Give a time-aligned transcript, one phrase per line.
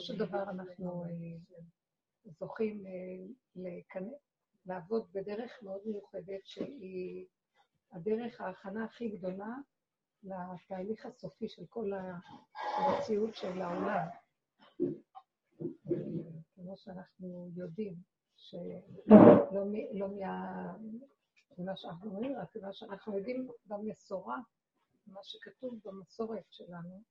[0.00, 1.10] של דבר אנחנו אה,
[2.38, 4.00] זוכים אה,
[4.66, 7.26] לעבוד בדרך מאוד מיוחדת, שהיא
[7.92, 9.54] הדרך ההכנה הכי גדולה
[10.22, 11.90] לתהליך הסופי של כל
[12.78, 14.06] המציאות של העולם.
[16.54, 17.94] כמו שאנחנו יודעים,
[18.36, 19.16] שלא
[19.92, 20.08] לא
[21.58, 24.38] ממה שאנחנו אומרים, רק מה שאנחנו יודעים במסורה,
[25.06, 27.02] מה שכתוב במסורת שלנו,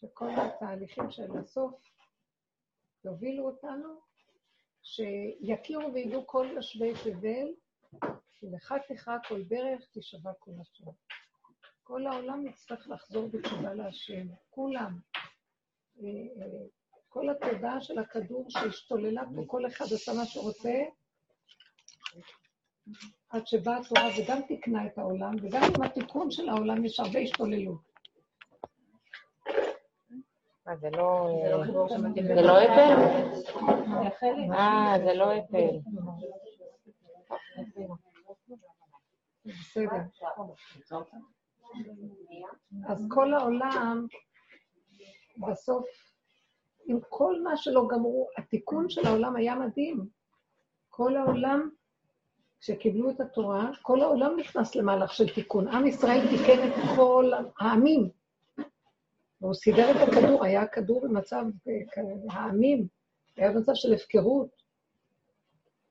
[0.00, 1.74] שכל התהליכים של הסוף
[3.04, 4.00] יובילו אותנו,
[4.82, 7.48] שיכירו וידעו כל יושבי תבל,
[8.34, 10.90] כי לך תכה כל ברך תשבע כל השם.
[11.82, 14.98] כל העולם יצטרך לחזור בתשובה להשם, כולם.
[15.98, 16.08] אה,
[16.42, 16.66] אה,
[17.08, 20.82] כל התודעה של הכדור שהשתוללה פה, כל אחד עשה מה שרוצה,
[23.28, 27.85] עד שבאה התורה וגם תיקנה את העולם, וגם עם התיקון של העולם יש הרבה השתוללות.
[30.68, 31.30] אה, זה לא...
[32.34, 32.94] זה לא אפל?
[34.52, 35.78] אה, זה לא אפל.
[39.44, 39.96] בסדר.
[42.88, 44.06] אז כל העולם,
[45.48, 45.86] בסוף,
[46.86, 50.06] עם כל מה שלא גמרו, התיקון של העולם היה מדהים.
[50.90, 51.70] כל העולם,
[52.60, 55.68] כשקיבלו את התורה, כל העולם נכנס למהלך של תיקון.
[55.68, 58.10] עם ישראל תיקן את כל העמים.
[59.40, 61.44] והוא סידר את הכדור, היה כדור במצב,
[62.30, 62.86] העמים,
[63.36, 64.48] היה במצב של הפקרות.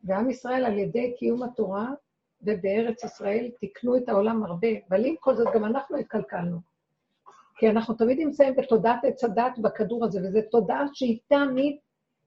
[0.04, 1.94] ועם ישראל, על ידי קיום התורה,
[2.42, 6.60] ובארץ ישראל תיקנו את העולם הרבה, אבל עם כל זאת גם אנחנו התקלקלנו.
[7.58, 11.78] כי אנחנו תמיד נמצאים בתודעת עץ הדת בכדור הזה, וזו תודעה שהיא תמיד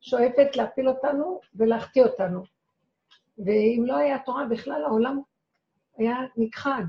[0.00, 2.42] שואפת להפיל אותנו ולהחטיא אותנו.
[3.38, 5.20] ואם לא היה תורה בכלל, העולם
[5.96, 6.82] היה נכחד.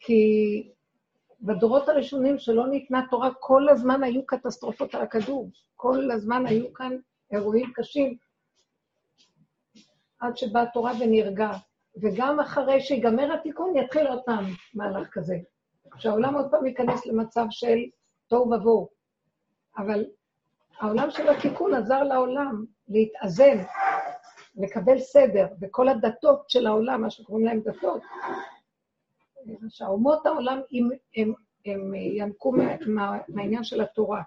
[0.00, 0.22] כי
[1.40, 5.50] בדורות הראשונים שלא ניתנה תורה, כל הזמן היו קטסטרופות על הכדור.
[5.76, 6.96] כל הזמן היו כאן
[7.32, 8.16] אירועים קשים.
[10.20, 11.50] עד שבאה תורה ונרגע.
[12.02, 15.36] וגם אחרי שיגמר התיקון, יתחיל עוד פעם מהלך כזה.
[15.98, 17.78] שהעולם עוד פעם ייכנס למצב של
[18.28, 18.88] תוהו ובוהו.
[19.78, 20.04] אבל
[20.80, 23.58] העולם של התיקון עזר לעולם להתאזן,
[24.56, 28.02] לקבל סדר, וכל הדתות של העולם, מה שקוראים להם דתות,
[29.68, 31.32] שהאומות העולם הם, הם,
[31.66, 34.22] הם ינקו מה, מה, מהעניין של התורה.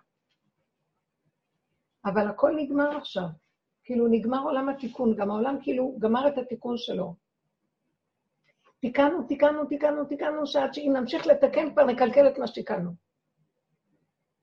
[2.05, 3.27] אבל הכל נגמר עכשיו.
[3.83, 7.15] כאילו נגמר עולם התיקון, גם העולם כאילו גמר את התיקון שלו.
[8.79, 12.91] תיקנו, תיקנו, תיקנו, תיקנו, שעד שאם נמשיך לתקן כבר נקלקל את מה שתיקנו.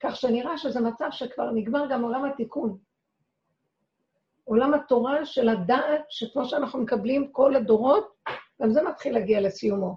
[0.00, 2.78] כך שנראה שזה מצב שכבר נגמר גם עולם התיקון.
[4.44, 8.14] עולם התורה של הדעת, שכמו שאנחנו מקבלים כל הדורות,
[8.62, 9.96] גם זה מתחיל להגיע לסיומו.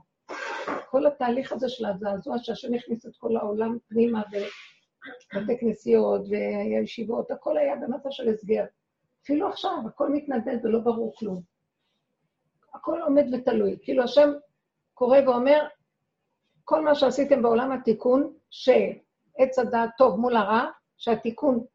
[0.90, 4.22] כל התהליך הזה של הזעזוע שהשם הכניס את כל העולם פנימה,
[5.34, 8.66] ובתי כנסיות והישיבות, הכל היה במצב של הסגר.
[9.24, 11.42] אפילו עכשיו, הכל מתנדנד ולא ברור כלום.
[12.74, 13.78] הכל עומד ותלוי.
[13.82, 14.30] כאילו השם
[14.94, 15.68] קורא ואומר,
[16.64, 20.66] כל מה שעשיתם בעולם התיקון, שעץ הדעת טוב מול הרע,
[20.98, 21.66] שהתיקון,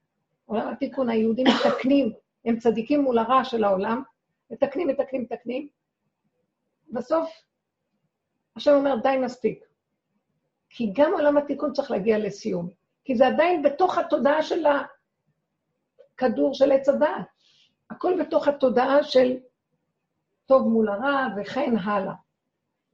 [0.44, 2.12] עולם התיקון, היהודים מתקנים,
[2.44, 4.02] הם צדיקים מול הרע של העולם,
[4.50, 5.68] מתקנים, מתקנים, מתקנים.
[6.90, 7.30] בסוף,
[8.56, 9.64] השם אומר, די, מספיק.
[10.68, 12.68] כי גם עולם התיקון צריך להגיע לסיום.
[13.04, 14.64] כי זה עדיין בתוך התודעה של
[16.14, 17.26] הכדור של עץ הדעת.
[17.90, 19.36] הכל בתוך התודעה של
[20.46, 22.14] טוב מול הרע וכן הלאה.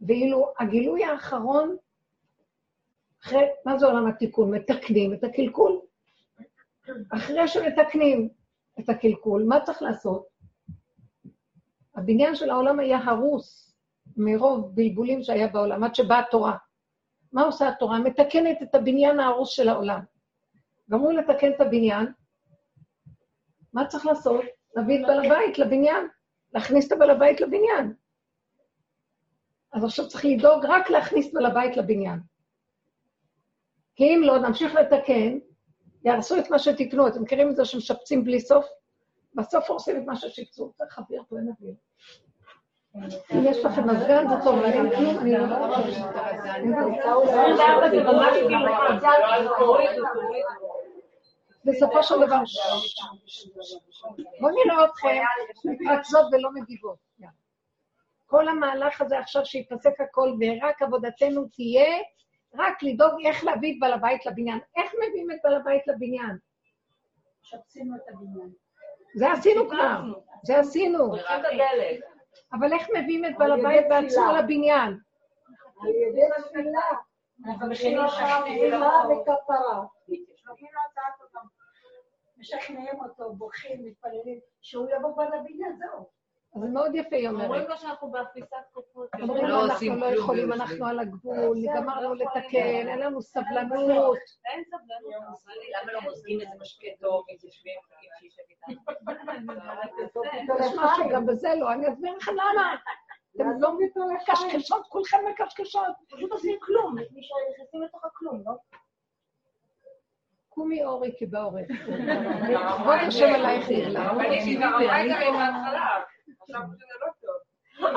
[0.01, 1.77] ואילו הגילוי האחרון,
[3.23, 4.51] אחרי, מה זה עולם התיקון?
[4.55, 5.81] מתקנים את הקלקול.
[7.11, 8.29] אחרי שמתקנים
[8.81, 10.27] את הקלקול, מה צריך לעשות?
[11.95, 13.68] הבניין של העולם היה הרוס
[14.17, 16.57] מרוב בלבולים שהיה בעולם, עד שבאה התורה.
[17.33, 17.99] מה עושה התורה?
[17.99, 20.01] מתקנת את הבניין ההרוס של העולם.
[20.91, 22.07] גמרו לתקן את הבניין,
[23.73, 24.45] מה צריך לעשות?
[24.77, 26.09] להביא את בעל הבית לבניין.
[26.53, 27.95] להכניס את הבעל הבית לבניין.
[29.73, 32.21] אז עכשיו צריך לדאוג רק להכניס בעל הבית לבניין.
[33.97, 35.39] כי אם לא, נמשיך לתקן,
[36.05, 37.09] יהרסו את מה שתקנו.
[37.09, 38.67] אתם מכירים את זה שמשפצים בלי סוף?
[39.35, 40.73] בסוף הורסים את מה ששיפצו.
[40.77, 41.75] צריך אוויר, פה אין אוויר.
[42.97, 45.47] אם יש לכם מזגן, זה טוב, אבל אין כלום, אני לא
[51.65, 52.37] בסופו של דבר,
[54.41, 55.23] בואו נראה אתכם
[55.65, 57.09] מתרכזות ולא מגיבות.
[58.27, 61.99] כל המהלך הזה עכשיו שיפסק הכל, ורק עבודתנו תהיה
[62.55, 64.59] רק לדאוג איך להביא את בעל הבית לבניין.
[64.77, 66.39] איך מביאים את בעל הבית לבניין?
[67.43, 68.51] משפצים את הבניין.
[69.15, 70.01] זה עשינו כבר,
[70.43, 71.13] זה עשינו.
[72.53, 74.99] אבל איך מביאים את בעל הבית בעצמו לבניין?
[75.81, 76.81] על ידי תפילה.
[77.47, 77.99] אנחנו מכינים
[79.11, 79.85] וכפרה.
[80.49, 81.29] נותנים לו הצעת
[82.39, 86.18] משכנעים אותו, בוכים, מתפללים, שהוא יבוא כבר לבניין, זהו.
[86.55, 87.45] אז זה מאוד יפה, היא אומרת.
[87.45, 89.09] אומרים לו שאנחנו באפיסת כוחות.
[89.23, 94.19] אומרים לו, אנחנו לא יכולים, אנחנו על הגבול, גמרנו לתקן, אין לנו סבלנות.
[94.53, 95.39] אין סבלנות.
[95.83, 97.49] למה לא מוזגים איזה משקה טוב, איתם?
[100.65, 102.75] יש משהו גם בזה לא, אני אסביר לכם למה.
[103.37, 103.79] אתם לא
[104.15, 105.83] מקשקשות, כולכם מקשקשות.
[106.11, 108.53] פשוט עושים כלום, נכנסים לתוך הכלום, לא?
[110.49, 111.67] קומי אורי כי בעורף.
[112.77, 114.11] כבוד השם עלייך נגלה.
[114.11, 116.01] אבל יש לי גם הרגע בהתחלה.
[116.49, 116.61] לא...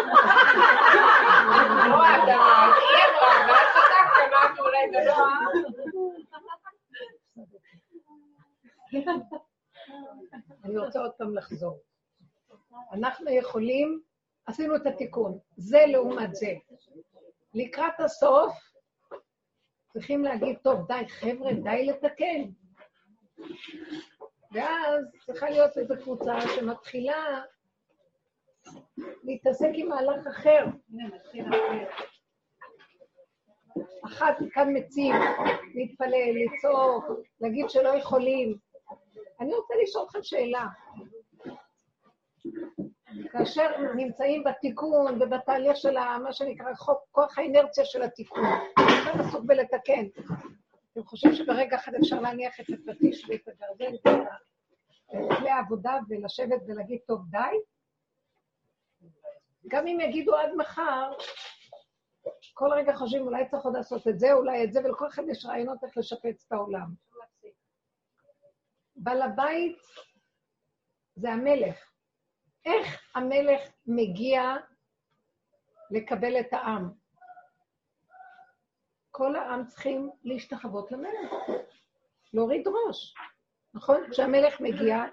[10.63, 11.79] אני רוצה עוד פעם לחזור.
[12.91, 14.01] אנחנו יכולים,
[14.45, 16.53] עשינו את התיקון, זה לעומת זה.
[17.53, 18.53] לקראת הסוף,
[19.93, 22.51] צריכים להגיד, טוב, די, חבר'ה, די לתקן.
[24.51, 27.41] ואז צריכה להיות איזו קבוצה שמתחילה
[29.23, 30.65] להתעסק עם מהלך אחר.
[34.05, 35.15] אחת כאן מציב,
[35.75, 37.05] להתפלל, לצעוק,
[37.41, 38.57] להגיד שלא יכולים.
[39.39, 40.67] אני רוצה לשאול אתכם שאלה.
[43.31, 45.93] כאשר נמצאים בתיקון ובתהליך של
[46.23, 48.43] מה שנקרא חוק, כוח האינרציה של התיקון,
[48.77, 50.05] עכשיו עסוק בלתקן.
[50.93, 56.99] אתם חושבים שברגע אחד אפשר להניח את הפטיש ואת הגרזן ואת כלי העבודה ולשבת ולהגיד,
[57.07, 57.37] טוב, די?
[59.67, 61.11] גם אם יגידו עד מחר,
[62.53, 65.45] כל רגע חושבים, אולי צריך עוד לעשות את זה, אולי את זה, ולכל אחד יש
[65.45, 66.93] רעיונות איך לשפץ את העולם.
[68.95, 69.77] בעל הבית
[71.15, 71.91] זה המלך.
[72.65, 74.41] איך המלך מגיע
[75.91, 76.91] לקבל את העם?
[79.11, 81.31] כל העם צריכים להשתחוות למלך,
[82.33, 83.15] להוריד ראש.
[83.73, 84.11] נכון?
[84.11, 85.03] כשהמלך מגיע,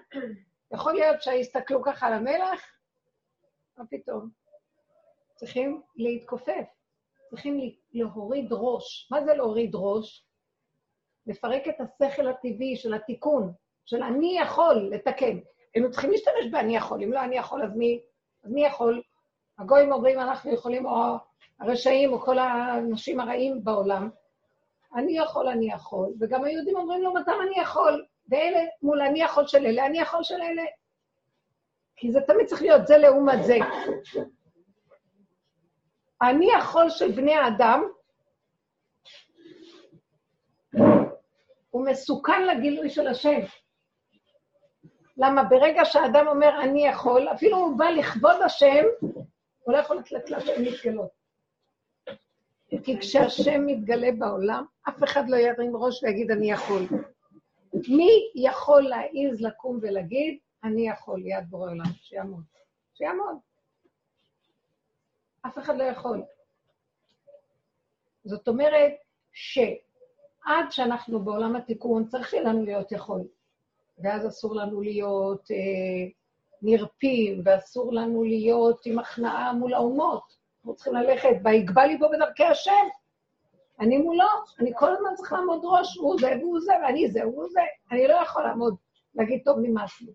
[0.73, 2.78] יכול להיות שיסתכלו ככה על המלך,
[3.79, 4.29] מה פתאום?
[5.35, 6.65] צריכים להתכופף,
[7.29, 9.07] צריכים להוריד ראש.
[9.11, 10.25] מה זה להוריד ראש?
[11.27, 13.53] לפרק את השכל הטבעי של התיקון,
[13.85, 15.39] של אני יכול לתקן.
[15.73, 18.01] היינו צריכים להשתמש ב"אני יכול", אם לא אני יכול, אז מי,
[18.43, 19.01] אז מי יכול?
[19.59, 21.15] הגויים אומרים, אנחנו יכולים, או
[21.59, 24.09] הרשעים, או כל האנשים הרעים בעולם.
[24.95, 28.05] אני יכול, אני יכול, וגם היהודים אומרים לו, מתי אני יכול?
[28.29, 30.63] ואלה מול אני יכול של אלה, אני יכול של אלה.
[31.99, 33.57] כי זה תמיד צריך להיות זה לעומת זה.
[36.21, 37.83] אני יכול של בני האדם,
[41.69, 43.39] הוא מסוכן לגילוי של השם.
[45.17, 48.85] למה ברגע שהאדם אומר אני יכול, אפילו הוא בא לכבוד השם,
[49.59, 51.09] הוא לא יכול לתת להשם להתגלות.
[52.83, 56.81] כי כשהשם מתגלה בעולם, אף אחד לא ירים ראש ויגיד אני יכול.
[57.73, 62.43] מי יכול להעיז לקום ולהגיד, אני יכול ליד בורא עולם, שיעמוד.
[62.93, 63.37] שיעמוד.
[65.45, 66.23] אף אחד לא יכול.
[68.25, 68.93] זאת אומרת
[69.31, 73.21] שעד שאנחנו בעולם התיקון, צריך שיהיה לנו להיות יכול.
[74.03, 76.11] ואז אסור לנו להיות אה,
[76.61, 80.39] נרפים, ואסור לנו להיות עם הכנעה מול האומות.
[80.57, 82.87] אנחנו צריכים ללכת, ויגבה ליבו בדרכי השם.
[83.79, 84.25] אני מולו,
[84.59, 87.61] אני כל הזמן צריך לעמוד ראש, הוא זה והוא זה, ואני זה והוא זה.
[87.91, 88.75] אני לא יכול לעמוד,
[89.15, 90.13] להגיד, טוב, לי.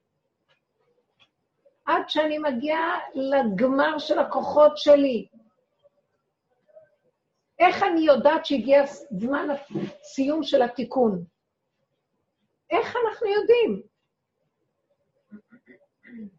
[1.87, 5.27] עד שאני מגיעה לגמר של הכוחות שלי.
[7.59, 11.25] איך אני יודעת שהגיע זמן הסיום של התיקון?
[12.71, 13.83] איך אנחנו יודעים?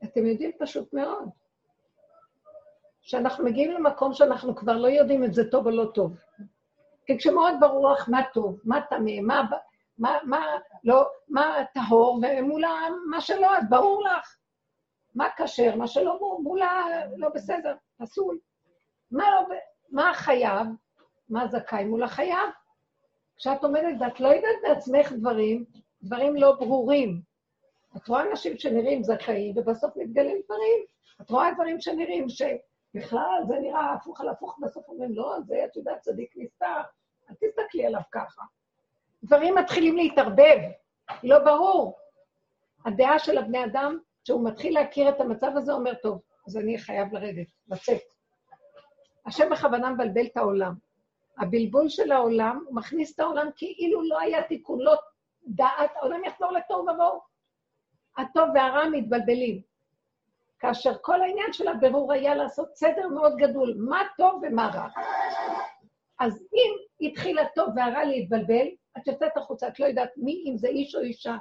[0.03, 1.29] אתם יודעים פשוט מאוד.
[3.01, 6.17] שאנחנו מגיעים למקום שאנחנו כבר לא יודעים אם זה טוב או לא טוב.
[7.05, 9.41] כי כשמאוד ברור לך מה טוב, מה טמא, מה,
[9.97, 10.45] מה, מה,
[10.83, 12.63] לא, מה טהור, ומול
[13.09, 14.37] מה שלא, אז ברור לך.
[15.15, 16.85] מה כשר, מה שלא מולה
[17.17, 18.39] לא בסדר, פסול.
[19.11, 19.55] מה, לא,
[19.89, 20.67] מה חייב,
[21.29, 22.49] מה זכאי מול החייב?
[23.37, 25.65] כשאת עומדת ואת לא יודעת בעצמך דברים,
[26.01, 27.21] דברים לא ברורים.
[27.97, 30.83] את רואה אנשים שנראים זכאים, ובסוף מתגלים דברים.
[31.21, 35.75] את רואה דברים שנראים שבכלל זה נראה הפוך על הפוך, בסוף אומרים, לא, זה, את
[35.75, 36.81] יודעת, צדיק נסתר,
[37.29, 38.41] אל תסתכלי עליו ככה.
[39.23, 40.57] דברים מתחילים להתערבב,
[41.23, 41.97] לא ברור.
[42.85, 47.13] הדעה של הבני אדם, כשהוא מתחיל להכיר את המצב הזה, אומר, טוב, אז אני חייב
[47.13, 48.01] לרדת, לצאת.
[49.25, 50.73] השם בכוונה מבלבל את העולם.
[51.37, 54.95] הבלבול של העולם, הוא מכניס את העולם כאילו לא היה תיקון, לא
[55.47, 57.19] דעת, העולם יחזור לתוהו ובוהו.
[58.17, 59.61] הטוב והרע מתבלבלים.
[60.59, 64.87] כאשר כל העניין של הבירור היה לעשות סדר מאוד גדול, מה טוב ומה רע.
[66.19, 68.67] אז אם התחיל הטוב והרע להתבלבל,
[68.97, 71.35] את יוצאת החוצה, את לא יודעת מי, אם זה איש או אישה.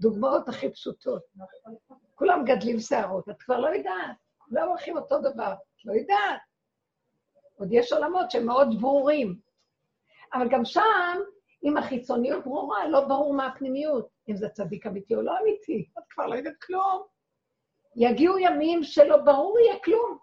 [0.00, 1.22] דוגמאות הכי פשוטות.
[2.14, 6.40] כולם גדלים שערות, את כבר לא יודעת, כולם הולכים אותו דבר, את לא יודעת.
[7.58, 9.38] עוד יש עולמות שהם מאוד ברורים.
[10.34, 11.18] אבל גם שם,
[11.64, 16.02] אם החיצוניות ברורה, לא ברור מה הפנימיות, אם זה צדיק אמיתי או לא אמיתי, את
[16.10, 17.02] כבר לא יודעת כלום.
[17.96, 20.18] יגיעו ימים שלא ברור יהיה כלום.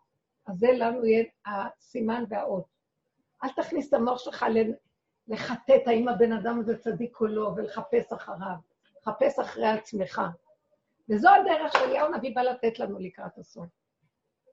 [0.47, 2.65] אז זה לנו יהיה הסימן והאות.
[3.43, 4.45] אל תכניס את המוח שלך
[5.27, 8.70] לחטט האם הבן אדם הזה צדיק או לא, ולחפש אחריו.
[9.05, 10.22] חפש אחרי עצמך.
[11.10, 13.65] וזו הדרך שאליהו הנביא בא לתת לנו לקראת הסוף.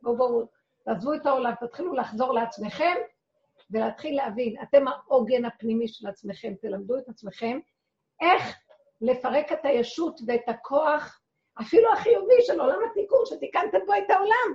[0.03, 0.47] בואו, בואו,
[0.85, 2.97] תעזבו את העולם, תתחילו לחזור לעצמכם
[3.71, 7.59] ולהתחיל להבין, אתם העוגן הפנימי של עצמכם, תלמדו את עצמכם
[8.21, 8.57] איך
[9.01, 11.21] לפרק את הישות ואת הכוח,
[11.61, 14.55] אפילו החיובי של עולם התיקון, שתיקנתם בו את העולם.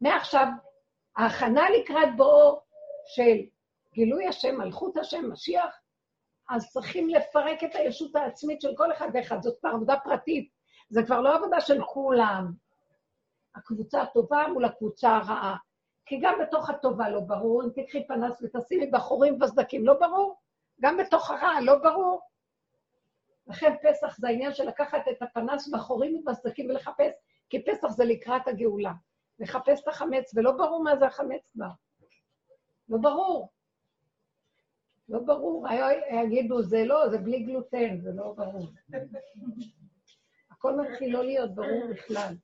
[0.00, 0.46] מעכשיו,
[1.16, 2.60] ההכנה לקראת בואו
[3.06, 3.38] של
[3.94, 5.80] גילוי השם, מלכות השם, משיח,
[6.52, 9.42] אז צריכים לפרק את הישות העצמית של כל אחד ואחד.
[9.42, 10.50] זאת כבר עבודה פרטית,
[10.90, 12.52] זה כבר לא עבודה של כולם.
[13.54, 15.56] הקבוצה הטובה מול הקבוצה הרעה.
[16.06, 20.36] כי גם בתוך הטובה לא ברור, אם תקחי פנס ותשימי בחורים וסדקים, לא ברור.
[20.80, 22.20] גם בתוך הרע לא ברור.
[23.46, 27.12] לכן פסח זה העניין של לקחת את הפנס בחורים ובסדקים ולחפש,
[27.50, 28.92] כי פסח זה לקראת הגאולה.
[29.38, 31.70] לחפש את החמץ, ולא ברור מה זה החמץ כבר.
[32.88, 33.48] לא ברור.
[35.12, 35.66] לא ברור,
[36.10, 38.66] יגידו, זה לא, זה בלי גלוטן, זה לא ברור.
[40.50, 42.34] הכל מתחיל לא להיות ברור בכלל.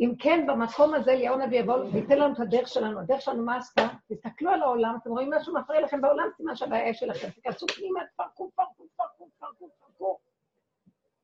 [0.00, 3.00] אם כן, במקום הזה אליהו הנביא יבוא וייתן לנו את הדרך שלנו.
[3.00, 3.88] הדרך שלנו מה עשתה?
[4.08, 7.30] תסתכלו על העולם, אתם רואים משהו מפריע לכם בעולם, סימן שהבעיה שלכם.
[7.30, 10.18] תיכנסו פנימה, תפרקו, תפרקו, תפרקו, תפרקו, תפרקו.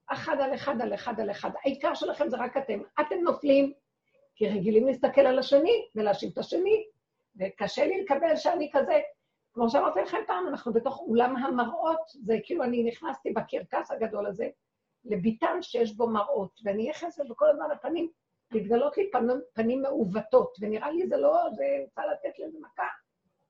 [0.06, 1.50] אחד על אחד על אחד על אחד.
[1.64, 2.80] העיקר שלכם זה רק אתם.
[3.00, 3.72] אתם נופלים,
[4.34, 6.84] כי רגילים להסתכל על השני ולהאשים את השני,
[7.36, 9.00] וקשה לי לקבל שאני כזה.
[9.56, 14.48] כמו שאמרתי לכם פעם, אנחנו בתוך אולם המראות, זה כאילו אני נכנסתי בקרקס הגדול הזה,
[15.04, 18.10] לביתן שיש בו מראות, ואני נכנסת וכל הזמן הפנים,
[18.52, 22.86] מתגלות לי פנים, פנים מעוותות, ונראה לי זה לא, זה רוצה לתת לזה מכה,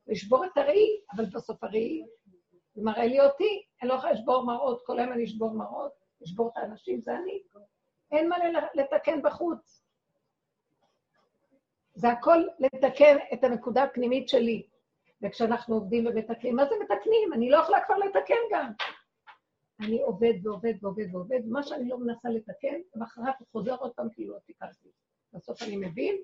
[0.07, 0.87] לשבור את הראי,
[1.17, 2.03] אבל בסוף הראי,
[2.75, 6.49] זה מראה לי אותי, אני לא יכולה לשבור מראות, כל היום אני אשבור מראות, לשבור
[6.49, 7.43] את האנשים, זה אני.
[8.13, 8.37] אין מה
[8.75, 9.83] לתקן בחוץ.
[11.95, 14.67] זה הכל לתקן את הנקודה הפנימית שלי.
[15.23, 17.33] וכשאנחנו עובדים ומתקנים, מה זה מתקנים?
[17.33, 18.73] אני לא יכולה כבר לתקן גם.
[19.81, 24.35] אני עובד ועובד ועובד ועובד, מה שאני לא מנסה לתקן, ואחריו חוזר עוד פעם כאילו
[24.35, 24.89] לא תיקנתי.
[25.33, 26.17] בסוף אני מבין,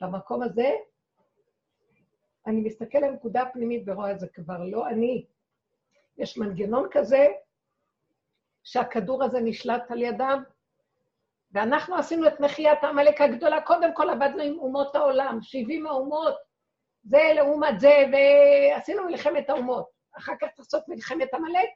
[0.00, 0.70] במקום הזה,
[2.46, 5.26] אני מסתכל על הנקודה הפנימית ורואה את זה כבר לא אני.
[6.18, 7.26] יש מנגנון כזה,
[8.64, 10.42] שהכדור הזה נשלט על ידם,
[11.52, 16.45] ואנחנו עשינו את מחיית העמלק הגדולה, קודם כל עבדנו עם אומות העולם, 70 האומות,
[17.08, 19.86] זה לעומת זה, ועשינו מלחמת האומות.
[20.18, 21.68] אחר כך צריך לעשות מלחמת עמלק,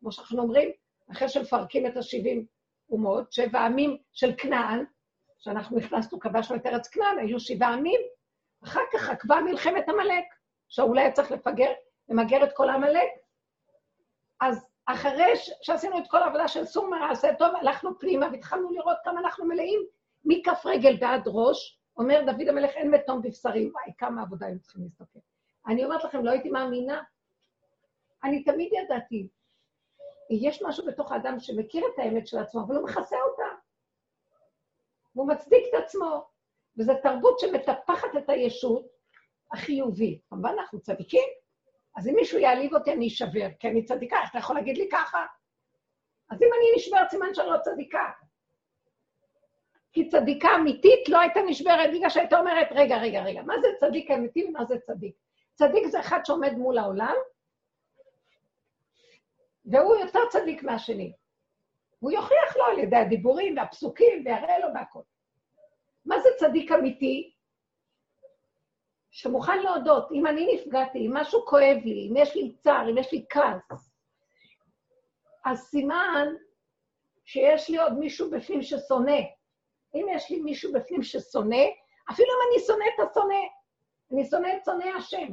[0.00, 0.70] כמו שאנחנו אומרים,
[1.12, 2.44] אחרי שמפרקים את ה-70
[2.90, 4.84] אומות, שבע עמים של כנען,
[5.38, 8.00] שאנחנו נכנסנו, כבשנו את ארץ כנען, היו שבעה עמים,
[8.64, 10.24] אחר כך עקבה מלחמת עמלק,
[10.68, 11.72] שאולי היה צריך לפגר,
[12.08, 13.08] למגר את כל עמלק.
[14.40, 19.20] אז אחרי שעשינו את כל העבודה של סור מרעשה טוב, הלכנו פנימה והתחלנו לראות כמה
[19.20, 19.80] אנחנו מלאים
[20.24, 24.82] מכף רגל ועד ראש, אומר דוד המלך, אין מתום בבשרי, וואי, כמה עבודה הם צריכים
[24.82, 25.18] להסתכל.
[25.66, 27.02] אני אומרת לכם, לא הייתי מאמינה.
[28.24, 29.28] אני תמיד ידעתי,
[30.30, 33.56] יש משהו בתוך האדם שמכיר את האמת של עצמו, אבל הוא מכסה אותה.
[35.14, 36.28] והוא מצדיק את עצמו.
[36.78, 38.86] וזו תרבות שמטפחת את הישות
[39.52, 40.22] החיובית.
[40.28, 41.28] כמובן, אנחנו צדיקים,
[41.96, 45.26] אז אם מישהו יעליב אותי, אני אשבר, כי אני צדיקה, אתה יכול להגיד לי ככה?
[46.30, 48.10] אז אם אני נשברת, סימן שאני לא צדיקה.
[49.96, 54.10] כי צדיקה אמיתית לא הייתה נשברת בגלל שהייתה אומרת, רגע, רגע, רגע, מה זה צדיק
[54.10, 55.16] אמיתי ומה זה צדיק?
[55.54, 57.14] צדיק זה אחד שעומד מול העולם,
[59.64, 61.12] והוא יותר צדיק מהשני.
[61.98, 65.00] הוא יוכיח לו על ידי הדיבורים והפסוקים ויראה לו והכל.
[66.04, 67.32] מה זה צדיק אמיתי?
[69.10, 73.12] שמוכן להודות, אם אני נפגעתי, אם משהו כואב לי, אם יש לי צער, אם יש
[73.12, 73.90] לי כעס,
[75.44, 76.28] אז סימן
[77.24, 79.35] שיש לי עוד מישהו בפנים ששונא.
[79.94, 81.64] אם יש לי מישהו בפנים ששונא,
[82.10, 83.42] אפילו אם אני שונא את השונא,
[84.12, 85.26] אני שונא את שונא השם.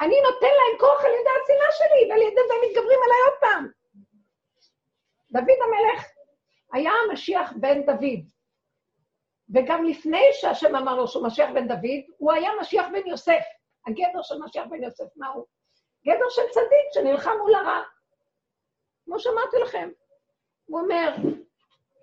[0.00, 3.38] אני נותן להם כוח על ידי השנאה שלי, ועל ידי זה הם מתגברים עליי עוד
[3.40, 3.68] פעם.
[5.32, 6.06] דוד המלך
[6.72, 8.20] היה המשיח בן דוד.
[9.54, 13.44] וגם לפני שהשם אמר לו שהוא משיח בן דוד, הוא היה משיח בן יוסף.
[13.86, 15.44] הגדר של משיח בן יוסף, מה הוא?
[16.06, 17.82] גדר של צדיק שנלחם מול הרע.
[19.04, 19.90] כמו שאמרתי לכם.
[20.64, 21.14] הוא אומר,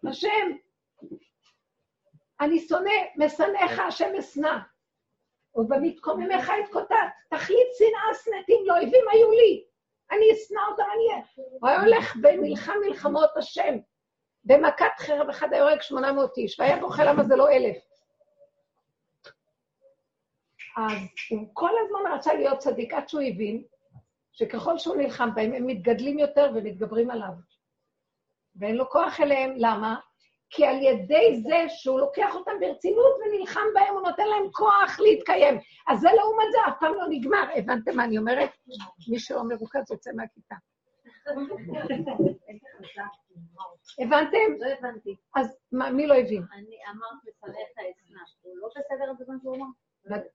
[0.09, 0.51] השם,
[2.41, 4.57] אני שונא, משנאיך השם אשנא,
[5.55, 6.95] ובמתקוממיך אתקוטט,
[7.29, 9.65] תכלית שנאה שנאתים לאויבים היו לי.
[10.11, 11.23] אני אשנא אותם, אני...
[11.59, 13.75] הוא היה הולך במלחם מלחמות השם,
[14.43, 17.77] במכת חרב אחד היה הורג 800 איש, והיה בוכה למה זה לא אלף.
[20.77, 20.93] אז
[21.29, 23.63] הוא כל הזמן רצה להיות צדיק, עד שהוא הבין
[24.31, 27.31] שככל שהוא נלחם בהם, הם מתגדלים יותר ומתגברים עליו.
[28.55, 29.99] ואין לו כוח אליהם, למה?
[30.55, 35.59] כי על ידי זה שהוא לוקח אותם ברצינות ונלחם בהם, הוא נותן להם כוח להתקיים.
[35.87, 37.45] אז זה לעומת זה אף פעם לא נגמר.
[37.55, 38.49] הבנתם מה אני אומרת?
[39.09, 40.55] מי שלא מרוכז יוצא מהכיתה.
[43.99, 44.37] הבנתם?
[44.59, 45.15] לא הבנתי.
[45.35, 46.43] אז מה, מי לא הבין?
[46.53, 48.19] אני אמרת לפניך אשנא.
[48.41, 49.65] הוא לא בסדר בזמן שהוא אמר?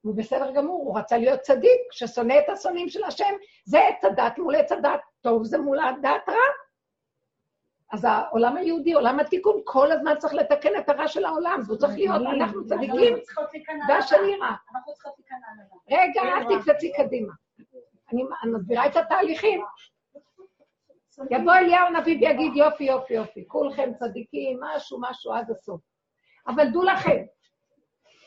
[0.03, 3.35] הוא בסדר גמור, הוא רצה להיות צדיק, ששונא את השונאים של השם,
[3.65, 6.70] זה עץ הדת מול עץ הדת, טוב זה מול הדת רע.
[7.92, 11.92] אז העולם היהודי, עולם התיקון, כל הזמן צריך לתקן את הרע של העולם, והוא צריך
[11.94, 13.16] להיות, אנחנו צדיקים,
[13.88, 14.54] והשני רע.
[14.75, 15.75] אנחנו צריכות להיכנע לזה.
[15.90, 17.32] רגע, אל תקפצי קדימה.
[18.12, 19.64] אני מסבירה את התהליכים.
[21.30, 25.80] יבוא אליהו הנביא ויגיד, יופי, יופי, יופי, כולכם צדיקים, משהו, משהו עד הסוף.
[26.47, 27.23] אבל דעו לכם,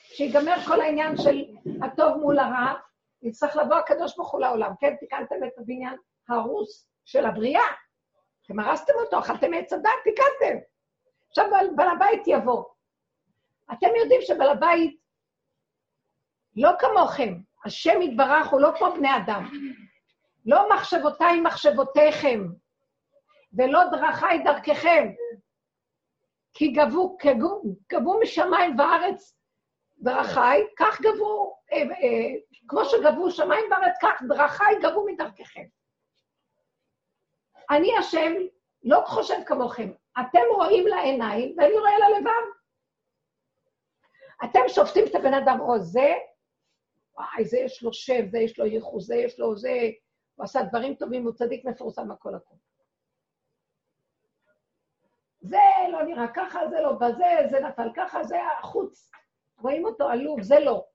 [0.10, 1.46] כשיגמר כל העניין של
[1.82, 2.74] הטוב מול הרע,
[3.22, 4.72] יצטרך לבוא הקדוש ברוך הוא לעולם.
[4.79, 5.96] כן, תיקנתם את הבניין
[6.29, 7.63] ההרוס של הבריאה.
[8.46, 10.58] אתם הרסתם אותו, אכלתם עץ הדת, תיקנתם.
[11.30, 11.46] עכשיו
[11.76, 12.64] בעל, הבית יבוא.
[13.74, 15.00] אתם יודעים שבעל הבית
[16.56, 17.34] לא כמוכם,
[17.66, 19.50] השם יתברך הוא לא כמו בני אדם.
[20.46, 22.40] לא מחשבותיי מחשבותיכם,
[23.54, 25.12] ולא דרכיי דרככם.
[26.54, 29.38] כי גבו, גבו, גבו משמיים וארץ
[29.98, 32.34] דרכיי, כך גבו, אה, אה,
[32.68, 35.66] כמו שגבו שמיים וארץ, כך דרכיי גבו מדרככם.
[37.77, 38.34] אני השם
[38.84, 39.92] לא חושב כמוכם.
[40.20, 42.53] אתם רואים לעיניים ואני רואה ללבב.
[44.44, 46.14] אתם שופטים את הבן אדם, או זה,
[47.14, 49.90] וואי, זה יש לו שם, זה יש לו ייחוס, זה יש לו זה,
[50.36, 52.55] הוא עשה דברים טובים, הוא צדיק מפורסם הכל הכל.
[55.42, 55.57] זה
[55.92, 59.12] לא נראה ככה, זה לא בזה, זה נפל ככה, זה החוץ.
[59.57, 60.86] רואים אותו עלוב, זה לא.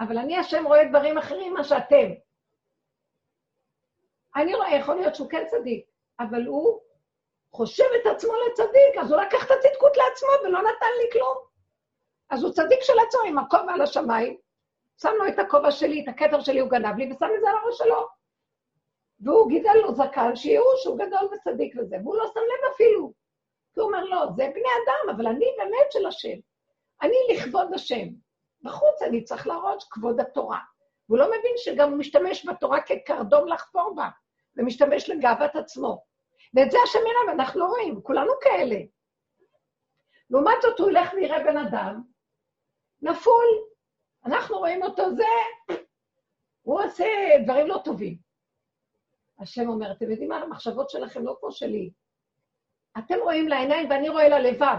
[0.00, 2.10] אבל אני השם רואה דברים אחרים ממה שאתם.
[4.36, 5.86] אני רואה, יכול להיות שהוא כן צדיק,
[6.20, 6.80] אבל הוא
[7.52, 11.36] חושב את עצמו לצדיק, אז הוא לקח את הצדקות לעצמו ולא נתן לי כלום.
[12.30, 14.36] אז הוא צדיק של עצמו עם הכובע על השמיים,
[15.02, 17.56] שם לו את הכובע שלי, את הכתר שלי הוא גנב לי, ושם את זה על
[17.56, 18.08] הראש שלו.
[19.20, 23.12] והוא גידל לו זקן, שיראו שהוא גדול וצדיק וזה, והוא לא שם לב אפילו.
[23.74, 26.38] כי הוא אומר, לא, זה בני אדם, אבל אני באמת של השם.
[27.02, 28.06] אני לכבוד השם.
[28.62, 30.58] בחוץ אני צריך להראות כבוד התורה.
[31.08, 34.08] והוא לא מבין שגם הוא משתמש בתורה כקרדום לחפור בה,
[34.56, 36.02] ומשתמש לגאוות עצמו.
[36.56, 38.76] ואת זה השם יראה, ואנחנו לא רואים, כולנו כאלה.
[40.30, 42.02] לעומת זאת, הוא ילך ויראה בן אדם,
[43.02, 43.46] נפול.
[44.26, 45.24] אנחנו רואים אותו, זה,
[46.62, 47.04] הוא עושה
[47.44, 48.16] דברים לא טובים.
[49.38, 51.90] השם אומר, אתם יודעים מה, המחשבות שלכם לא כמו שלי.
[52.98, 54.76] אתם רואים לעיניים ואני רואה ללבב.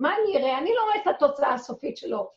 [0.00, 0.58] מה אני אראה?
[0.58, 2.30] אני לא רואה את התוצאה הסופית שלו.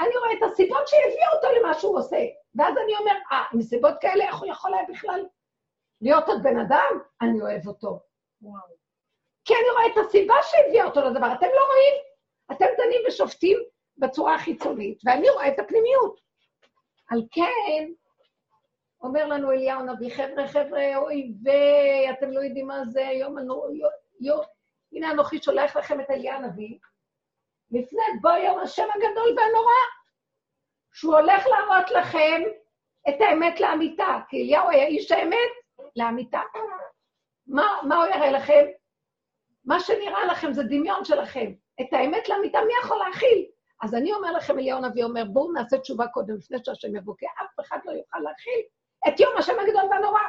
[0.00, 2.16] אני רואה את הסיבות שהביאו אותו למה שהוא עושה.
[2.54, 5.26] ואז אני אומר, אה, עם סיבות כאלה, איך הוא יכול היה בכלל
[6.00, 6.98] להיות עוד בן אדם?
[7.22, 8.07] אני אוהב אותו.
[9.44, 11.32] כי אני רואה את הסיבה שהביאה אותו לדבר.
[11.32, 11.94] אתם לא רואים?
[12.52, 13.58] אתם דנים ושופטים
[13.96, 16.20] בצורה החיצונית, ואני רואה את הפנימיות.
[17.10, 17.92] על כן,
[19.02, 23.68] אומר לנו אליהו הנביא, חבר'ה, חבר'ה, אוי ואתם לא יודעים מה זה, יום הנור...
[24.92, 26.78] הנה אנוכי שולח לכם את אליהו הנביא,
[27.70, 29.72] לפני בוא יום השם הגדול והנורא,
[30.92, 32.42] שהוא הולך להראות לכם
[33.08, 35.50] את האמת לאמיתה, כי אליהו היה איש האמת
[35.96, 36.40] לאמיתה.
[37.48, 38.66] מה, מה הוא יראה לכם?
[39.64, 41.52] מה שנראה לכם זה דמיון שלכם.
[41.80, 43.46] את האמת לאמיתה, מי יכול להכיל?
[43.82, 47.26] אז אני אומר לכם, אליהו הנביא אומר, בואו נעשה תשובה קודם, לפני שהשם יבוא, כי
[47.26, 48.60] אף אחד לא יוכל להכיל
[49.08, 50.20] את יום השם הגדול והנורא.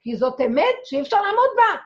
[0.00, 1.80] כי זאת אמת שאי אפשר לעמוד בה.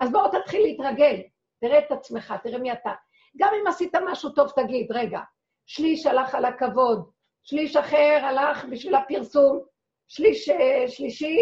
[0.00, 1.22] אז בואו תתחיל להתרגל,
[1.60, 2.92] תראה את עצמך, תראה מי אתה.
[3.36, 5.20] גם אם עשית משהו טוב, תגיד, רגע,
[5.66, 7.10] שליש הלך על הכבוד,
[7.42, 9.64] שליש אחר הלך בשביל הפרסום,
[10.08, 11.38] שליש אה, שלישי,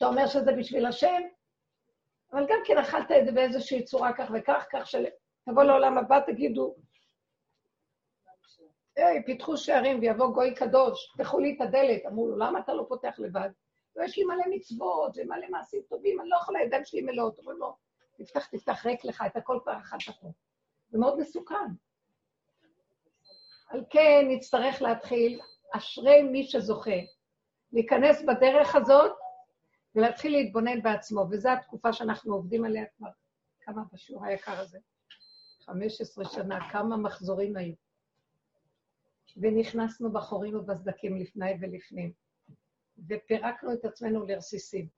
[0.00, 1.22] אתה אומר שזה בשביל השם,
[2.32, 6.74] אבל גם כן אכלת את זה באיזושהי צורה כך וכך, כך שתבוא לעולם הבא, תגידו,
[8.96, 12.06] היי, פיתחו שערים ויבוא גוי קדוש, פתחו לי את הדלת.
[12.06, 13.50] אמרו לו, למה אתה לא פותח לבד?
[13.96, 17.38] ויש לי מלא מצוות ומלא מעשים טובים, אני לא יכולה, הידיים שלי מלאות.
[17.38, 17.76] אומרים לו,
[18.16, 20.28] תפתח, תפתח, ריק לך, את הכל כבר אכלת פה.
[20.90, 21.54] זה מאוד מסוכן.
[23.68, 25.40] על כן נצטרך להתחיל,
[25.72, 27.00] אשרי מי שזוכה,
[27.72, 29.19] להיכנס בדרך הזאת
[29.94, 33.08] ולהתחיל להתבונן בעצמו, וזו התקופה שאנחנו עובדים עליה כבר,
[33.60, 34.78] כמה בשיעור היקר הזה?
[35.66, 37.74] 15 שנה, כמה מחזורים היו.
[39.36, 42.12] ונכנסנו בחורים ובסדקים לפני ולפנים.
[43.08, 44.88] ופירקנו את עצמנו לרסיסים.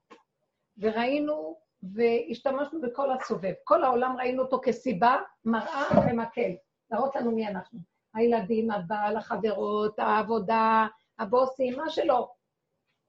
[0.78, 3.52] וראינו והשתמשנו בכל הסובב.
[3.64, 6.52] כל העולם ראינו אותו כסיבה, מראה ומקל,
[6.90, 7.78] להראות לנו מי אנחנו.
[8.14, 10.86] הילדים, הבעל, החברות, העבודה,
[11.18, 12.32] הבוסים, מה שלא.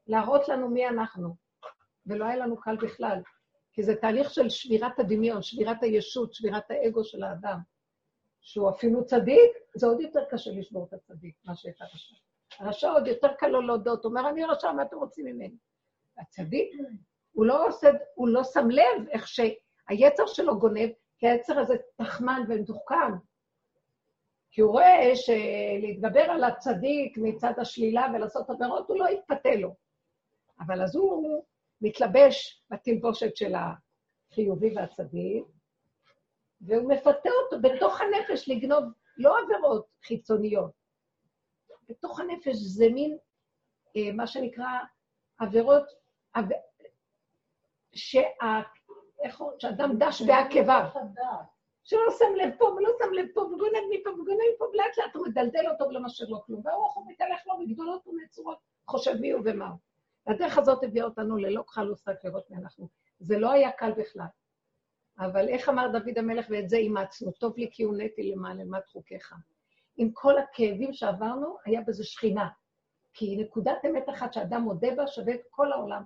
[0.07, 1.42] להראות לנו מי אנחנו.
[2.07, 3.21] ולא היה לנו קל בכלל,
[3.73, 7.57] כי זה תהליך של שבירת הדמיון, שבירת הישות, שבירת האגו של האדם.
[8.41, 12.15] שהוא אפילו צדיק, זה עוד יותר קשה לשבור את הצדיק, מה שאת הרשע.
[12.59, 15.55] הרשע עוד יותר קל לו להודות, אומר, אני רשע, מה אתם רוצים ממני?
[16.17, 16.73] הצדיק,
[17.31, 22.41] הוא לא עושה, הוא לא שם לב איך שהיצר שלו גונב, כי היצר הזה תחמן
[22.47, 23.11] ומתוחכם.
[24.51, 29.75] כי הוא רואה שלהתגבר על הצדיק מצד השלילה ולעשות עבירות, הוא לא יתפתה לו.
[30.59, 31.43] אבל אז הוא
[31.83, 35.43] מתלבש בתלבושת של החיובי והצדיק,
[36.61, 38.83] והוא מפתה אותו בתוך הנפש לגנוב
[39.17, 40.71] לא עבירות חיצוניות.
[41.89, 43.17] בתוך הנפש זה מין,
[43.95, 44.67] אה, מה שנקרא,
[45.39, 45.83] עבירות,
[46.33, 46.45] עב...
[47.93, 48.21] שה...
[49.23, 49.59] איך אומרים?
[49.59, 50.89] שאדם דש בעקביו.
[51.83, 55.27] שלא שם לב פה ולא שם לב פה, וגונב מפה וגונב מפה, ולאט לאט הוא
[55.27, 56.61] מדלדל אותו ולא משאיר לו כלום.
[56.65, 59.77] והרוח הוא מתהלך לו מגדולות ונצורות, חושב מי הוא ומה הוא.
[60.27, 62.89] הדרך הזאת הביאה אותנו ללא כחל ושק לראות מי אנחנו.
[63.19, 64.27] זה לא היה קל בכלל.
[65.19, 69.33] אבל איך אמר דוד המלך, ואת זה אימצנו, טוב לי כי הונאתי למען למד חוקיך.
[69.97, 72.49] עם כל הכאבים שעברנו, היה בזה שכינה.
[73.13, 76.03] כי נקודת אמת אחת שאדם מודה בה שווה את כל העולם.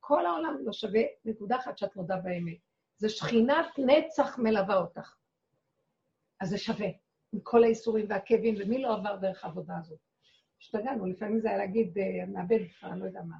[0.00, 2.58] כל העולם לא שווה נקודה אחת שאת מודה באמת.
[2.96, 5.14] זה שכינת נצח מלווה אותך.
[6.40, 6.88] אז זה שווה,
[7.32, 9.98] עם כל האיסורים והכאבים, ומי לא עבר דרך העבודה הזאת?
[10.60, 13.36] השתגענו, לפעמים זה היה להגיד, אה, מאבד כבר, אני לא יודע מה.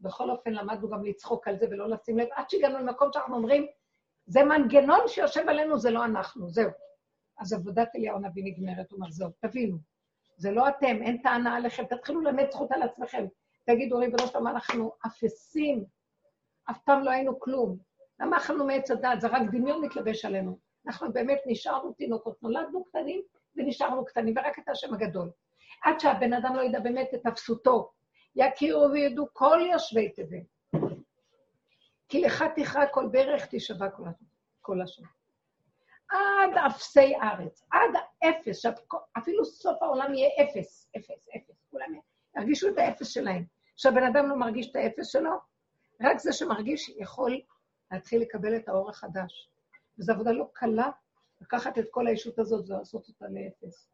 [0.00, 3.66] בכל אופן, למדנו גם לצחוק על זה ולא לשים לב, עד שהגענו למקום שאנחנו אומרים,
[4.26, 6.70] זה מנגנון שיושב עלינו, זה לא אנחנו, זהו.
[7.38, 9.78] אז עבודת אליהו הנביא נגמרת, הוא אומר, זהו, תבינו,
[10.36, 13.26] זה לא אתם, אין טענה עליכם, תתחילו ללמד זכות על עצמכם.
[13.66, 15.84] תגידו, ריבונו שלום, אנחנו אפסים,
[16.70, 17.78] אף פעם לא היינו כלום.
[18.20, 19.20] למה אכלנו מעץ הדת?
[19.20, 20.58] זה רק דמיון מתלבש עלינו.
[20.86, 23.22] אנחנו באמת נשארנו תינוקות, נולדנו קטנים
[23.56, 25.30] ונשארנו קטנים, ורק את השם הגדול.
[25.84, 27.90] עד שהבן אדם לא ידע באמת את אפסותו,
[28.36, 30.80] יכירו וידעו כל יושבי תבל.
[32.08, 33.86] כי לך תכרע כל ברך, תשבע
[34.60, 35.02] כל, השם.
[36.08, 37.90] עד אפסי ארץ, עד
[38.24, 38.64] אפס,
[39.18, 41.94] אפילו סוף העולם יהיה אפס, אפס, אפס, כולם
[42.36, 43.44] ירגישו את האפס שלהם.
[43.76, 45.30] כשהבן אדם לא מרגיש את האפס שלו,
[46.00, 47.40] רק זה שמרגיש יכול
[47.90, 49.50] להתחיל לקבל את האור החדש.
[49.98, 50.90] וזו עבודה לא קלה
[51.40, 53.88] לקחת את כל הישות הזאת ולעשות אותה לאפס.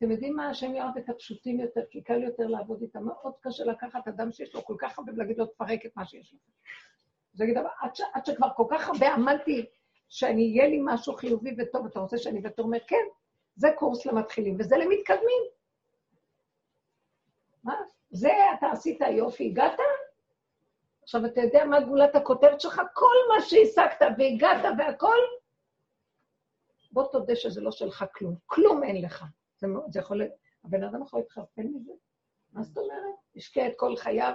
[0.00, 3.04] אתם יודעים מה, השם יאהב את הפשוטים יותר, כי קל יותר לעבוד איתם.
[3.04, 6.32] מאוד קשה לקחת אדם שיש לו כל כך הרבה ולהגיד לו, תפרק את מה שיש
[6.32, 6.38] לו.
[7.34, 9.66] אז להגיד, עד, ש, עד שכבר כל כך הרבה עמלתי
[10.08, 12.40] שאני, יהיה לי משהו חיובי וטוב, אתה רוצה שאני...
[12.44, 13.04] ואתה אומר, כן,
[13.56, 15.42] זה קורס למתחילים, וזה למתקדמים.
[17.64, 17.74] מה?
[18.10, 19.80] זה אתה עשית יופי, הגעת?
[21.02, 22.82] עכשיו, אתה יודע מה גולת הכותרת שלך?
[22.94, 25.18] כל מה שהשגת והגעת והכל,
[26.92, 28.34] בוא תודה שזה לא שלך כלום.
[28.46, 29.24] כלום אין לך.
[29.60, 30.22] זה, זה יכול...
[30.64, 31.92] הבן אדם יכול להתחרפן מזה?
[32.52, 33.14] מה זאת אומרת?
[33.36, 34.34] השקיע את כל חייו,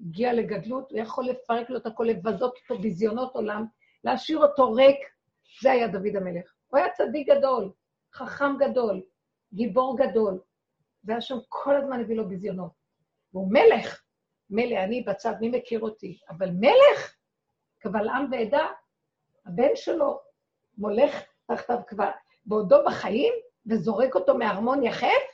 [0.00, 3.64] הגיע לגדלות, הוא יכול לפרק לו את הכל, לבזות אותו ביזיונות עולם,
[4.04, 4.98] להשאיר אותו ריק.
[5.62, 6.54] זה היה דוד המלך.
[6.66, 7.72] הוא היה צדיק גדול,
[8.12, 9.02] חכם גדול,
[9.54, 10.40] גיבור גדול,
[11.04, 12.72] והיה שם כל הזמן הביא לו ביזיונות.
[13.32, 14.02] והוא מלך.
[14.50, 16.20] מילא אני בצד, מי מכיר אותי?
[16.28, 17.16] אבל מלך,
[17.78, 18.66] קבל עם ועדה,
[19.46, 20.20] הבן שלו
[20.78, 22.10] מולך תחתיו כבר,
[22.44, 23.32] בעודו בחיים,
[23.66, 25.32] וזורק אותו מארמון יחף?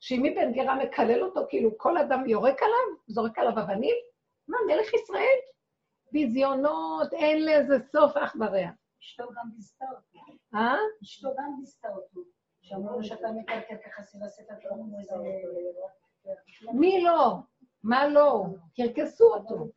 [0.00, 3.94] שימי בן גרה מקלל אותו, כאילו כל אדם יורק עליו, זורק עליו אבנים?
[4.48, 5.38] מה, מלך ישראל?
[6.12, 8.68] ביזיונות, אין לזה סוף אח ורע.
[9.00, 10.34] אשתו גם ביזתה אותו.
[10.54, 10.76] אה?
[11.02, 12.20] אשתו גם ביזתה אותו.
[12.62, 14.58] שאמרו שאתה מקלקל ככה סירסת את
[16.72, 17.34] מי לא?
[17.82, 18.44] מה לא?
[18.76, 19.68] קרקסו אותו.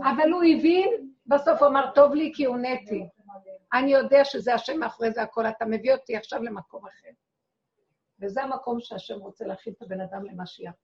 [0.00, 3.08] אבל הוא הבין, בסוף הוא אמר, טוב לי כי הונאתי.
[3.74, 7.10] אני יודע שזה השם מאחורי זה הכל, אתה מביא אותי עכשיו למקום אחר.
[8.20, 10.74] וזה המקום שהשם רוצה להכין את הבן אדם למשיח.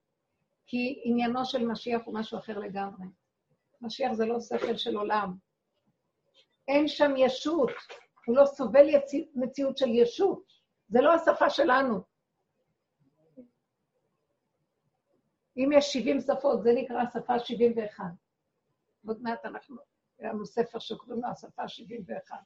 [0.65, 3.05] כי עניינו של משיח הוא משהו אחר לגמרי.
[3.81, 5.35] משיח זה לא שכל של עולם.
[6.67, 7.71] אין שם ישות,
[8.25, 10.43] הוא לא סובל יציא, מציאות של ישות.
[10.89, 12.03] זה לא השפה שלנו.
[15.57, 18.03] אם יש 70 שפות, זה נקרא השפה 71.
[19.07, 19.77] עוד מעט אנחנו,
[20.19, 22.37] היה לנו ספר שקוראים לו השפה 71.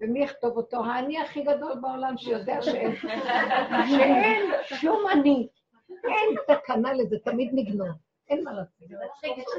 [0.00, 0.84] ומי יכתוב אותו?
[0.84, 2.96] האני הכי גדול בעולם שיודע שאין,
[3.88, 5.48] שאין שום אני.
[6.04, 7.88] אין תקנה לזה, תמיד נגנוב.
[8.28, 8.88] אין מה לעשות.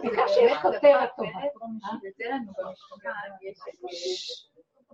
[0.02, 1.39] בעיקר שיש כותרת טובה.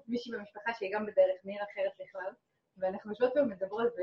[0.08, 2.32] מישהי במשפחה שהיא גם בדרך מעיר אחרת בכלל,
[2.78, 3.94] ואנחנו יושבות ומדברות,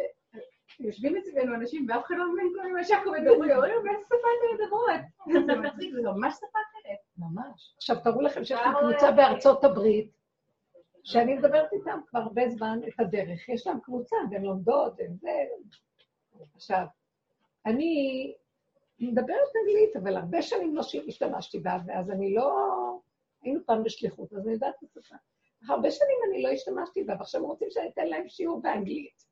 [0.80, 4.64] יושבים אצלנו אנשים ואף אחד לא מבין כל מה שאנחנו מדברים, אומרים, באיזה שפה אתם
[4.64, 5.00] מדברות?
[5.46, 6.98] זה מצחיק, זה ממש שפה אחרת.
[7.18, 7.74] ממש.
[7.76, 10.10] עכשיו, תראו לכם שיש לי קבוצה בארצות הברית,
[11.04, 13.48] שאני מדברת איתם כבר הרבה זמן את הדרך.
[13.48, 15.30] יש להם קבוצה, והן לומדות, והן זה...
[16.54, 16.84] עכשיו,
[17.66, 18.34] אני
[19.00, 22.50] מדברת אנגלית, אבל הרבה שנים לא השתמשתי בה, ואז אני לא...
[23.42, 25.16] היינו פעם בשליחות, אז אני יודעת את השפה.
[25.68, 29.24] הרבה שנים אני לא השתמשתי בה, ועכשיו רוצים שאני אתן להם שיעור באנגלית.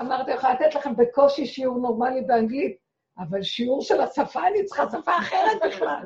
[0.00, 2.76] אמרתי, יכולה לתת לכם בקושי שיעור נורמלי באנגלית,
[3.18, 6.04] אבל שיעור של השפה, אני צריכה שפה אחרת בכלל.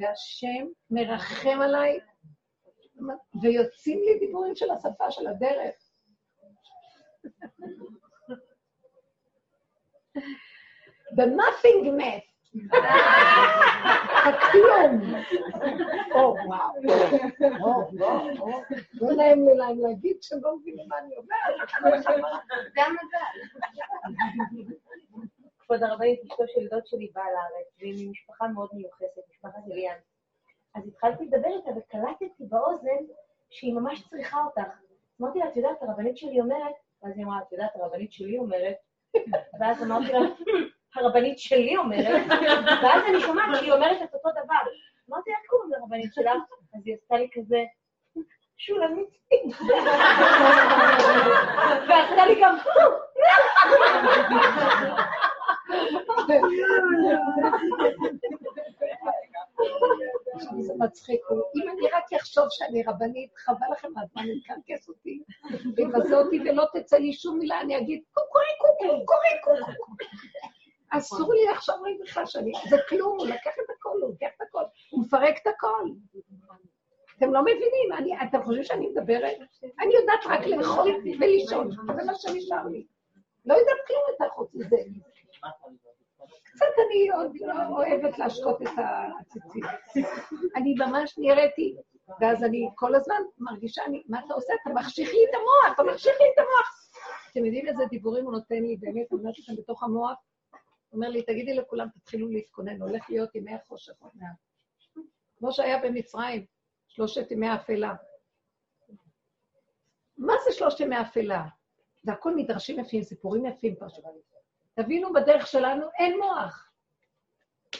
[0.00, 2.00] והשם מרחם עליי,
[3.42, 5.74] ויוצאים לי דיבורים של השפה, של הדרך.
[11.16, 12.34] The nothingness.
[14.24, 15.14] הכלום.
[16.14, 16.80] או, וואו.
[18.94, 21.68] לא נעים לי להגיד שהם לא מבינים מה אני אומרת.
[22.74, 23.36] גם מזל.
[25.74, 29.96] כבוד הרבנית, אשתו של דוד שלי באה לארץ, והיא ממשפחה מאוד מיוחסת, משפחת אליאן.
[30.74, 33.04] אז התחלתי לדבר איתה וקלטתי באוזן
[33.50, 34.72] שהיא ממש צריכה אותך.
[35.20, 38.76] אמרתי לה, את יודעת, הרבנית שלי אומרת, ואז היא אמרה, את יודעת, הרבנית שלי אומרת,
[39.60, 40.18] ואז אמרתי לה,
[40.96, 42.22] הרבנית שלי אומרת,
[42.82, 44.62] ואז אני שומעת שהיא אומרת את אותו דבר.
[45.10, 46.42] אמרתי, איך קוראים לרבנית שלך?
[46.74, 47.64] אז היא עשתה לי כזה,
[48.56, 49.08] שולמית.
[51.88, 52.56] ועשתה לי גם,
[60.60, 61.20] זה מצחיק,
[61.56, 65.22] אם אני רק אחשוב שאני רבנית, חבל לכם מהזמן לקרקס אותי,
[65.76, 69.66] ויבזה אותי ולא תצא לי שום מילה, אני אגיד קוקוריקו, קוקוריקו.
[70.90, 72.52] אסור לי עכשיו רגע בכלל שאני...
[72.68, 75.84] זה כלום, הוא לקח את הכל, הוא לוקח את הכל, הוא מפרק את הכל.
[77.18, 79.36] אתם לא מבינים, אתם חושבים שאני מדברת?
[79.80, 82.86] אני יודעת רק לאכול ולישון, זה מה שנשאר לי.
[83.44, 84.76] לא יודעת כלום יותר חוץ מזה.
[86.42, 89.62] קצת אני עוד לא אוהבת להשקות את העציצים.
[90.56, 91.76] אני ממש נראיתי,
[92.20, 94.52] ואז אני כל הזמן מרגישה, אני, מה אתה עושה?
[94.62, 96.90] אתה מחשיך לי את המוח, אתה מחשיך לי את המוח.
[97.32, 100.18] אתם יודעים איזה דיבורים הוא נותן לי, באמת, אני אומרת לכם בתוך המוח?
[100.50, 100.58] הוא
[100.92, 104.36] אומר לי, תגידי לכולם, תתחילו להתכונן, הולך להיות ימי החושך עוד מעט.
[105.36, 106.44] כמו שהיה במצרים,
[106.88, 107.94] שלושת ימי אפלה.
[110.18, 111.44] מה זה שלושת ימי אפלה?
[112.02, 114.04] זה הכל מדרשים יפים, סיפורים יפים פשוט.
[114.74, 116.70] תבינו, בדרך שלנו אין מוח.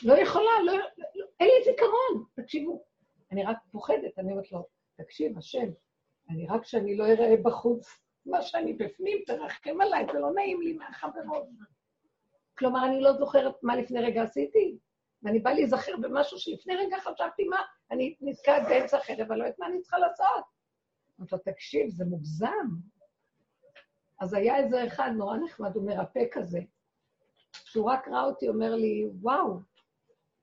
[0.03, 0.73] לא יכולה, לא,
[1.15, 2.25] לא, אין לי זיכרון.
[2.35, 2.85] תקשיבו,
[3.33, 5.67] אני רק פוחדת, אני אומרת לו, תקשיב, השם,
[6.31, 10.73] אני רק שאני לא אראה בחוץ מה שאני בפנים, תרחם עליי, זה לא נעים לי
[10.73, 11.49] מהחברות.
[12.59, 14.79] כלומר, אני לא זוכרת מה לפני רגע עשיתי,
[15.23, 17.59] ואני באה להיזכר במשהו שלפני רגע חשבתי מה,
[17.91, 20.45] אני נתקעת באמצע החדר, אבל לא יודעת מה אני צריכה לעשות.
[21.21, 22.69] אמרתי לו, תקשיב, זה מוגזם.
[24.21, 26.61] אז היה איזה אחד נורא נחמד, הוא מרפא כזה,
[27.65, 29.59] שהוא רק ראה אותי, אומר לי, וואו,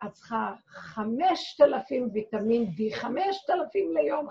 [0.05, 4.27] את צריכה חמשת אלפים ויטמין D, חמשת אלפים ליום.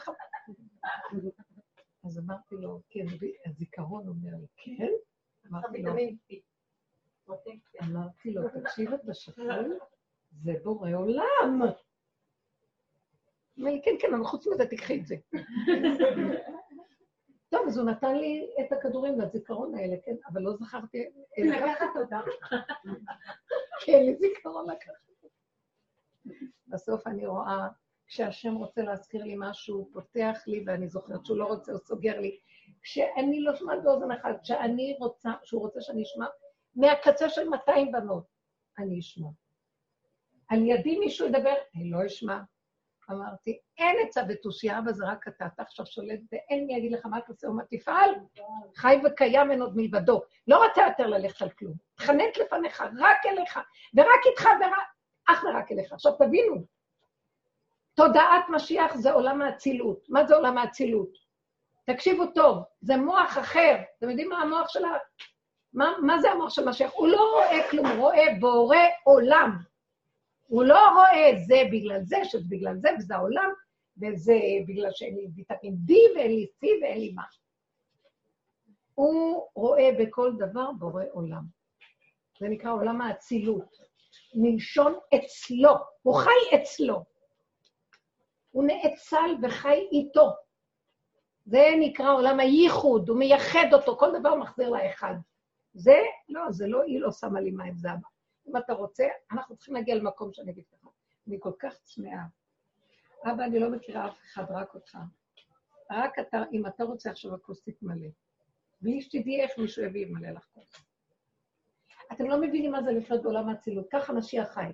[2.05, 3.05] אז אמרתי לו, כן,
[3.47, 4.93] הזיכרון אומר לי, כן?
[5.51, 5.93] אמרתי לו,
[7.83, 9.45] אמרתי לו, תקשיב, אתה שפוי?
[10.43, 11.62] זה בורא עולם.
[13.59, 15.16] אמר לי, כן, כן, אבל חוץ מזה תקחי את זה.
[17.50, 21.04] טוב, אז הוא נתן לי את הכדורים והזיכרון האלה, כן, אבל לא זכרתי...
[21.38, 22.20] לקחת אותם.
[23.84, 25.10] כן, לי זיכרון לקחת.
[26.66, 27.68] בסוף אני רואה
[28.06, 32.20] כשהשם רוצה להזכיר לי משהו, הוא פותח לי ואני זוכרת שהוא לא רוצה, הוא סוגר
[32.20, 32.38] לי.
[32.82, 36.26] כשאני לא שומעת באוזן אחת, כשאני רוצה, שהוא רוצה שאני אשמע,
[36.74, 38.24] מהקצה של 200 בנות,
[38.78, 39.28] אני אשמע.
[40.48, 42.40] על ידי מישהו ידבר, אני לא אשמע.
[43.12, 47.07] אמרתי, אין עצה ותושייה, אבל זה רק אתה, אתה עכשיו שולט, ואין מי יגיד לך
[47.07, 48.11] מה תעשה ומה תפעל,
[48.77, 50.23] חי וקיים אין עוד מלבדו.
[50.46, 51.75] לא רוצה יותר ללכת על כלום.
[51.94, 53.61] תחנק לפניך, רק אליך,
[53.94, 54.88] ורק איתך, ורק,
[55.29, 55.92] אך ורק אליך.
[55.92, 56.64] עכשיו תבינו,
[57.94, 60.07] תודעת משיח זה עולם האצילות.
[60.09, 61.31] מה זה עולם האצילות?
[61.87, 63.77] תקשיבו טוב, זה מוח אחר.
[63.99, 64.88] אתם יודעים מה המוח של ה...
[65.73, 66.92] מה, מה זה המוח של משיח?
[66.94, 69.69] הוא לא רואה כלום, הוא רואה בורא עולם.
[70.50, 73.50] הוא לא רואה זה בגלל זה, שזה בגלל זה, וזה העולם,
[73.96, 77.22] וזה בגלל שאין לי ויטמין D ואין לי C ואין לי מה.
[78.94, 81.42] הוא רואה בכל דבר בורא עולם.
[82.40, 83.76] זה נקרא עולם האצילות.
[84.34, 87.04] מלשון אצלו, הוא חי אצלו.
[88.50, 90.30] הוא נאצל וחי איתו.
[91.44, 95.14] זה נקרא עולם הייחוד, הוא מייחד אותו, כל דבר מחזיר לאחד.
[95.74, 95.96] זה,
[96.28, 97.88] לא, זה לא, היא לא שמה לי מים, זה.
[98.50, 100.88] אם אתה רוצה, אנחנו צריכים להגיע למקום שאני אגיד לך.
[101.28, 102.22] אני כל כך צמאה.
[103.24, 104.98] אבא, אני לא מכירה אף אחד, רק אותך.
[105.90, 108.08] רק אתה, אם אתה רוצה עכשיו הכוסית מלא,
[108.80, 110.72] בלי שתדעי איך מישהו יביא מלא לך כוס.
[112.12, 114.66] אתם לא מבינים מה זה לחיות בעולם האצילות, ככה משיח חי.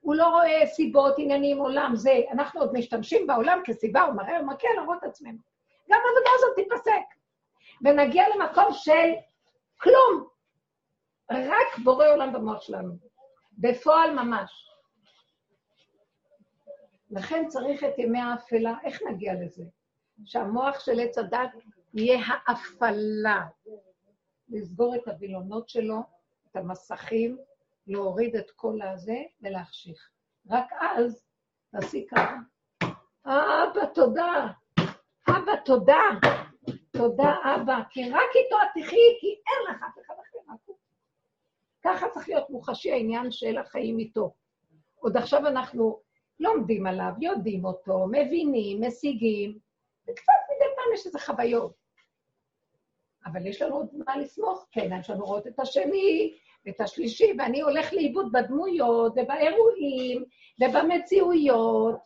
[0.00, 2.20] הוא לא רואה סיבות, עניינים, עולם, זה.
[2.32, 5.38] אנחנו עוד משתמשים בעולם כסיבה, הוא מראה, הוא מכה להראות עצמנו.
[5.90, 7.20] גם העבודה הזאת תיפסק.
[7.84, 9.10] ונגיע למקום של
[9.80, 10.28] כלום.
[11.30, 13.09] רק בורא עולם במוח שלנו.
[13.60, 14.70] בפועל ממש.
[17.10, 18.74] לכן צריך את ימי האפלה.
[18.84, 19.64] איך נגיע לזה?
[20.24, 21.50] שהמוח של עץ הדת
[21.94, 23.46] יהיה האפלה.
[24.48, 26.02] לסגור את הווילונות שלו,
[26.50, 27.38] את המסכים,
[27.86, 30.10] להוריד את כל הזה ולהחשיך.
[30.50, 31.24] רק אז
[31.72, 32.36] תעשי ככה.
[33.26, 34.46] אבא, תודה.
[35.28, 36.02] אבא, תודה.
[36.92, 37.82] תודה, אבא.
[37.90, 39.99] כי רק איתו את תחי, כי אין לך אחר.
[41.90, 44.34] ככה צריך להיות מוחשי העניין של החיים איתו.
[44.96, 46.00] עוד עכשיו אנחנו
[46.40, 49.58] לומדים עליו, יודעים אותו, מבינים, משיגים,
[50.02, 51.72] וקצת מדי פעם יש איזה חוויות.
[53.26, 56.34] אבל יש לנו עוד מה לסמוך, כן, יש לנו רואות את השני,
[56.68, 60.24] את השלישי, ואני הולך לאיבוד בדמויות ובאירועים
[60.60, 62.00] ובמציאויות.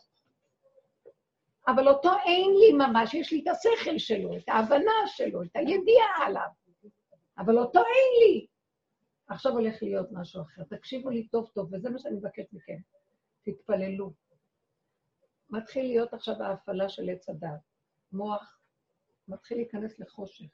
[1.67, 6.25] אבל אותו אין לי ממש, יש לי את השכל שלו, את ההבנה שלו, את הידיעה
[6.25, 6.47] עליו.
[7.37, 8.47] אבל אותו אין לי.
[9.27, 10.63] עכשיו הולך להיות משהו אחר.
[10.63, 12.77] תקשיבו לי טוב טוב, וזה מה שאני מבקשת מכם.
[13.45, 14.13] תתפללו.
[15.49, 17.59] מתחיל להיות עכשיו ההפעלה של עץ הדת.
[18.11, 18.59] מוח
[19.27, 20.45] מתחיל להיכנס לחושך.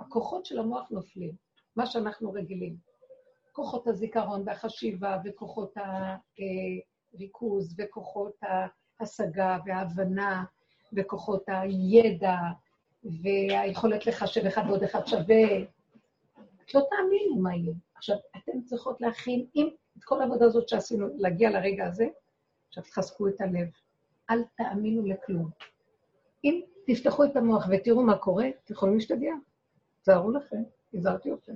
[0.00, 1.32] הכוחות של המוח נופלים,
[1.76, 2.76] מה שאנחנו רגילים.
[3.52, 5.74] כוחות הזיכרון והחשיבה וכוחות
[7.14, 8.36] הריכוז וכוחות
[9.00, 10.44] ההשגה וההבנה
[10.92, 12.36] וכוחות הידע
[13.22, 15.77] והיכולת לחשב אחד ועוד אחד שווה.
[16.68, 17.74] את לא תאמינו מה יהיה.
[17.94, 22.06] עכשיו, אתן צריכות להכין, אם את כל העבודה הזאת שעשינו, להגיע לרגע הזה,
[22.68, 23.68] עכשיו תחזקו את הלב.
[24.30, 25.50] אל תאמינו לכלום.
[26.44, 29.34] אם תפתחו את המוח ותראו מה קורה, אתם יכולים להשתגע.
[30.02, 30.62] תזהרו לכם,
[30.94, 31.54] הזהרתי אתכם.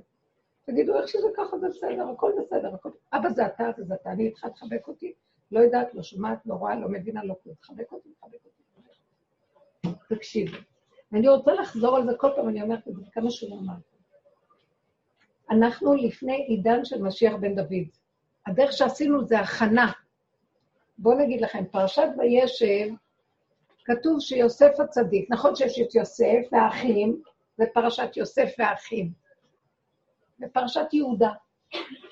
[0.65, 2.89] תגידו איך שזה ככה, זה בסדר, הכל בסדר, הכל...
[3.13, 5.13] אבא זה אתה, זה אתה, אני איתך, תחבק אותי.
[5.51, 7.55] לא יודעת, לא שומעת, לא רואה, לא מבינה, לא כלום.
[7.55, 8.63] תחבק אותי, תחבק אותי.
[10.15, 10.57] תקשיבו.
[11.13, 13.73] אני רוצה לחזור על זה כל פעם, אני אומרת את זה כמה שהוא אמר.
[15.51, 17.87] אנחנו לפני עידן של משיח בן דוד.
[18.47, 19.91] הדרך שעשינו זה הכנה.
[20.97, 22.93] בואו נגיד לכם, פרשת וישב,
[23.85, 27.21] כתוב שיוסף הצדיק, נכון שיש את יוסף והאחים,
[27.57, 29.11] זה פרשת יוסף והאחים.
[30.39, 31.31] בפרשת יהודה.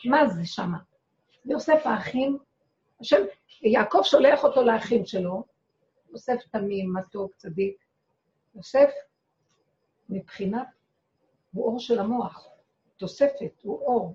[0.06, 0.78] מה זה שמה?
[1.46, 2.38] יוסף האחים,
[3.02, 3.22] השם,
[3.62, 5.44] יעקב שולח אותו לאחים שלו,
[6.12, 7.78] יוסף תמים, מתוק, צדיק.
[8.56, 8.89] יוסף,
[10.10, 10.67] מבחינת,
[11.54, 12.48] הוא אור של המוח,
[13.01, 14.13] תוספת, הוא אור.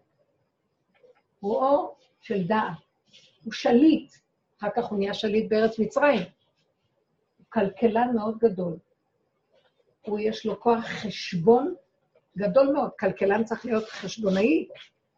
[1.41, 2.77] הוא אור של דעת,
[3.45, 4.13] הוא שליט,
[4.59, 6.21] אחר כך הוא נהיה שליט בארץ מצרים.
[7.39, 8.77] הוא כלכלן מאוד גדול.
[10.03, 11.75] הוא יש לו כוח חשבון
[12.39, 12.91] גדול מאוד.
[12.99, 14.69] כלכלן צריך להיות חשבונאי,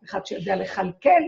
[0.04, 1.22] אחד שיודע לכלכל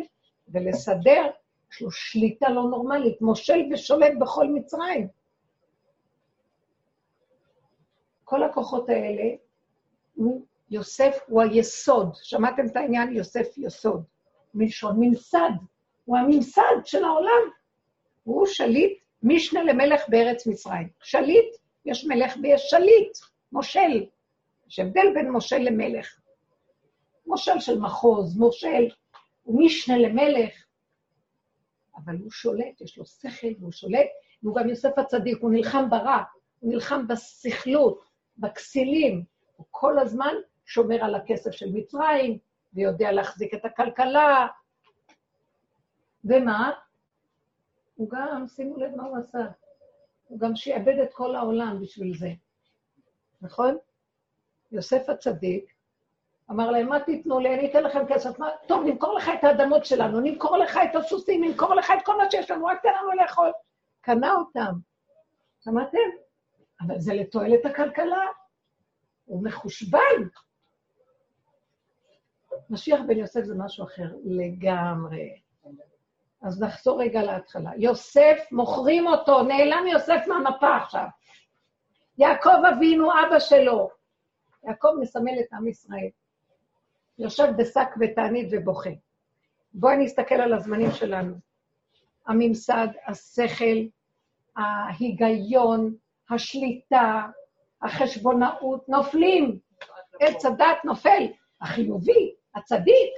[0.49, 1.31] ולסדר,
[1.73, 5.09] יש לו שליטה לא נורמלית, מושל ושולט בכל מצרים.
[8.25, 9.37] כל הכוחות האלה,
[10.15, 12.15] הוא, יוסף הוא היסוד.
[12.23, 13.13] שמעתם את העניין?
[13.17, 14.03] יוסף יסוד.
[14.55, 15.51] מלשון ממסד.
[16.05, 17.51] הוא הממסד של העולם.
[18.25, 20.89] הוא שליט, משנה למלך בארץ מצרים.
[21.03, 23.19] שליט, יש מלך ויש שליט,
[23.53, 24.07] מושל.
[24.69, 26.21] יש הבדל בין מושל למלך.
[27.27, 28.89] מושל של מחוז, מושל,
[29.43, 30.53] הוא משנה למלך,
[31.97, 34.07] אבל הוא שולט, יש לו שכל, והוא שולט,
[34.43, 36.23] והוא גם יוסף הצדיק, הוא נלחם ברע,
[36.61, 38.05] הוא נלחם בסכלות,
[38.39, 39.25] בכסילים,
[39.57, 40.35] הוא כל הזמן
[40.71, 42.39] שומר על הכסף של מצרים,
[42.75, 44.47] ויודע להחזיק את הכלכלה.
[46.25, 46.73] ומה?
[47.95, 49.39] הוא גם, שימו לב מה הוא עשה,
[50.29, 52.29] הוא גם שיעבד את כל העולם בשביל זה,
[53.43, 53.77] נכון?
[54.73, 55.75] יוסף הצדיק,
[56.51, 58.39] אמר להם, מה תיתנו לי, אני אתן לכם כסף.
[58.39, 62.17] מה, טוב, נמכור לך את האדמות שלנו, נמכור לך את הסוסים, נמכור לך את כל
[62.17, 63.51] מה שיש לנו, רק תן לנו לאכול.
[64.01, 64.73] קנה אותם.
[65.65, 65.99] שמעתם?
[66.81, 68.27] אבל זה לתועלת הכלכלה.
[69.25, 70.23] הוא מחושבן.
[72.71, 75.35] משיח בן יוסף זה משהו אחר לגמרי.
[76.43, 77.71] אז נחזור רגע להתחלה.
[77.77, 81.07] יוסף, מוכרים אותו, נעלם יוסף מהמפה עכשיו.
[82.19, 83.91] יעקב אבינו, אבא שלו,
[84.65, 86.09] יעקב מסמל את עם ישראל.
[87.19, 88.91] יושב בשק ותענית ובוכה.
[89.75, 91.35] בואי נסתכל על הזמנים שלנו.
[92.27, 93.79] הממסד, השכל,
[94.57, 95.95] ההיגיון,
[96.31, 97.27] השליטה,
[97.83, 99.59] החשבונאות, נופלים.
[100.21, 101.27] עץ הדת נופל.
[101.61, 103.13] החיובי, הצדיק,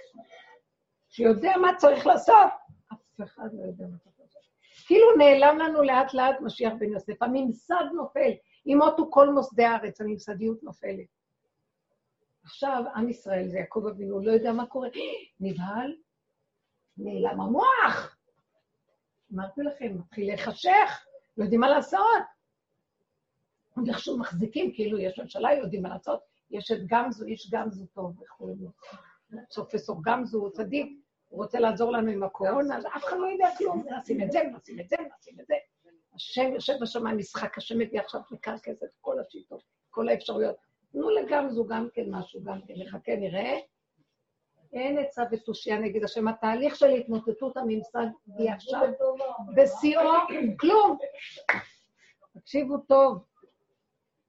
[1.09, 2.51] שיודע מה צריך לעשות,
[2.93, 4.43] אף אחד לא יודע מה צריך לעשות.
[4.87, 7.23] כאילו נעלם לנו לאט לאט משיח בן יוסף.
[7.23, 8.31] הממסד נופל.
[8.67, 11.07] ימותו כל מוסדי הארץ, הממסדיות נופלת.
[12.45, 14.89] עכשיו, עם ישראל זה יעקב אבינו, לא יודע מה קורה.
[15.41, 15.95] נבהל,
[16.97, 18.17] נעלם המוח.
[19.35, 21.07] אמרתי לכם, מתחיל להיחשך,
[21.37, 22.23] לא יודעים מה לעשות.
[23.77, 26.21] עוד איכשהו מחזיקים, כאילו יש ממשלה, יודעים מה לעשות.
[26.51, 28.71] יש את גמזו, איש גמזו טוב, איך קוראים לו?
[29.55, 33.85] פרופסור גמזו הוא צדיק, הוא רוצה לעזור לנו עם הקורונה, אף אחד לא יודע כלום,
[33.99, 35.55] נשים את זה, נשים את זה, נשים את זה.
[36.15, 40.57] השם יושב בשמיים, משחק, השם מביא עכשיו לקרקס את כל השיטות, כל האפשרויות.
[40.93, 43.59] תנו לגמזו גם כן משהו, גם כן, נחכה, נראה.
[44.73, 46.29] אין עצה ותושייה נגד השם.
[46.29, 48.07] התהליך של התמוטטות הממסד
[48.39, 48.89] היא עכשיו
[49.57, 50.11] בשיאו,
[50.61, 50.99] כלום.
[52.39, 53.25] תקשיבו טוב,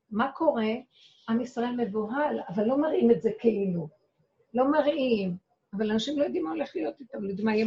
[0.10, 0.72] מה קורה?
[1.30, 3.88] עם ישראל מבוהל, אבל לא מראים את זה כאילו.
[4.54, 5.38] לא מראים,
[5.74, 7.66] אבל אנשים לא יודעים מה הולך להיות איתם, לא יודעים מה יהיה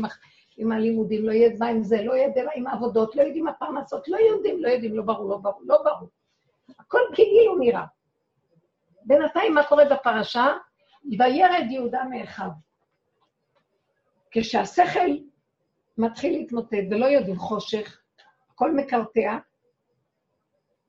[0.57, 4.09] עם הלימודים, לא יהיה מה עם זה, לא יהיה עם העבודות, לא יודעים מה פרנסות,
[4.09, 6.09] לא יודעים, לא יודעים, לא ברור, לא ברור, לא ברור.
[6.79, 7.85] הכל כאילו נראה.
[9.05, 10.47] בינתיים, מה קורה בפרשה?
[11.19, 12.49] וירד יהודה מאחיו.
[14.31, 15.11] כשהשכל
[15.99, 18.01] מתחיל להתמוטט ולא יודעים חושך,
[18.51, 19.39] הכל מקרטע,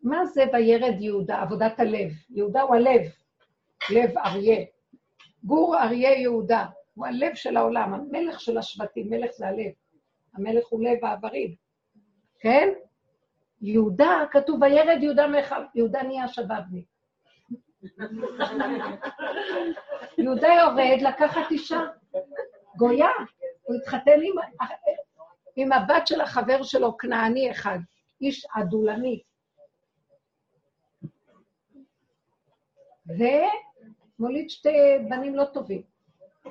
[0.03, 1.41] מה זה וירד יהודה?
[1.41, 2.11] עבודת הלב.
[2.29, 3.01] יהודה הוא הלב,
[3.89, 4.65] לב אריה.
[5.47, 9.71] גור אריה יהודה, הוא הלב של העולם, המלך של השבטים, מלך זה הלב.
[10.33, 11.55] המלך הוא לב האיברים,
[12.39, 12.69] כן?
[13.61, 16.85] יהודה, כתוב וירד יהודה מאחיו, יהודה נהיה שבבניק.
[20.17, 21.79] יהודה יורד לקחת אישה,
[22.77, 23.09] גויה,
[23.61, 24.35] הוא התחתן עם,
[25.55, 27.79] עם הבת של החבר שלו, כנעני אחד,
[28.21, 29.21] איש עדולני.
[34.19, 34.77] ומוליד שתי
[35.09, 35.81] בנים לא טובים.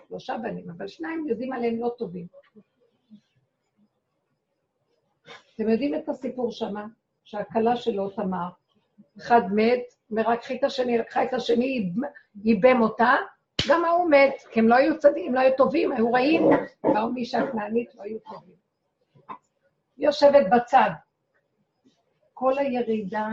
[0.09, 2.27] שלושה בנים, אבל שניים יודעים עליהם לא טובים.
[5.55, 6.87] אתם יודעים את הסיפור שמה?
[7.25, 8.49] שהכלה שלו, תמר,
[9.19, 11.93] אחד מת, אומר, קחי את השני, לקחה את השני,
[12.45, 13.15] ייבם אותה,
[13.69, 16.43] גם ההוא מת, כי הם לא היו צדיקים, לא היו טובים, היו רעים,
[16.83, 18.57] באו מאישה כנענית, לא היו טובים.
[19.99, 20.91] יושבת בצד.
[22.35, 23.29] כל הירידה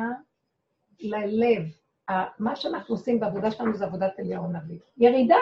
[0.99, 1.63] ללב,
[2.39, 4.79] מה שאנחנו עושים בעבודה שלנו זה עבודת אליהו הנביא.
[4.97, 5.35] ירידה.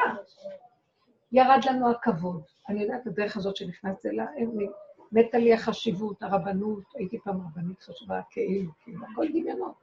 [1.32, 2.42] ירד לנו הכבוד.
[2.70, 4.26] אני יודעת, הדרך הזאת שנכנסתי אליה,
[5.12, 9.74] מתה לי החשיבות, הרבנות, הייתי פעם רבנית חשובה כאילו, כאילו, הכל דמיונות.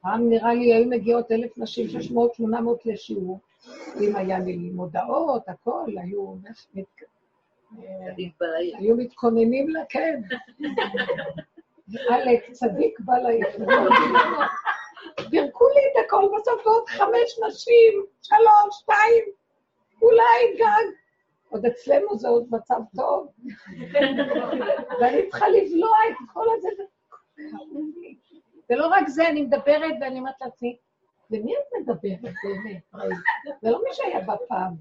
[0.00, 3.40] פעם נראה לי היו מגיעות אלף נשים, 600, 800 לשיעור,
[4.00, 6.34] אם היה לי מודעות, הכל, היו...
[8.78, 10.20] היו מתכוננים לה, כן.
[12.10, 13.72] עלק, צדיק בא ליחידה.
[15.30, 19.24] פירקו לי את הכל בסוף עוד חמש נשים, שלוש, שתיים,
[20.02, 20.86] אולי גג.
[21.48, 23.28] עוד אצלנו זה עוד מצב טוב.
[25.00, 26.68] ואני צריכה לבלוע את כל הזה.
[28.70, 30.76] ולא רק זה, אני מדברת ואני אומרת לעצמי,
[31.30, 32.82] למי את מדברת באמת?
[33.62, 34.74] זה לא מי שהיה בפעם.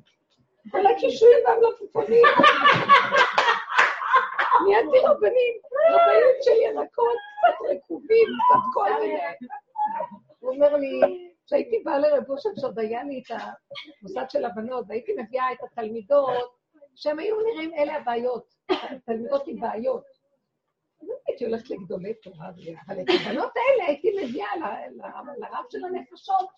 [0.72, 2.24] כל הקישואים והמלפפונים.
[4.68, 5.53] נהייתי רבנים,
[5.89, 9.20] רבנים של ירקות, קצת רקובים, קצת כל מיני.
[10.39, 11.01] הוא אומר לי,
[11.45, 13.41] כשהייתי באה לרב אושר, שעוד היה לי את
[14.01, 16.57] המוסד של הבנות, והייתי מביאה את התלמידות,
[16.95, 18.53] שהם היו נראים, אלה הבעיות,
[19.05, 20.03] תלמידות עם בעיות.
[21.01, 22.49] לא הייתי הולכת לגדולי תורה,
[22.88, 24.49] אבל את הבנות האלה הייתי מביאה
[25.38, 26.49] לרב של הנפשות.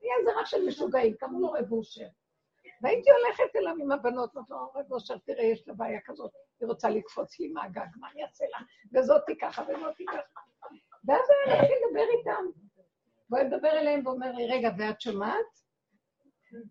[0.00, 2.06] היה איזה רב של משוגעים, קראו לו רב אושר.
[2.82, 6.68] והייתי הולכת אליו עם הבנות, אמרתי לו, רב אושר, תראה, יש לה בעיה כזאת, היא
[6.68, 8.58] רוצה לקפוץ לי מהגג, מה אני אעשה לה?
[9.00, 10.40] וזאתי ככה וזאתי ככה.
[11.04, 12.63] ואז אני התחיל לדבר איתם.
[13.30, 15.60] והוא היה מדבר אליהם ואומר לי, רגע, ואת שומעת?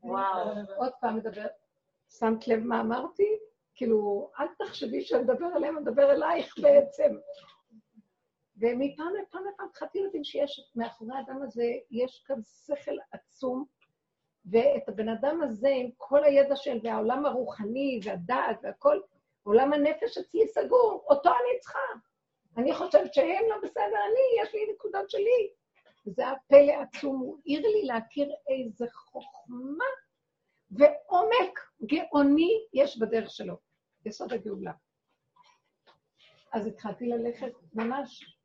[0.03, 0.49] וואו.
[0.77, 1.45] עוד פעם מדבר,
[2.09, 3.39] שמת לב מה אמרתי?
[3.75, 7.15] כאילו, אל תחשבי שאני מדבר עליהם, אני מדבר אלייך בעצם.
[8.57, 13.65] ומפעם לפעם לפעם התחלתי להבין שיש, מאחורי האדם הזה, יש כאן שכל עצום,
[14.45, 18.99] ואת הבן אדם הזה, עם כל הידע של, והעולם הרוחני, והדעת והכל,
[19.43, 21.79] עולם הנפש אצלי סגור, אותו אני צריכה.
[22.57, 25.53] אני חושבת שהם לא בסדר, אני, יש לי נקודות שלי.
[26.05, 29.85] וזה היה פלא עצום, הוא העיר לי להכיר איזה חוכמה
[30.71, 33.57] ועומק גאוני יש בדרך שלו,
[34.05, 34.71] יסוד הגאולה.
[36.53, 38.37] אז התחלתי ללכת ממש,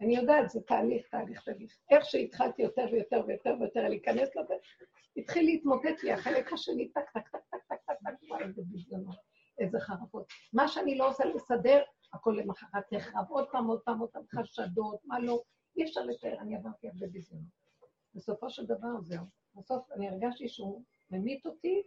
[0.00, 1.78] אני יודעת, זה תהליך, תהליך, תהליך.
[1.90, 4.60] איך שהתחלתי יותר ויותר ויותר ויותר להיכנס לדרך,
[5.16, 9.16] התחיל להתמוטט לי החלק השני, טק, טק, טק, טק, טק, טק, טק, וואי, איזה ביזיונות,
[9.58, 10.26] איזה חרפות.
[10.52, 15.00] מה שאני לא עושה לסדר, הכל למחרת נחרב, עוד פעם, עוד פעם, עוד פעם, חשדות,
[15.04, 15.42] מה לא,
[15.76, 17.62] אי אפשר לתאר, אני עברתי הרבה ביזיונות.
[18.14, 19.24] בסופו של דבר, זהו.
[19.54, 21.82] בסוף אני הרגשתי שהוא ממית אותי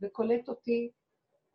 [0.00, 0.90] וקולט אותי,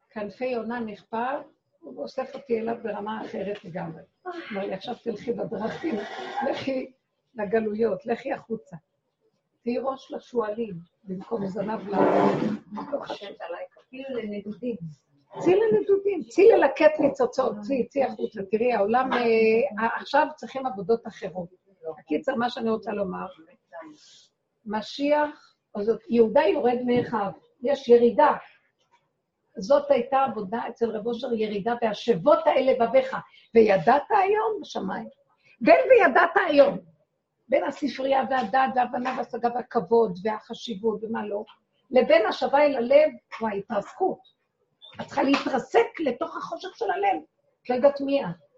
[0.09, 1.41] כנפי יונה נכפר,
[1.83, 4.01] ואוסף אותי אליו ברמה אחרת לגמרי.
[4.27, 5.95] אמר לי, עכשיו תלכי בדרכים,
[6.49, 6.91] לכי
[7.35, 8.75] לגלויות, לכי החוצה.
[9.63, 10.73] תהיי ראש לשועלים,
[11.03, 11.95] במקום זנב ל...
[13.89, 14.75] כאילו לנדודים.
[15.39, 18.41] צאי לנדודים, צאי ללקט ניצוצות, צאי, צאי החוצה.
[18.51, 21.49] תראי, העולם, אה, עכשיו צריכים עבודות אחרות.
[21.99, 23.25] הקיצר, מה שאני רוצה לומר,
[24.65, 27.31] משיח, או זאת, יהודה יורד מאחיו,
[27.63, 28.31] יש ירידה.
[29.57, 33.15] זאת הייתה עבודה אצל רב אושר, ירידה והשבות האלה בביך.
[33.55, 35.07] וידעת היום בשמיים.
[35.61, 36.77] בין וידעת היום,
[37.47, 41.43] בין הספרייה והדת וההבנה והשגה והכבוד והחשיבות ומה לא,
[41.91, 43.09] לבין השבה אל הלב,
[43.39, 44.19] הוא ההתרסקות.
[45.01, 47.21] את צריכה להתרסק לתוך החושך של הלב.
[47.63, 48.50] את לא יודעת מי את.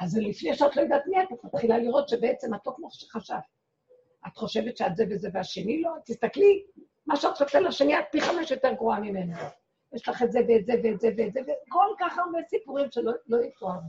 [0.00, 3.38] אז לפני שאת לא יודעת מי את, את מתחילה לראות שבעצם את לא כמו שחשבת.
[4.26, 5.90] את חושבת שאת זה וזה והשני לא?
[6.04, 6.64] תסתכלי,
[7.06, 9.36] מה שאת חושבת על השני, את פי חמש יותר גרועה ממנו.
[9.92, 13.12] יש לך את זה ואת זה ואת זה ואת זה, וכל כך הרבה סיפורים שלא
[13.26, 13.80] לא יתוארו.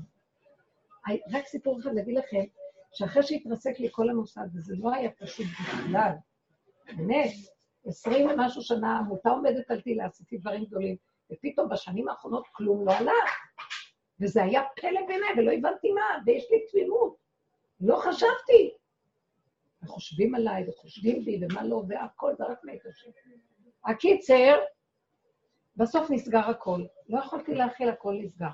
[1.33, 2.43] רק סיפור אחד להגיד לכם,
[2.93, 6.11] שאחרי שהתרסק לי כל המוסד, וזה לא היה פשוט בכלל,
[6.97, 7.31] באמת,
[7.85, 10.95] עשרים ומשהו שנה, עמותה עומדת על תהילה, עשיתי דברים גדולים,
[11.31, 13.29] ופתאום בשנים האחרונות כלום לא הלך.
[14.19, 17.15] וזה היה פלא בעיניי, ולא הבנתי מה, ויש לי תמימות.
[17.81, 18.73] לא חשבתי.
[19.83, 23.09] וחושבים עליי, וחושבים בי, ומה לא, והכל, זה רק מאת השם.
[23.85, 24.55] הקיצר,
[25.75, 26.85] בסוף נסגר הכל.
[27.09, 28.47] לא יכולתי להכיל, הכל נסגר.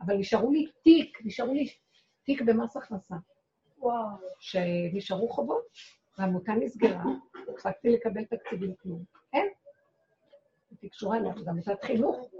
[0.00, 1.68] אבל נשארו לי תיק, נשארו לי
[2.24, 3.14] תיק במס הכנסה.
[3.78, 4.16] וואו.
[4.40, 5.64] שנשארו חובות,
[6.18, 7.04] והעמותה נסגרה,
[7.52, 9.04] הפסקתי לקבל תקציבים כלום.
[9.32, 9.48] אין.
[10.70, 12.33] הייתי קשורה אליה, גם עמותת חינוך.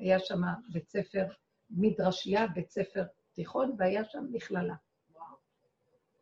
[0.00, 0.40] היה שם
[0.72, 1.24] בית ספר
[1.70, 4.74] מדרשייה, בית ספר תיכון, והיה שם מכללה.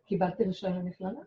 [0.05, 1.21] קיבלתי רישיון למכללה.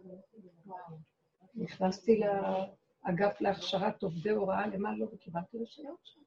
[1.56, 6.22] נכנסתי לאגף להכשרת עובדי הוראה, למה לא, וקיבלתי רישיון שם.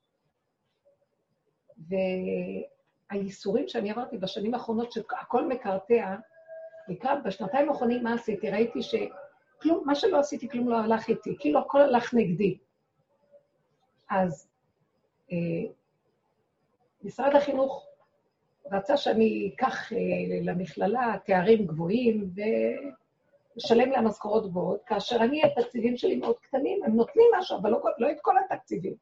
[3.10, 6.16] והייסורים שאני עברתי בשנים האחרונות, שהכל מקרטע,
[6.88, 8.50] לקראת, בשנתיים האחרונים, מה עשיתי?
[8.50, 12.58] ראיתי שכלום, מה שלא עשיתי, כלום לא הלך איתי, כאילו הכל הלך נגדי.
[14.10, 14.48] אז
[15.32, 15.72] אה,
[17.04, 17.86] משרד החינוך
[18.72, 19.98] רצה שאני אקח אה,
[20.42, 22.30] למכללה תארים גבוהים
[23.56, 27.82] ואשלם לה משכורות גבוהות, כאשר אני, התקציבים שלי מאוד קטנים, הם נותנים משהו, אבל לא,
[27.98, 28.94] לא את כל התקציבים.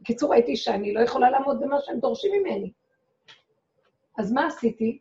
[0.00, 2.72] בקיצור, ראיתי שאני לא יכולה לעמוד במה שהם דורשים ממני.
[4.18, 4.98] אז מה עשיתי?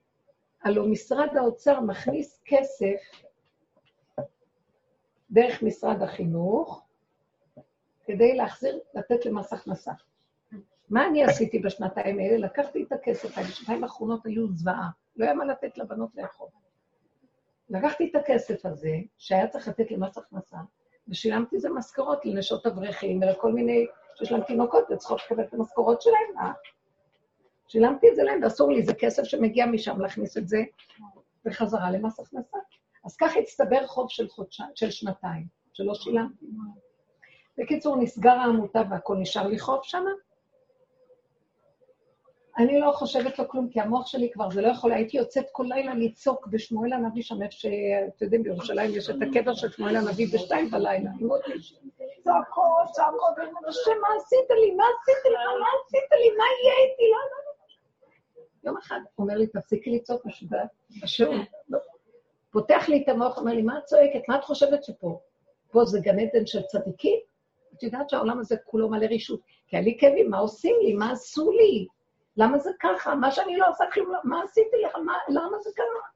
[0.63, 3.01] הלוא משרד האוצר מכניס כסף
[5.31, 6.85] דרך משרד החינוך
[8.05, 9.91] כדי להחזיר, לתת למס הכנסה.
[10.93, 12.37] מה אני עשיתי בשנתיים האלה?
[12.37, 16.47] לקחתי את הכסף, השנתיים האחרונות היו זוועה, לא היה מה לתת לבנות לאכול.
[17.69, 20.57] לקחתי את הכסף הזה, שהיה צריך לתת למס הכנסה,
[21.07, 23.85] ושילמתי איזה משכורות לנשות אברכים ולכל מיני,
[24.15, 26.37] שיש להם תינוקות וצריכות לקבל את המשכורות שלהם.
[26.39, 26.51] אה?
[27.67, 30.63] שילמתי את זה להם, ואסור לי, זה כסף שמגיע משם להכניס את זה
[31.45, 32.57] בחזרה למס הכנסה.
[33.05, 36.45] אז כך הצטבר חוב של, חודשיים, של שנתיים, שלא שילמתי.
[37.57, 40.09] בקיצור, נסגר העמותה והכול נשאר לי חוב שמה,
[42.57, 45.65] אני לא חושבת לו כלום, כי המוח שלי כבר, זה לא יכול, הייתי יוצאת כל
[45.67, 50.27] לילה לצעוק בשמואל הנביא שם, איך שאתם יודעים, בירושלים יש את הקבר של שמואל הנביא
[50.33, 51.09] בשתיים בלילה.
[52.23, 53.37] צעקות, צעקות,
[53.67, 54.71] השם, מה עשית לי?
[54.71, 55.59] מה עשית לי?
[55.59, 56.37] מה עשית לי?
[56.37, 57.03] מה יהיה איתי?
[57.11, 57.53] לא, לא, לא.
[58.63, 60.67] יום אחד אומר לי, תפסיקי לצעוק משוגעת,
[61.69, 61.79] לא.
[62.51, 64.29] פותח לי את המוח, אומר לי, מה את צועקת?
[64.29, 65.19] מה את חושבת שפה?
[65.71, 67.19] פה זה גן עדן של צדיקים?
[67.77, 69.39] את יודעת שהעולם הזה כולו מלא רישות.
[69.67, 70.93] כי היה לי כאבים, מה עושים לי?
[70.93, 71.87] מה עשו לי?
[72.37, 73.15] למה זה ככה?
[73.15, 74.95] מה שאני לא עושה כלום, מה עשיתי לך?
[74.95, 76.13] מה, למה זה קרה?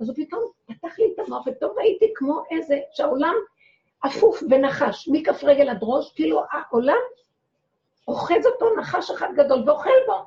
[0.00, 3.34] אז הוא פתאום פתח לי את המוח, ופתאום ראיתי כמו איזה, שהעולם
[4.06, 6.98] אפוף ונחש, מכף רגל עד ראש, כאילו העולם
[8.08, 10.24] אוחז אותו נחש אחד גדול ואוכל בו.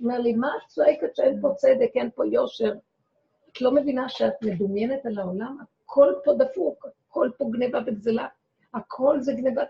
[0.00, 2.72] אומר לי, מה את צועקת שאין פה צדק, אין פה יושר?
[3.52, 5.56] את לא מבינה שאת מדומיינת על העולם?
[5.84, 8.26] הכל פה דפוק, הכל פה גניבה וגזלה,
[8.74, 9.62] הכל זה גניבה.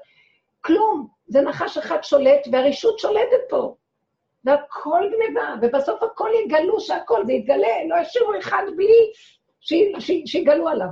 [0.61, 3.75] כלום, זה נחש אחד שולט, והרישות שולטת פה.
[4.45, 9.13] והכל גניבה, ובסוף הכל יגלו שהכל, זה יתגלה, לא ישאירו אחד בלי
[10.27, 10.89] שיגלו עליו.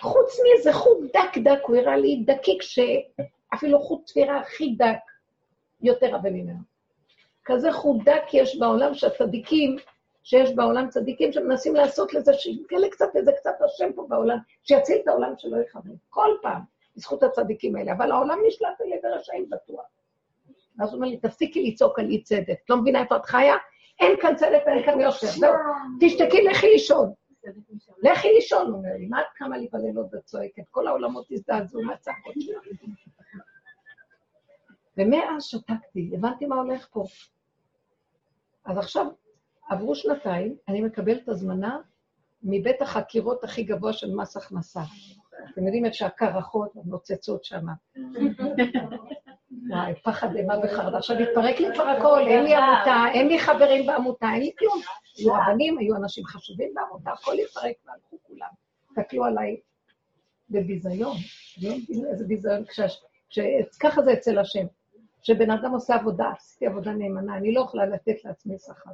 [0.00, 4.98] חוץ מאיזה חוט דק דק, הוא הראה לי דקיק שאפילו חוט תפירה הכי דק
[5.80, 6.58] יותר עבה ממנו.
[7.44, 9.76] כזה חוט דק יש בעולם שהצדיקים,
[10.22, 15.08] שיש בעולם צדיקים שמנסים לעשות לזה, שיתגלה קצת איזה קצת השם פה בעולם, שיציל את
[15.08, 15.96] העולם שלא יכוון.
[16.10, 16.60] כל פעם,
[16.96, 17.92] בזכות הצדיקים האלה.
[17.92, 19.84] אבל העולם נשלט על ידי רשעים בטוח.
[20.78, 22.56] ואז הוא אומר לי, תפסיקי לצעוק על אי צדק.
[22.64, 23.56] את לא מבינה איפה את חיה?
[24.00, 25.26] אין כאן צדק ואין כאן יושר.
[25.26, 25.54] זהו,
[26.00, 27.12] תשתקי, לכי לישון.
[28.02, 30.62] לכי לישון, הוא אומר לי, מה את קמה לי בלילות וצועקת?
[30.70, 32.64] כל העולמות הזדעזעו מהצעקות שלך.
[34.96, 37.04] ומאז שתקתי, הבנתי מה הולך פה.
[38.64, 39.06] אז עכשיו,
[39.68, 41.78] עברו שנתיים, אני מקבלת הזמנה
[42.42, 44.80] מבית החקירות הכי גבוה של מס הכנסה.
[45.52, 47.66] אתם יודעים איפה שהקרחות נוצצות שם.
[49.70, 50.98] וואי, פחד אימה וחרדה.
[50.98, 54.80] עכשיו התפרק לי כבר הכל, אין לי עמותה, אין לי חברים בעמותה, אין לי כלום.
[55.18, 58.48] היו רבנים, היו אנשים חשובים בעמותה, הכל התפרק והלכו כולם.
[58.94, 59.56] תקלו עליי
[60.50, 61.16] בביזיון.
[62.10, 62.64] איזה ביזיון,
[63.80, 64.66] ככה זה אצל השם.
[65.22, 68.90] כשבן אדם עושה עבודה, עשיתי עבודה נאמנה, אני לא יכולה לתת לעצמי שכר.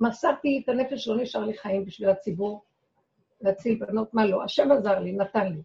[0.00, 2.64] מסרתי את הנפש, לא נשאר לי חיים בשביל הציבור,
[3.40, 4.44] להציל בנות, מה לא?
[4.44, 5.62] השם עזר לי, נתן לי.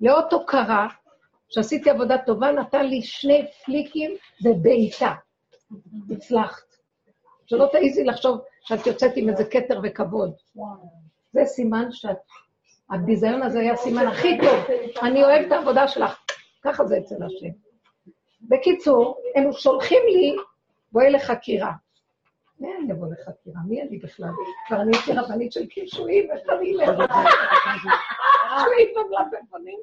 [0.00, 0.88] לאות הוקרה,
[1.50, 4.10] שעשיתי עבודה טובה, נתן לי שני פליקים
[4.44, 5.14] בבעיטה.
[6.10, 6.62] הצלחת.
[7.46, 10.32] שלא תעיזי לחשוב שאת יוצאת עם איזה כתר וכבוד.
[11.32, 12.16] זה סימן שאת...
[12.90, 14.76] הביזיון הזה היה הסימן הכי טוב.
[15.02, 16.18] אני אוהבת את העבודה שלך.
[16.62, 17.48] ככה זה אצל השם.
[18.42, 20.36] בקיצור, הם שולחים לי,
[20.92, 21.72] בואי לחקירה.
[22.60, 23.60] מי אני אבוא לחקירה?
[23.68, 24.30] מי אני בכלל?
[24.66, 27.12] כבר אני הייתי רבנית של קישואים, איך אני אלך?
[27.62, 29.78] קישואים במלפפונים.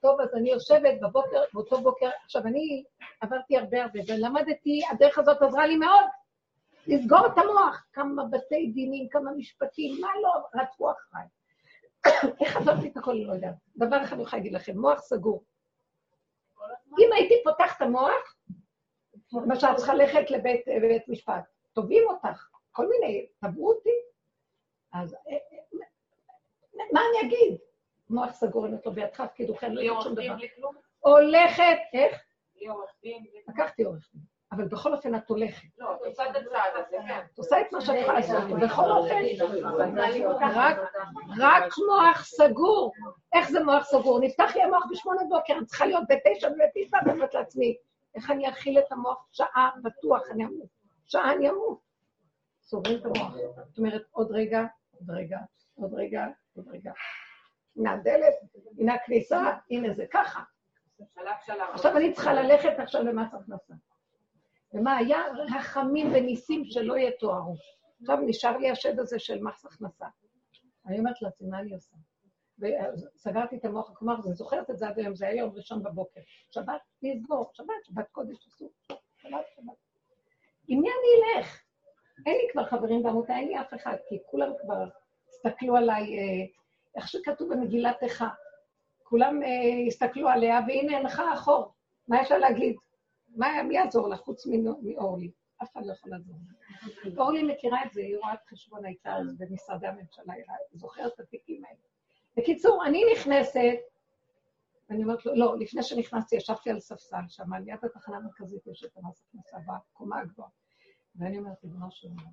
[0.00, 2.84] טוב, אז אני יושבת בבוקר, באותו בוקר, עכשיו אני
[3.20, 6.04] עברתי הרבה הרבה, ולמדתי, הדרך הזאת עזרה לי מאוד,
[6.86, 11.26] לסגור את המוח, כמה בתי דינים, כמה משפטים, מה לא, רצו אחריי.
[12.40, 13.54] איך עברתי את הכל, לא יודעת.
[13.76, 15.44] דבר אחד אני יכולה להגיד לכם, מוח סגור.
[16.98, 18.36] אם הייתי פותח את המוח,
[19.32, 23.90] למשל, צריכה ללכת לבית משפט, תובעים אותך, כל מיני, תבעו אותי,
[24.92, 25.84] אז אה, אה,
[26.92, 27.58] מה אני אגיד?
[28.10, 30.36] מוח סגור, אם את לא בידך, קידוכן, לא יהיה שום דבר.
[30.98, 32.22] הולכת, איך?
[33.48, 34.22] לקחתי עורך דין.
[34.52, 35.68] אבל בכל אופן את הולכת.
[35.78, 37.20] לא, את עושה את הצעד הזה, כן.
[37.32, 39.22] את עושה את מה שאת יכולה לעשות, בכל אופן,
[41.38, 42.92] רק מוח סגור.
[43.32, 44.20] איך זה מוח סגור?
[44.20, 47.76] נפתח לי המוח בשמונה בוקר, אני צריכה להיות בתשע ובתשע, ואומרת לעצמי,
[48.14, 50.68] איך אני אכיל את המוח שעה בטוח, אני אמות.
[51.06, 51.78] שעה אני אמות.
[52.62, 53.34] סוגרים את המוח.
[53.68, 55.38] זאת אומרת, עוד רגע, עוד רגע,
[55.74, 56.92] עוד רגע, עוד רגע.
[57.78, 58.34] הנה הדלת,
[58.78, 60.42] הנה הכניסה, הנה זה ככה.
[61.72, 63.74] עכשיו אני צריכה ללכת עכשיו למס הכנסה.
[64.74, 65.18] ומה היה?
[65.56, 67.54] רחמים וניסים שלא יתוארו.
[68.00, 70.06] עכשיו נשאר לי השד הזה של מס הכנסה.
[70.86, 71.96] אני אומרת לעצמי, מה אני עושה?
[72.58, 76.20] וסגרתי את המוח, כלומר, אני זוכרת את זה עד היום, זה היה יום ראשון בבוקר.
[76.50, 78.70] שבת, לסגור, שבת, שבת קודש אסור.
[79.16, 79.74] שבת, שבת.
[80.68, 81.62] עם מי אני אלך?
[82.26, 84.84] אין לי כבר חברים בעמותה, אין לי אף אחד, כי כולם כבר
[85.28, 86.46] הסתכלו עליי, אה,
[86.96, 88.28] איך שכתוב במגילת איכה.
[89.02, 91.74] כולם אה, הסתכלו עליה, והנה הנחה אחור.
[92.08, 92.76] מה יש לה להגיד?
[93.28, 94.46] מה, מי יעזור לה חוץ
[94.82, 95.30] מאורלי?
[95.62, 96.36] אף אחד לא יכול לעזור
[97.04, 97.22] לה.
[97.22, 101.20] אורלי מכירה את זה, היא רואה את חשבון הייתה אז במשרדי הממשלה, היא זוכרת את
[101.20, 101.78] התיקים האלה.
[102.36, 103.78] בקיצור, אני נכנסת,
[104.90, 108.84] ואני אומרת לו, לא, לפני שנכנסתי ישבתי על ספסל שם, על יד התחנה המרכזית יש
[108.84, 110.50] את המס הכנסה בקומה הגבוהה.
[111.16, 112.32] ואני אומרת, ריבונו של עולם,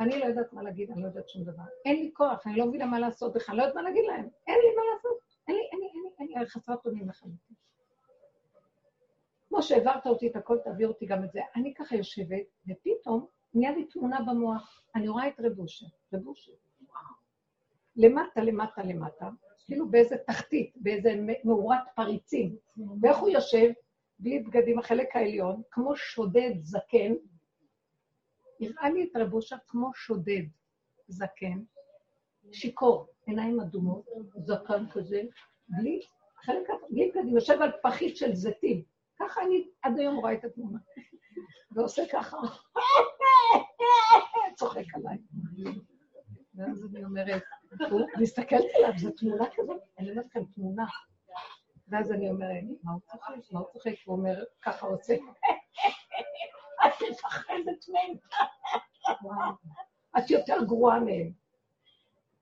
[0.00, 1.62] אני לא יודעת מה להגיד, אני לא יודעת שום דבר.
[1.84, 4.28] אין לי כוח, אני לא מבינה מה לעשות בכלל, לא יודעת מה להגיד להם.
[4.46, 5.18] אין לי מה לעשות,
[5.48, 7.56] אין לי, אין לי, אין לי, אין לי, חסרת אונים לחלוטין.
[9.48, 11.40] כמו שהעברת אותי את הכל, תעביר אותי גם את זה.
[11.56, 14.82] אני ככה יושבת, ופתאום נהיה לי תמונה במוח.
[14.94, 16.52] אני רואה את רבושה, רבושה.
[17.96, 19.28] למטה, למטה, למטה,
[19.64, 21.14] כאילו באיזה תחתית, באיזה
[21.44, 22.56] מאורת פריצים.
[23.02, 23.70] ואיך הוא יושב?
[24.18, 27.12] בלי בגדים, החלק העליון, כמו שודד זקן.
[28.62, 30.42] הראה לי את רבושה כמו שודד
[31.08, 31.62] זקן,
[32.52, 34.04] שיכור, עיניים אדומות,
[34.36, 35.22] זקן כזה,
[35.68, 36.00] בלי,
[36.36, 38.82] חלק, בלי בגדים, יושב על פחית של זיתים.
[39.18, 40.78] ככה אני עד היום רואה את התמונה.
[41.72, 42.36] ועושה ככה,
[44.58, 45.18] צוחק עליי.
[46.54, 47.42] ואז אני אומרת,
[47.90, 50.86] הוא מסתכלת עליו, זו תמונה כזאת, אני אומרת לכם, תמונה.
[51.88, 53.52] ואז אני אומרת, מה הוא צוחק?
[53.52, 53.94] מה הוא צוחק?
[54.04, 55.14] הוא אומר, ככה רוצה.
[56.86, 58.16] את מפחדת מהם.
[60.18, 61.32] את יותר גרועה מהם.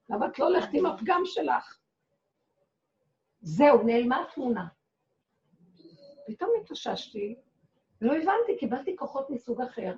[0.09, 1.79] למה את לא הולכת עם הפגם שלך?
[3.41, 4.67] זהו, נעלמה התמונה.
[6.27, 7.37] פתאום התאוששתי,
[8.01, 9.97] לא הבנתי, קיבלתי כוחות מסוג אחר.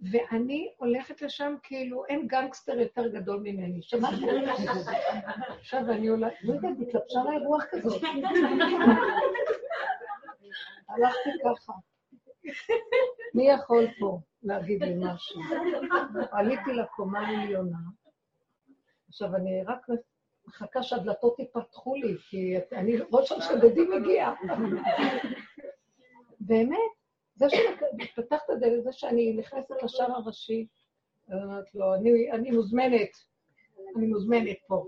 [0.00, 3.82] ואני הולכת לשם כאילו אין גנגסטר יותר גדול ממני.
[3.82, 4.22] שמעתי?
[5.60, 8.02] עכשיו אני עולה, לא יודעת, התלבשה עליי רוח כזאת.
[10.88, 11.72] הלכתי ככה.
[13.34, 15.40] מי יכול פה להגיד לי משהו?
[16.32, 17.78] עליתי לקומה העליונה.
[19.08, 19.86] עכשיו, אני רק
[20.46, 24.30] מחכה שהדלתות ייפתחו לי, כי אני, ראש השודדים מגיע.
[26.40, 26.78] באמת,
[27.34, 30.66] זה שפתח את הדלת, זה שאני נכנסת לשער הראשי,
[31.32, 33.10] אומרת לו, אני, אני מוזמנת,
[33.96, 34.86] אני מוזמנת פה.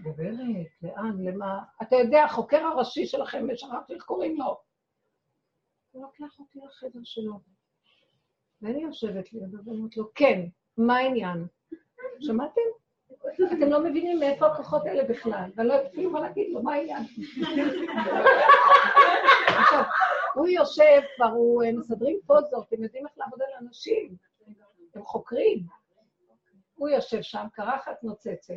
[0.00, 1.58] גברת, לאן, למה?
[1.82, 4.71] אתה יודע, החוקר הראשי שלכם, שכחתי איך קוראים לו.
[5.92, 7.40] הוא לוקח אותי לחדר שלו.
[8.62, 10.40] ואני יושבת לי, ואומרת לו, כן,
[10.76, 11.46] מה העניין?
[12.20, 12.60] שמעתם?
[13.36, 16.74] אתם לא מבינים מאיפה הכוחות האלה בכלל, ואני לא יודעת אפילו מה להגיד לו, מה
[16.74, 17.02] העניין?
[19.46, 19.82] עכשיו,
[20.34, 24.16] הוא יושב, כבר הוא מסדרים פוזות, הם יודעים איך לעבוד על אנשים,
[24.94, 25.66] הם חוקרים.
[26.74, 28.54] הוא יושב שם, קרחת נוצצת,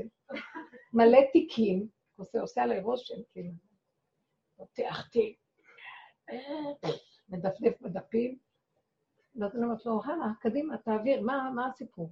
[0.93, 3.51] מלא תיקים, עושה עליי רושם, כאילו.
[4.57, 5.37] פותח תיק,
[7.29, 8.37] מדפדף בדפים,
[9.35, 12.11] ואז אני אומרת לו, הלאה, קדימה, תעביר, מה, מה הסיפור?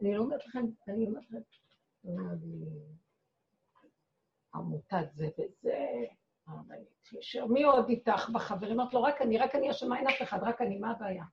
[0.00, 1.40] אני לא אומרת לכם, אני אומרת לכם,
[2.04, 2.10] לי,
[4.54, 5.86] עמותת זה וזה,
[6.46, 8.80] הרבנית ישר, מי עוד איתך בחברים?
[8.80, 11.24] אמרת לו, רק אני, רק אני אשמה, אין אף אחד, רק אני, מה הבעיה?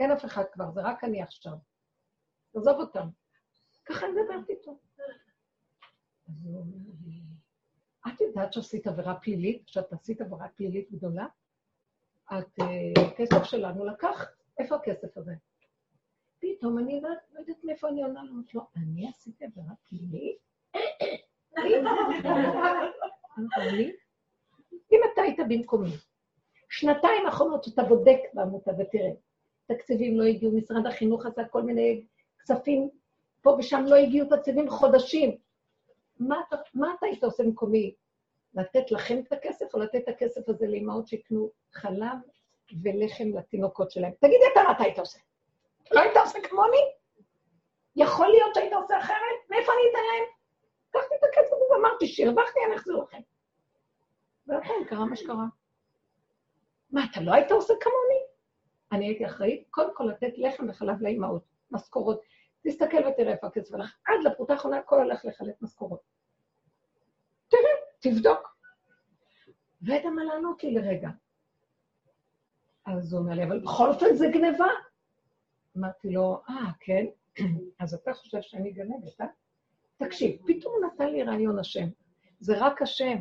[0.00, 1.56] אין אף אחד כבר, זה רק אני עכשיו.
[2.56, 3.08] עזוב אותם.
[3.84, 4.78] ככה אני מדברת איתו.
[6.28, 7.21] אז הוא אומר לי,
[8.08, 11.26] את יודעת שעשית עבירה פלילית, שאת עשית עבירה פלילית גדולה?
[12.24, 14.28] את, אה, הכסף שלנו לקחת,
[14.58, 15.32] איפה הכסף הזה?
[16.38, 20.38] פתאום אני לא לא יודעת מאיפה אני עונה לו, אמרתי לו, אני עשיתי עבירה פלילית?
[24.92, 25.90] אם אתה היית במקומי,
[26.70, 29.10] שנתיים האחרונות שאתה בודק בעמותה ותראה,
[29.66, 32.04] תקציבים לא הגיעו, משרד החינוך עשה כל מיני
[32.42, 32.88] כספים,
[33.42, 35.36] פה ושם לא הגיעו תקציבים חודשים.
[36.20, 36.40] מה
[36.74, 37.94] מה אתה היית עושה במקומי?
[38.54, 42.16] לתת לכם את הכסף, או לתת את הכסף הזה לאמהות שיקנו חלב
[42.82, 44.12] ולחם לתינוקות שלהם?
[44.20, 45.18] תגידי אתה מה אתה היית עושה.
[45.90, 46.92] לא היית עושה כמוני?
[47.96, 49.38] יכול להיות שהיית עושה אחרת?
[49.50, 50.24] מאיפה אני אתן להם?
[50.88, 53.20] לקחתי את הכסף הזה ואמרתי שהרווחתי, אני אחזיר לכם.
[54.46, 55.44] ולכן קרה מה שקרה.
[56.90, 58.22] מה, אתה לא היית עושה כמוני?
[58.92, 62.20] אני הייתי אחראית קודם כל לתת לחם וחלב לאימהות, משכורות.
[62.62, 63.96] תסתכל ותראה איפה הכסף הלך.
[64.06, 66.00] עד לפרוטה האחרונה הכל הולך לחלק משכורות.
[67.48, 67.62] תראה,
[68.00, 68.56] תבדוק.
[69.82, 71.08] ואתה מה לענות לי לרגע.
[72.86, 74.66] אז הוא אומר לי, אבל בכל אופן זה גניבה.
[75.78, 77.06] אמרתי לו, אה, כן?
[77.80, 79.26] אז אתה חושב שאני גנבת, אה?
[79.96, 81.88] תקשיב, פתאום נתן לי רעיון השם.
[82.40, 83.16] זה רק השם.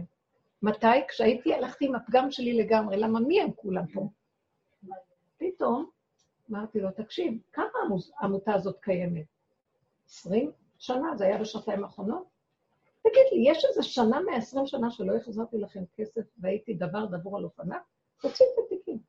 [0.62, 1.08] מתי?
[1.08, 2.98] כשהייתי, הלכתי עם הפגם שלי לגמרי.
[2.98, 4.10] למה מי הם כולם פה?
[5.38, 5.90] פתאום
[6.52, 7.66] אמרתי לו, תקשיב, כמה
[8.20, 9.26] העמותה הזאת קיימת?
[10.06, 11.16] עשרים שנה?
[11.16, 12.28] זה היה בשנתיים האחרונות?
[13.02, 17.44] תגיד לי, יש איזה שנה מעשרים שנה שלא החזרתי לכם כסף והייתי דבר דבור על
[17.44, 17.80] אופניו?
[18.22, 19.00] תוציא את התיקים.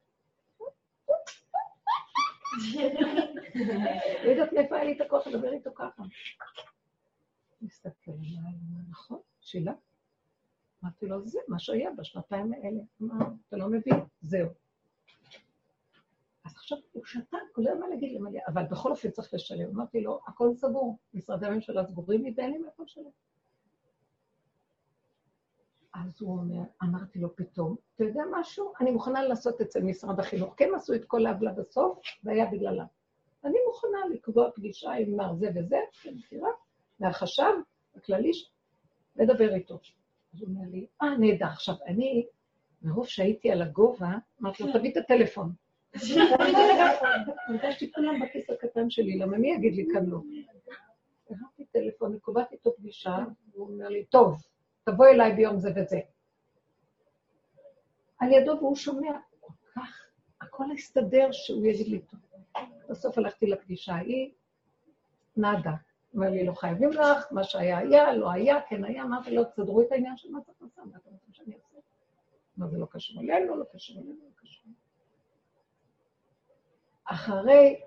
[4.25, 6.03] לא יודעת מאיפה היה לי את הכוח לדבר איתו ככה.
[7.63, 8.55] מסתכל עליי,
[8.91, 9.73] נכון, שאלה.
[10.85, 12.81] אמרתי לו, זה מה שהיה בשנתיים האלה.
[13.03, 14.49] אמר, אתה לא מבין, זהו.
[16.45, 19.69] אז עכשיו הוא שתק, הוא לא יודע מה להגיד למלא, אבל בכל אופן צריך לשלם.
[19.75, 23.11] אמרתי לו, הכל סגור, משרדי הממשלה סגורים לי ואין לי מאיפה לשלם.
[25.95, 28.73] אז הוא אומר, אמרתי לו פתאום, אתה יודע משהו?
[28.81, 30.55] אני מוכנה לעשות אצל משרד החינוך.
[30.57, 32.87] כן עשו את כל העוולה בסוף, זה היה בגללם.
[33.45, 35.77] אני מוכנה לקבוע פגישה עם מר זה וזה,
[36.07, 36.49] במכירה,
[37.01, 37.53] מהחשב
[37.97, 38.31] הכללי,
[39.17, 39.79] לדבר איתו.
[40.35, 41.47] אז הוא אומר לי, אה, נהדר.
[41.47, 42.27] עכשיו, אני,
[42.83, 44.13] מרוב שהייתי על הגובה,
[44.43, 45.53] אמרתי לו, תביא את הטלפון.
[47.49, 50.19] הרגשתי כולם בכיס הקטן שלי, למה מי יגיד לי כאן לא?
[51.31, 53.17] הרמתי טלפון, אני קובעת איתו פגישה,
[53.53, 54.43] והוא אומר לי, טוב,
[54.85, 56.01] תבוא אליי ביום זה וזה.
[58.19, 60.07] על ידו והוא שומע כל כך,
[60.41, 62.21] הכל הסתדר שהוא יגיד לי טוב.
[62.91, 64.31] בסוף הלכתי לפגישה ההיא,
[65.37, 65.75] נאדה.
[66.15, 69.83] אומר לי, לא חייבים לך, מה שהיה היה, לא היה, כן היה, אמרתי לו, תסדרו
[69.83, 71.79] את העניין של מס הכנסה, מה אתם רוצים שאני אעשה?
[72.57, 74.73] מה זה לא קשור אלינו, לא קשור אלינו, לא קשור.
[77.05, 77.81] אחרי,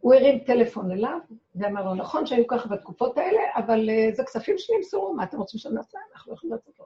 [0.00, 1.18] הוא הרים טלפון אליו,
[1.54, 5.60] ואמר לו, נכון שהיו ככה בתקופות האלה, אבל uh, זה כספים שנמסרו, מה אתם רוצים
[5.60, 5.98] שנעשה?
[6.12, 6.84] אנחנו לא יכולים לעשות לו.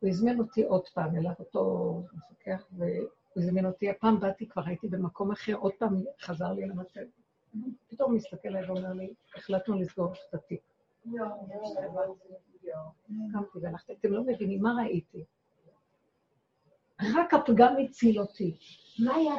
[0.00, 4.88] הוא הזמין אותי עוד פעם אליו, אותו מפקח, והוא הזמין אותי, הפעם באתי, כבר הייתי
[4.88, 7.00] במקום אחר, עוד פעם חזר לי למטה.
[7.88, 10.60] פתאום מסתכל עליי ואומר לי, החלטנו לסגור את התיק.
[13.32, 15.24] קמתי והלכתי, אתם לא מבינים מה ראיתי.
[17.16, 18.56] רק הפגם הציל אותי.
[18.98, 19.34] מה היה?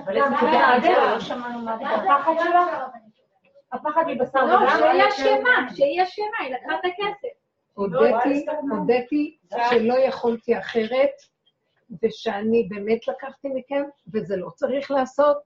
[1.11, 2.79] לא שמענו מה הפחד שלך?
[3.71, 4.67] הפחד מבשר לא, ודם?
[4.69, 7.27] שהיא אשמה, שהיא אשמה, היא לקחה את הכסף.
[7.73, 9.37] הודיתי, הודיתי
[9.69, 11.11] שלא יכולתי אחרת,
[12.03, 13.83] ושאני באמת לקחתי מכם,
[14.13, 15.37] וזה לא צריך לעשות,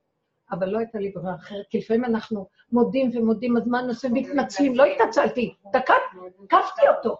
[0.50, 4.74] אבל לא הייתה לי ברירה אחרת, כי לפעמים אנחנו מודים ומודים, אז מה נעשה מתנצלים?
[4.74, 7.16] לא התנצלתי, תקפתי אותו.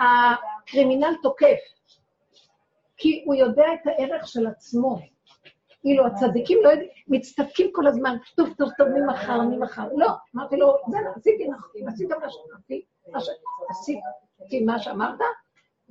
[0.00, 1.58] הקרימינל תוקף,
[2.96, 5.13] כי הוא יודע את הערך של עצמו.
[5.84, 9.88] אילו הצדיקים לא יודעים, מצטדקים כל הזמן, טוב, טוב, טוב, ממחר, ממחר.
[9.96, 12.84] לא, אמרתי לו, זה עשיתי נכון, עשית מה שאמרתי,
[13.70, 15.18] עשיתי מה שאמרת,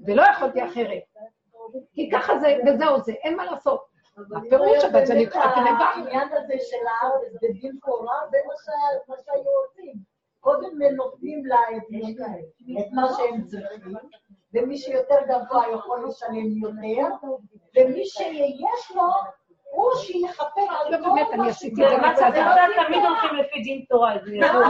[0.05, 1.01] ולא יכולתי אחרת.
[1.93, 3.93] כי ככה זה, וזהו זה, אין מה לעשות.
[4.37, 5.85] הפירוש, אבל זה נקרא גניבה.
[5.85, 9.93] העניין הזה של הארץ בדין תורה, זה מה שה- מה שהיו עושים.
[10.39, 11.43] קודם נותנים
[11.77, 11.83] את
[12.79, 13.93] את מה שהם צריכים,
[14.53, 17.07] ומי שיותר גבוה יכול לשלם יותר,
[17.77, 19.03] ומי שיש לו,
[19.73, 22.55] הוא שיכפר על לא, כל באמת, אני מה עשיתי את זה מצד ה...
[22.85, 24.49] תמיד הולכים לפי דין תורה, זה יבוא.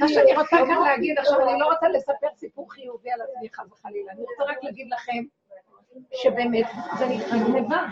[0.00, 3.72] מה שאני רוצה גם להגיד, עכשיו אני לא רוצה לספר סיפור חיובי על עצמי, חס
[3.72, 4.12] וחלילה.
[4.12, 5.22] אני רוצה רק להגיד לכם
[6.12, 6.66] שבאמת,
[6.98, 7.86] זה נקרא גניבה.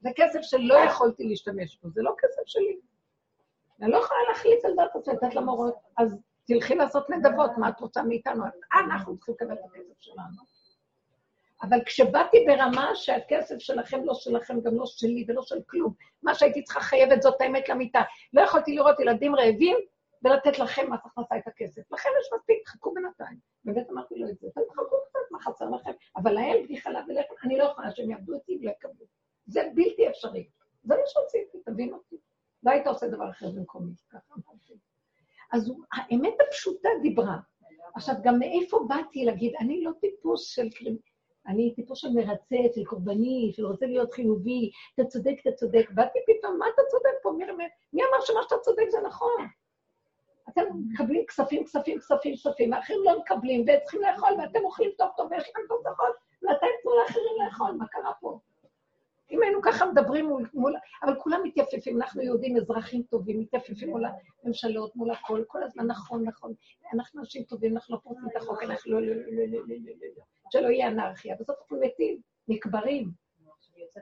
[0.00, 2.78] זה כסף שלא יכולתי להשתמש בו, זה לא כסף שלי.
[3.82, 5.74] אני לא יכולה להחליט על דעת עצמי, לתת למורות.
[5.96, 8.44] אז תלכי לעשות נדבות, מה את רוצה מאיתנו?
[8.72, 10.57] אנחנו צריכים לקבל את הכסף שלנו.
[11.62, 16.62] אבל כשבאתי ברמה שהכסף שלכם לא שלכם, גם לא שלי ולא של כלום, מה שהייתי
[16.62, 18.02] צריכה חייבת זאת האמת למיטה.
[18.32, 19.76] לא יכולתי לראות ילדים רעבים
[20.24, 21.92] ולתת לכם מס הכנסה את הכסף.
[21.92, 23.38] לכם יש מספיק, חכו בינתיים.
[23.64, 25.90] באמת אמרתי לו את זה, אתם תחכו קצת, מה חסר לכם?
[26.16, 29.06] אבל להם בלי חלב ולחם, אני לא יכולה שהם יעבדו אותי ולא יקבלו.
[29.46, 30.48] זה בלתי אפשרי.
[30.82, 32.16] זה מה שרציתי, תבין אותי.
[32.62, 34.72] לא היית עושה דבר אחר במקומי, ככה אמרתי.
[35.52, 37.38] אז האמת הפשוטה דיברה.
[37.94, 40.96] עכשיו, גם מאיפה באתי להגיד, אני לא טיפוס של קרימ...
[41.46, 45.90] אני טיפוס של מרצה, של קורבני, של רוצה להיות חיובי, אתה צודק, אתה צודק.
[45.90, 47.32] באתי פתאום, מה אתה צודק פה?
[47.32, 47.44] מי,
[47.92, 49.46] מי אמר שמה שאתה צודק זה נכון?
[50.48, 50.62] אתם
[50.92, 55.28] מקבלים כספים, כספים, כספים, כספים, האחרים לא מקבלים, והם צריכים לאכול, ואתם אוכלים טוב טוב,
[55.30, 58.38] ויש לכם תוצאות, ואתם תנו לאחרים לאכול, מה קרה פה?
[59.30, 60.76] אם היינו ככה מדברים מול, מול...
[61.02, 64.04] אבל כולם מתייפפים, אנחנו יהודים אזרחים טובים, מתייפפים מול
[64.44, 66.52] הממשלות, מול הכל, כל הזמן נכון, נכון,
[66.94, 69.58] אנחנו אנשים טובים, אנחנו לא פורצים את החוק, אנחנו לא, לא, לא, לא,
[70.16, 73.10] לא שלא יהיה אנרכיה, בסוף אנחנו מתים, נקברים.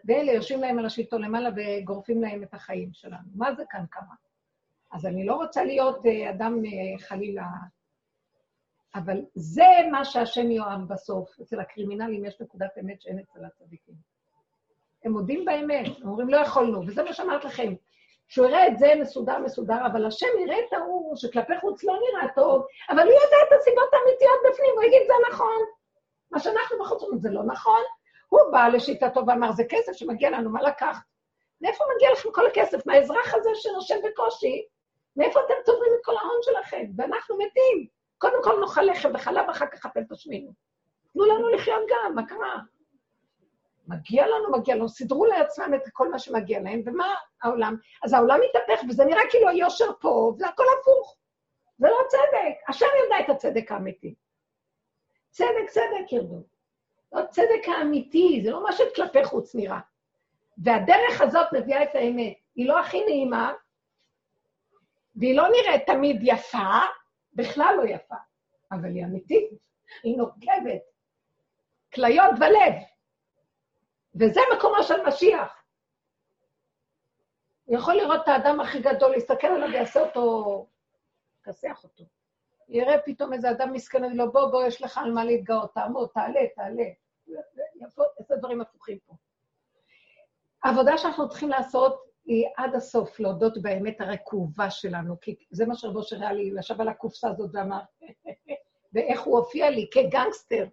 [0.05, 3.29] ואלה יושבים להם על השלטון למעלה וגורפים להם את החיים שלנו.
[3.35, 4.14] מה זה כאן כמה?
[4.93, 7.45] אז אני לא רוצה להיות אה, אדם אה, חלילה
[8.97, 11.41] אבל זה מה שהשם יואב בסוף.
[11.41, 13.95] אצל הקרימינלים יש נקודת אמת שאין אצל הצדיקים.
[15.07, 17.75] הם מודים באמת, הם אומרים, לא יכולנו, וזה מה שאמרת לכם.
[18.29, 22.29] שהוא יראה את זה מסודר מסודר, אבל השם יראה את ההוא שכלפי חוץ לא נראה
[22.35, 25.65] טוב, אבל הוא יודע את הסיבות האמיתיות בפנים, הוא יגיד, זה נכון.
[26.31, 27.83] מה שאנחנו בחוץ אומרים, זה לא נכון.
[28.29, 31.03] הוא בא לשיטתו ואמר, זה כסף שמגיע לנו, מה לקחת?
[31.61, 32.87] מאיפה מגיע לכם כל הכסף?
[32.87, 34.67] מהאזרח הזה שנושם בקושי?
[35.17, 36.85] מאיפה אתם צוברים את כל ההון שלכם?
[36.97, 37.87] ואנחנו מתים.
[38.19, 40.51] קודם כל נאכל לחם וחלב, אחר כך אפל תשמינו.
[41.13, 42.59] תנו לנו לחיות גם, מה קרה?
[43.87, 47.76] מגיע לנו, מגיע לנו, סידרו לעצמם את כל מה שמגיע להם, ומה העולם?
[48.05, 51.16] אז העולם מתהפך, וזה נראה כאילו היושר פה, וזה הכל הפוך.
[51.78, 52.68] זה לא צדק.
[52.68, 54.14] השם יודע את הצדק האמיתי.
[55.30, 56.43] צדק, צדק ירדו.
[57.12, 59.80] לא הצדק האמיתי, זה לא מה שכלפי חוץ נראה.
[60.59, 62.34] והדרך הזאת מביאה את האמת.
[62.57, 63.53] היא לא הכי נעימה,
[65.16, 66.78] והיא לא נראית תמיד יפה,
[67.32, 68.14] בכלל לא יפה,
[68.72, 69.51] אבל היא אמיתית,
[70.03, 70.82] היא נוקבת.
[71.95, 72.74] כליות ולב.
[74.21, 75.62] וזה מקומו של משיח.
[77.64, 80.67] הוא יכול לראות את האדם הכי גדול, להסתכל עליו ויעשה אותו,
[81.41, 82.05] יכסח אותו.
[82.69, 86.09] יראה פתאום איזה אדם מסכן, יגיד לו, בוא, בוא, יש לך על מה להתגאות, תעמוד,
[86.14, 86.85] תעלה, תעלה.
[87.77, 89.14] יבוא, איזה דברים הפוכים פה.
[90.64, 96.03] העבודה שאנחנו צריכים לעשות היא עד הסוף, להודות באמת הרקובה שלנו, כי זה מה שרבו
[96.03, 97.81] שראה לי, ישב על הקופסה הזאת ואמר,
[98.93, 100.67] ואיך הוא הופיע לי כגנגסטר.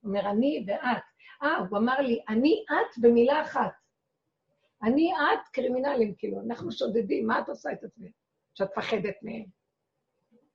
[0.00, 1.11] הוא אומר, אני ואת.
[1.42, 3.72] אה, הוא אמר לי, אני את במילה אחת.
[4.82, 8.10] אני את קרימינלים, כאילו, אנחנו שודדים, מה את עושה את עצמך?
[8.54, 9.44] שאת פחדת מהם.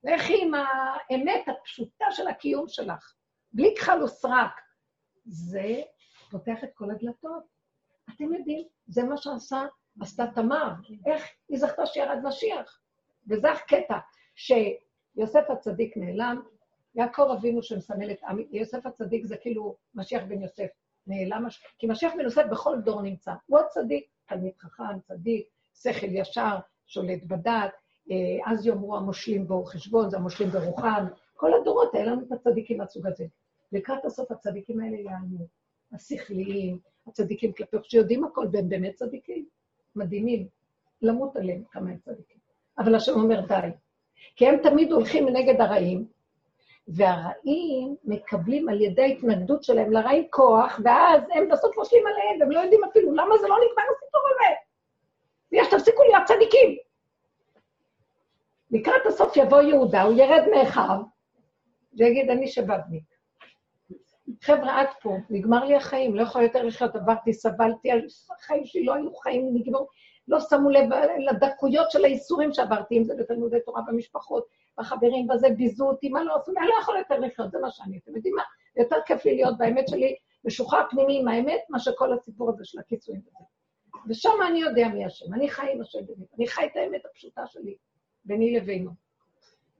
[0.03, 3.13] לכי עם האמת הפשוטה של הקיום שלך,
[3.53, 4.61] בלי כחל וסרק.
[5.25, 5.81] זה
[6.31, 7.43] פותח את כל הדלתות.
[8.09, 9.65] אתם יודעים, זה מה שעשה,
[10.01, 10.71] עשתה תמר.
[11.05, 12.79] איך היא זכתה שירד משיח.
[13.27, 13.97] וזה הקטע,
[14.35, 16.41] שיוסף הצדיק נעלם,
[16.97, 20.67] יעקב אבינו שמסמל את עם, יוסף הצדיק זה כאילו משיח בן יוסף,
[21.07, 21.63] נעלם, מש...
[21.77, 23.33] כי משיח בן יוסף בכל דור נמצא.
[23.45, 27.71] הוא הצדיק, תלמיד חכם, צדיק, שכל ישר, שולט בדת,
[28.11, 31.05] אה, אז יאמרו המושלים בו חשבון, זה המושלים ברוחם.
[31.35, 33.25] כל הדורות היה לנו את הצדיקים מהסוג הזה.
[33.71, 35.47] לקראת הסוף הצדיקים האלה יענו,
[35.93, 39.45] השכליים, הצדיקים כלפי שיודעים הכל, והם באמת צדיקים,
[39.95, 40.47] מדהימים.
[41.01, 42.37] למות עליהם כמה הם צדיקים.
[42.79, 43.69] אבל השם אומר די.
[44.35, 46.07] כי הם תמיד הולכים מנגד הרעים,
[46.87, 52.59] והרעים מקבלים על ידי ההתנגדות שלהם לרעים כוח, ואז הם בסוף חושבים עליהם, והם לא
[52.59, 54.55] יודעים אפילו למה זה לא נגמר הסיפור הזה.
[55.51, 56.77] ויש, תפסיקו להיות צדיקים.
[58.71, 60.99] לקראת הסוף יבוא יהודה, הוא ירד מאחיו,
[61.93, 63.03] ויגיד, אני שבבניק.
[64.41, 67.89] חבר'ה, עד פה, נגמר לי החיים, לא יכול יותר לחיות, עברתי, סבלתי,
[68.39, 69.87] החיים שלי לא היו חיים, נגמרו,
[70.27, 74.45] לא שמו לב לדקויות של האיסורים שעברתי, אם זה בתלמודי תורה במשפחות,
[74.79, 77.97] בחברים, בזה ביזו אותי, מה לא עשו, אני לא יכול יותר לחיות, זה מה שאני,
[77.97, 78.43] אתם יודעים מה?
[78.75, 80.15] יותר כיף לי להיות באמת שלי,
[80.45, 83.45] משוחרר פנימי עם האמת, מה שכל הסיפור הזה של הקיצויים וזה.
[84.09, 87.47] ושם אני יודע מי השם, אני חי עם השם באמת, אני חי את האמת הפשוטה
[87.47, 87.75] שלי,
[88.25, 88.91] ביני לבינו.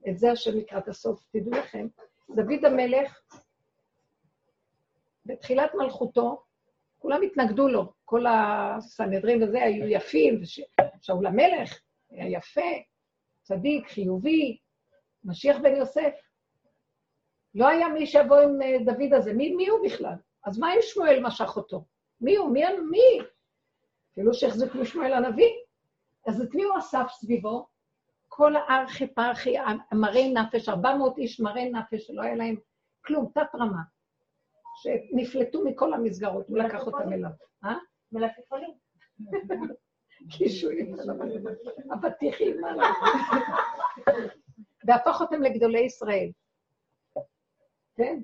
[0.08, 1.24] את זה השם לקראת הסוף.
[1.32, 1.86] תדעו לכם,
[2.30, 3.20] דוד המלך,
[5.26, 6.42] בתחילת מלכותו,
[6.98, 10.40] כולם התנגדו לו, כל הסנהדרין וזה היו יפים,
[11.00, 11.80] שאול המלך
[12.10, 12.70] היה יפה,
[13.42, 14.58] צדיק, חיובי,
[15.28, 16.14] משיח בן יוסף.
[17.54, 20.14] לא היה מי שיבוא עם אה, דוד הזה, מי, מי הוא בכלל?
[20.44, 21.84] אז מה אם שמואל משך אותו?
[22.20, 22.50] מי הוא?
[22.50, 22.64] מי?
[22.90, 23.20] מי?
[24.12, 25.48] אפילו שהחזיקו משמואל הנביא.
[26.26, 27.66] אז את מי הוא אסף סביבו?
[28.28, 29.54] כל הארכי פרחי,
[29.92, 32.56] מראי נפש, 400 איש מראי נפש, שלא היה להם
[33.04, 33.82] כלום, תת-רמה,
[34.76, 37.30] שנפלטו מכל המסגרות, הוא לקח אותם אליו.
[37.64, 37.74] אה?
[38.12, 38.70] מלפפונים.
[40.30, 40.94] קישואים,
[41.94, 42.72] אבטיחים, מה
[44.88, 46.30] והפך אותם לגדולי ישראל.
[47.96, 48.20] כן?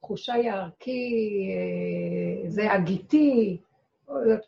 [0.00, 1.12] חושי הערכי,
[1.50, 3.58] אה, זה הגיתי,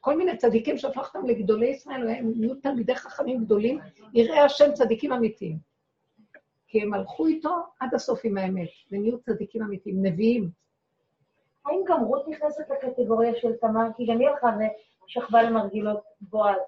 [0.00, 3.78] כל מיני צדיקים שהפך אותם לגדולי ישראל, הם נהיו תלמידי חכמים גדולים,
[4.14, 5.58] יראי השם צדיקים אמיתיים.
[6.66, 10.50] כי הם הלכו איתו עד הסוף עם האמת, ונהיו צדיקים אמיתיים, נביאים.
[11.66, 13.86] האם גם רות נכנסת לקטגוריה של תמר?
[13.96, 14.56] כי גם היא הלכה
[15.06, 16.60] ושכבה למרגילות בועז.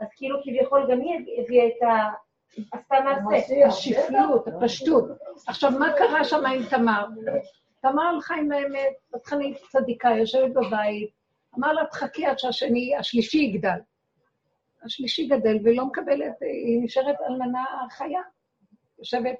[0.00, 1.82] אז כאילו כביכול גם היא הביאה את
[3.66, 5.04] השפלות, הפשטות.
[5.46, 7.06] עכשיו, מה קרה שם עם תמר?
[7.80, 11.10] תמר הלכה עם האמת, פתחנית צדיקה, יושבת בבית,
[11.58, 13.78] אמר לה, תחכי עד שהשני, השלישי יגדל.
[14.84, 18.20] השלישי גדל ולא מקבלת, היא נשארת אלמנה חיה.
[18.98, 19.36] יושבת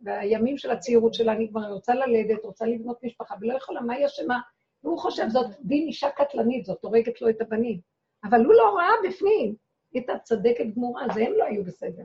[0.00, 4.06] בימים של הצעירות שלה, אני כבר רוצה ללדת, רוצה לבנות משפחה, ולא יכולה, מה היא
[4.06, 4.40] אשמה?
[4.84, 7.80] והוא חושב, זאת דין אישה קטלנית, זאת הורגת לו את הבנים.
[8.24, 9.54] אבל הוא לא ראה בפנים.
[9.92, 12.04] היא הייתה צדקת גמורה, זה הם לא היו בסדר.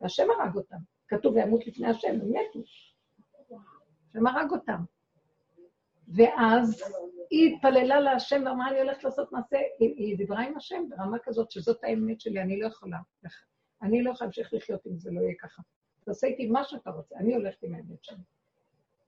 [0.00, 0.76] והשם הרג אותם.
[1.08, 2.60] כתוב, וימות לפני השם, הם מתו.
[4.10, 4.84] השם הרג אותם.
[6.08, 6.82] ואז
[7.30, 11.50] היא התפללה להשם ואמרה, אני הולכת לעשות מעשה, היא, היא דיברה עם השם ברמה כזאת
[11.50, 12.98] שזאת האמת שלי, אני לא יכולה.
[13.82, 15.62] אני לא יכולה להמשיך לחיות אם זה לא יהיה ככה.
[16.04, 18.22] תעשה איתי מה שאתה רוצה, אני הולכת עם האמת שלי.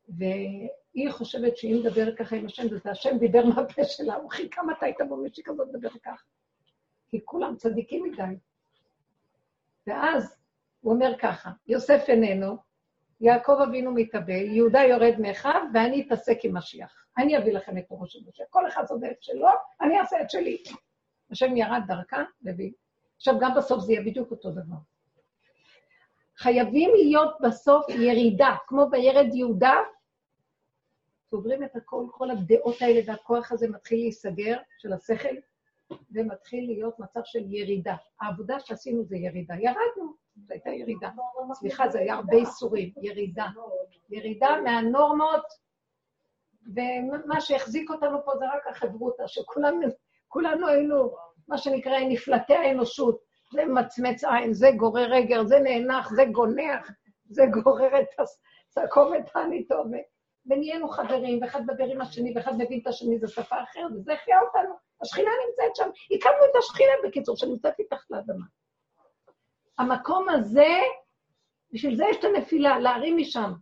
[0.08, 5.04] והיא חושבת שאם נדבר ככה עם השם, וזה השם דיבר מהפה שלה, הוא חיכה מתי
[5.04, 6.22] תבוא מישהי כזאת לדבר ככה.
[7.08, 8.34] כי כולם צדיקים מדי.
[9.86, 10.41] ואז
[10.82, 12.56] הוא אומר ככה, יוסף איננו,
[13.20, 17.06] יעקב אבינו מתאבל, יהודה יורד מאחיו, ואני אתעסק עם משיח.
[17.18, 18.44] אני אביא לכם את אורו של משה.
[18.50, 19.48] כל אחד עושה את שלו,
[19.80, 20.62] אני אעשה את שלי.
[21.30, 22.72] השם ירד דרכה, מביא.
[23.16, 24.76] עכשיו, גם בסוף זה יהיה בדיוק אותו דבר.
[26.36, 29.74] חייבים להיות בסוף ירידה, כמו בירד יהודה,
[31.30, 35.34] סוגרים את הכל, כל הדעות האלה והכוח הזה מתחיל להיסגר, של השכל,
[36.10, 37.96] ומתחיל להיות מצב של ירידה.
[38.20, 39.54] העבודה שעשינו זה ירידה.
[39.54, 41.10] ירדנו, זו הייתה ירידה.
[41.54, 43.46] סליחה, זה היה הרבה איסורים, ירידה.
[44.10, 45.44] ירידה מהנורמות,
[46.66, 51.14] ומה שהחזיק אותנו פה זה רק החברותה, שכולנו היינו,
[51.48, 53.32] מה שנקרא, נפלטי האנושות.
[53.52, 56.90] זה מצמץ עין, זה גורר רגר, זה נאנח, זה גונח,
[57.24, 59.84] זה גורר את הסקומת הניטו.
[60.46, 64.40] ונהיינו חברים, ואחד מדבר עם השני, ואחד מבין את השני, זו שפה אחרת, וזה החיה
[64.40, 64.74] אותנו.
[65.02, 68.44] השכינה נמצאת שם, הקמנו את השכינה, בקיצור, שנמצאת מתחת לאדמה.
[69.78, 70.74] המקום הזה,
[71.72, 73.52] בשביל זה יש את הנפילה, להרים משם.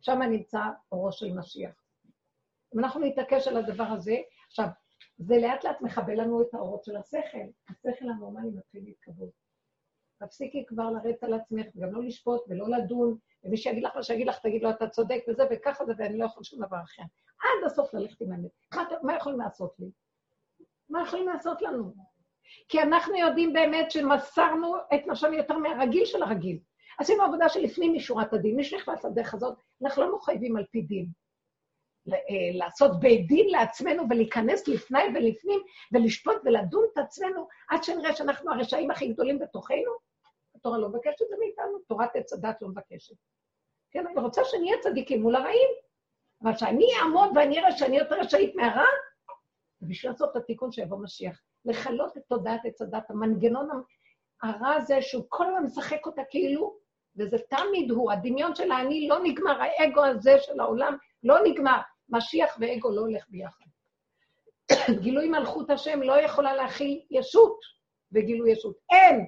[0.00, 0.60] שם נמצא
[0.92, 1.74] אורו של משיח.
[2.74, 4.16] אם אנחנו נתעקש על הדבר הזה,
[4.46, 4.66] עכשיו,
[5.18, 7.46] זה לאט לאט מכבה לנו את האורות של השכל.
[7.68, 9.30] השכל הנורמלי מתחיל להתכבות.
[10.18, 14.26] תפסיקי כבר לרדת על עצמך, וגם לא לשפוט ולא לדון, ומי שיגיד לך מה שיגיד
[14.26, 17.02] לך, תגיד לו, אתה צודק וזה, וככה זה, ואני לא יכול שום דבר אחר.
[17.40, 18.50] עד הסוף ללכת עם האמת.
[18.74, 19.90] מה, מה יכולים לעשות לי?
[20.88, 21.94] מה יכולים לעשות לנו?
[22.68, 26.58] כי אנחנו יודעים באמת שמסרנו את נשם יותר מהרגיל של הרגיל.
[26.98, 28.56] עשינו עבודה שלפנים משורת הדין.
[28.56, 31.06] מי שנכנס לדרך הזאת, אנחנו לא מחייבים על פי דין.
[32.12, 32.14] אה,
[32.54, 35.60] לעשות בית דין לעצמנו ולהיכנס לפני ולפנים
[35.92, 39.92] ולשפוט ולדון את עצמנו עד שנראה שאנחנו הרשעים הכי גדולים בתוכנו?
[40.54, 43.14] התורה לא מבקשת את זה מאיתנו, תורת עץ הדת לא מבקשת.
[43.90, 45.68] כן, אני רוצה שנהיה צדיקים מול הרעים,
[46.42, 48.84] אבל שאני אעמוד ואני אראה שאני יותר רשאית מהרע,
[49.82, 51.42] ובשביל לעשות את התיקון שיבוא משיח.
[51.66, 53.68] לכלות את תודעת עץ הדת, המנגנון
[54.42, 56.76] הרע הזה שהוא כל הזמן משחק אותה כאילו,
[57.16, 61.80] וזה תמיד הוא, הדמיון של האני לא נגמר, האגו הזה של העולם לא נגמר.
[62.08, 63.64] משיח ואגו לא הולך ביחד.
[65.02, 67.60] גילוי מלכות השם לא יכולה להכיל ישות
[68.12, 68.76] וגילוי ישות.
[68.90, 69.26] אין!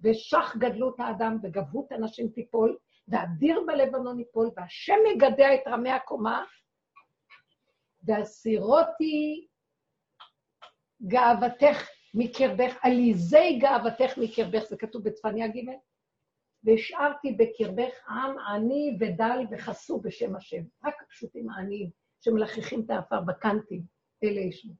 [0.00, 2.78] ושח גדלות האדם וגבהות הנשים תיפול,
[3.08, 6.44] ואדיר בלבנון ייפול, והשם יגדע את רמי הקומה,
[8.02, 9.46] והסירותי
[11.04, 15.70] גאוותך מקרבך, עליזי גאוותך מקרבך, זה כתוב בצפניה ג',
[16.64, 20.62] והשארתי בקרבך עם עני ודל וחסו בשם השם.
[20.84, 22.02] רק הפשוטים העניים.
[22.24, 23.82] שמלחכים את האפר בקנטים,
[24.24, 24.72] אלה ישנו.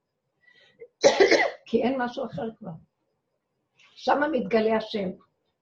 [1.67, 2.71] כי אין משהו אחר כבר.
[3.77, 5.11] שם מתגלה השם.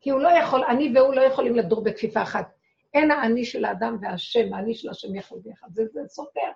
[0.00, 2.50] כי הוא לא יכול, אני והוא לא יכולים לדור בכפיפה אחת.
[2.94, 5.68] אין האני של האדם והשם, האני של השם יכול ביחד.
[5.72, 6.50] זה, זה סותר.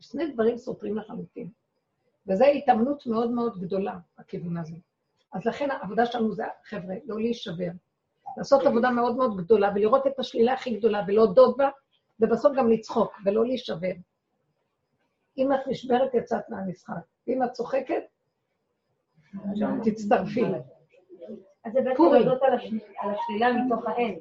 [0.00, 1.50] שני דברים סותרים לחלוטין.
[2.28, 4.76] וזו התאמנות מאוד מאוד גדולה, הכיוון הזה.
[5.32, 7.70] אז לכן העבודה שלנו זה, חבר'ה, לא להישבר.
[8.36, 11.68] לעשות עבודה מאוד מאוד גדולה ולראות את השלילה הכי גדולה ולהודות בה,
[12.20, 13.92] ובסוף גם לצחוק ולא להישבר.
[15.38, 16.94] אם את נשברת, יצאת מהמשחק.
[17.28, 18.02] אם את צוחקת,
[19.84, 20.44] תצטרפי.
[21.64, 24.18] אז זה בעצם להודות על השלילה מתוך האין.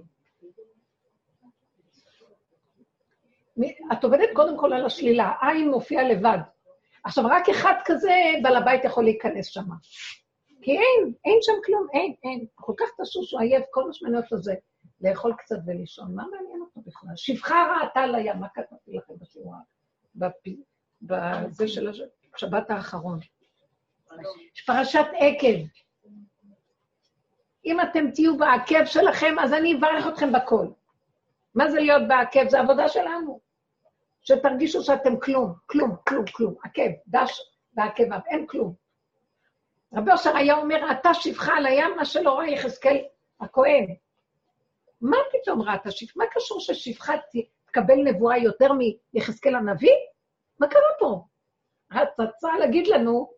[3.94, 6.38] את עובדת קודם כל על השלילה, העין מופיע לבד.
[7.06, 9.66] עכשיו, רק אחד כזה, בעל הבית יכול להיכנס שם.
[10.62, 12.46] כי אין, אין שם כלום, אין, אין.
[12.56, 14.54] כל כך תשוש, הוא עייף, כל מה שמעניין אותו זה
[15.02, 16.16] לאכול קצת ולישון.
[16.16, 17.10] מה מעניין אותו בכלל?
[17.16, 19.54] שפחה ראתה לים, מה כתבתי לכם בשיעור?
[21.02, 22.02] בזה של
[22.36, 23.20] השבת האחרון.
[24.66, 25.68] פרשת עקב.
[27.66, 30.68] אם אתם תהיו בעקב שלכם, אז אני אברך אתכם בכל.
[31.56, 32.48] מה זה להיות בעקב?
[32.50, 33.45] זה עבודה שלנו.
[34.28, 36.56] שתרגישו שאתם כלום, כלום, כלום, כלום.
[36.64, 37.42] עקב, דש
[37.78, 38.74] ועקביו, אין כלום.
[39.94, 42.98] רבי אושר היה אומר, אתה שפחה על הים, מה שלא ראה יחזקאל
[43.40, 43.96] הכהן.
[45.02, 46.20] מה פתאום ראתה שפחה?
[46.20, 47.14] מה קשור ששפחה
[47.68, 48.72] תקבל נבואה יותר
[49.14, 49.96] מיחזקאל הנביא?
[50.60, 51.26] מה קרה פה?
[51.94, 53.34] את רצה להגיד לנו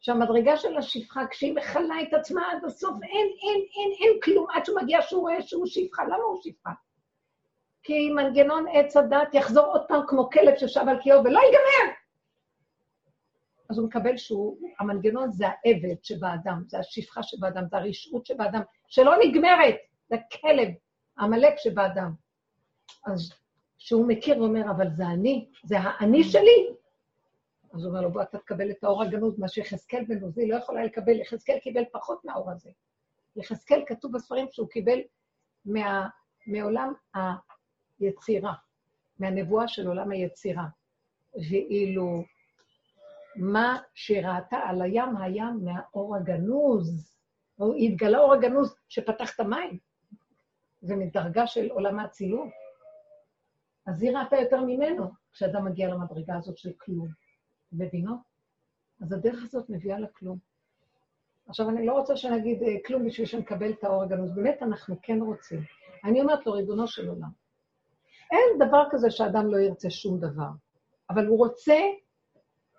[0.00, 4.64] שהמדרגה של השפחה, כשהיא מכלה את עצמה עד הסוף, אין, אין, אין, אין כלום, עד
[4.64, 6.04] שהוא מגיע שהוא רואה שהוא שפחה.
[6.04, 6.70] למה הוא שפחה?
[7.82, 11.94] כי מנגנון עץ הדת יחזור עוד פעם כמו כלב ששב על קיאו ולא ייגמר.
[13.70, 19.12] אז הוא מקבל שהוא, המנגנון זה העבד שבאדם, זה השפחה שבאדם, זה הרשעות שבאדם, שלא
[19.24, 19.74] נגמרת,
[20.08, 20.68] זה הכלב,
[21.16, 22.12] העמלק שבאדם.
[23.06, 23.32] אז
[23.78, 26.68] כשהוא מכיר, הוא אומר, אבל זה אני, זה האני שלי.
[27.74, 30.56] אז הוא אומר לו, בוא, אתה תקבל את האור הגנוז, מה שיחזקאל בן עוזי לא
[30.56, 32.70] יכולה לקבל, יחזקאל קיבל פחות מהאור הזה.
[33.36, 34.98] יחזקאל כתוב בספרים שהוא קיבל
[35.64, 36.08] מה,
[36.46, 36.92] מעולם
[38.02, 38.54] היצירה,
[39.18, 40.66] מהנבואה של עולם היצירה.
[41.34, 42.24] ואילו
[43.36, 47.16] מה שראתה על הים היה מהאור הגנוז.
[47.78, 49.78] התגלה אור הגנוז שפתח את המים.
[50.80, 52.48] זה מדרגה של עולם האצילות.
[53.86, 57.08] אז היא ראתה יותר ממנו כשאדם מגיע למדרגה הזאת של כלום.
[57.72, 58.18] מבינות?
[59.00, 60.38] אז הדרך הזאת מביאה לכלום.
[61.48, 64.34] עכשיו, אני לא רוצה שנגיד אה, כלום בשביל שנקבל את האור הגנוז.
[64.34, 65.60] באמת, אנחנו כן רוצים.
[66.04, 67.30] אני אומרת לו, ריבונו של עולם,
[68.32, 70.48] אין דבר כזה שאדם לא ירצה שום דבר,
[71.10, 71.76] אבל הוא רוצה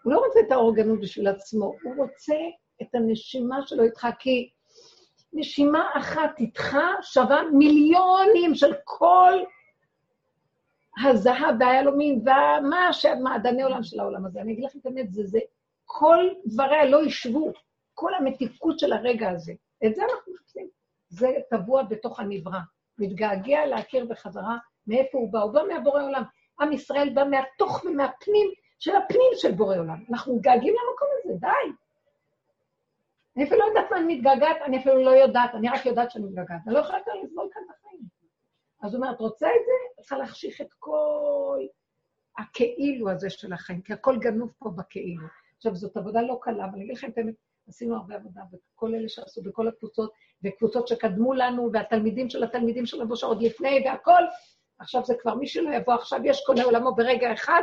[0.04, 2.36] הוא לא רוצה את האורגנות בשביל עצמו, הוא רוצה
[2.82, 4.50] את הנשימה שלו איתך, כי
[5.34, 9.34] נשימה אחת איתך שווה מיליונים של כל
[11.06, 14.42] הזהב והיהלומים ומה שמעדני עולם של העולם הזה.
[14.42, 15.40] אני אגיד לכם את האמת, זה זה,
[15.86, 17.52] כל דבריה לא ישבו,
[17.94, 19.54] כל המתיקות של הרגע הזה.
[19.86, 20.68] את זה אנחנו מחפשים.
[21.10, 22.60] זה טבוע בתוך הנברא.
[22.98, 24.58] מתגעגע להכיר בחזרה
[24.88, 25.40] מאיפה הוא בא.
[25.40, 26.24] הוא בא מהבורא עולם.
[26.60, 30.04] עם ישראל בא מהתוך ומהפנים של הפנים של בורא עולם.
[30.10, 31.74] אנחנו מתגעגעים למקום הזה, די.
[33.36, 36.26] אני אפילו לא יודעת מה אני מתגעגעת, אני אפילו לא יודעת, אני רק יודעת שאני
[36.26, 36.62] מתגעגעת.
[36.68, 38.02] אני לא יכולה יותר לסבול כאן בחיים.
[38.84, 39.72] אז הוא אומר, את רוצה את זה?
[39.94, 41.60] את צריכה להחשיך את כל
[42.38, 45.28] הכאילו הזה של החיים, כי הכל גנוב פה בכאילו.
[45.58, 47.34] עכשיו, זאת עבודה לא קלה, אבל אני אגיד לכם את האמת,
[47.68, 50.12] עשינו הרבה עבודה, וכל אלה שעשו בכל הקבוצות,
[50.44, 54.24] וקבוצות שקדמו לנו, והתלמידים של התלמידים של רבו עוד לפני, והכל,
[54.84, 57.62] עכשיו זה כבר מי שלא יבוא עכשיו, יש קונה עולמו ברגע אחד,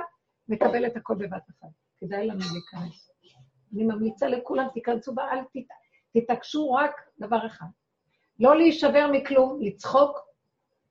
[0.49, 1.69] מקבל את הכל בבת אחת.
[2.01, 3.11] כדאי לנו להיכנס.
[3.75, 5.67] אני ממליצה לכולם, תיכנסו בה, אל ת...
[6.13, 7.67] תתעקשו רק דבר אחד.
[8.41, 10.19] לא להישבר מכלום, לצחוק,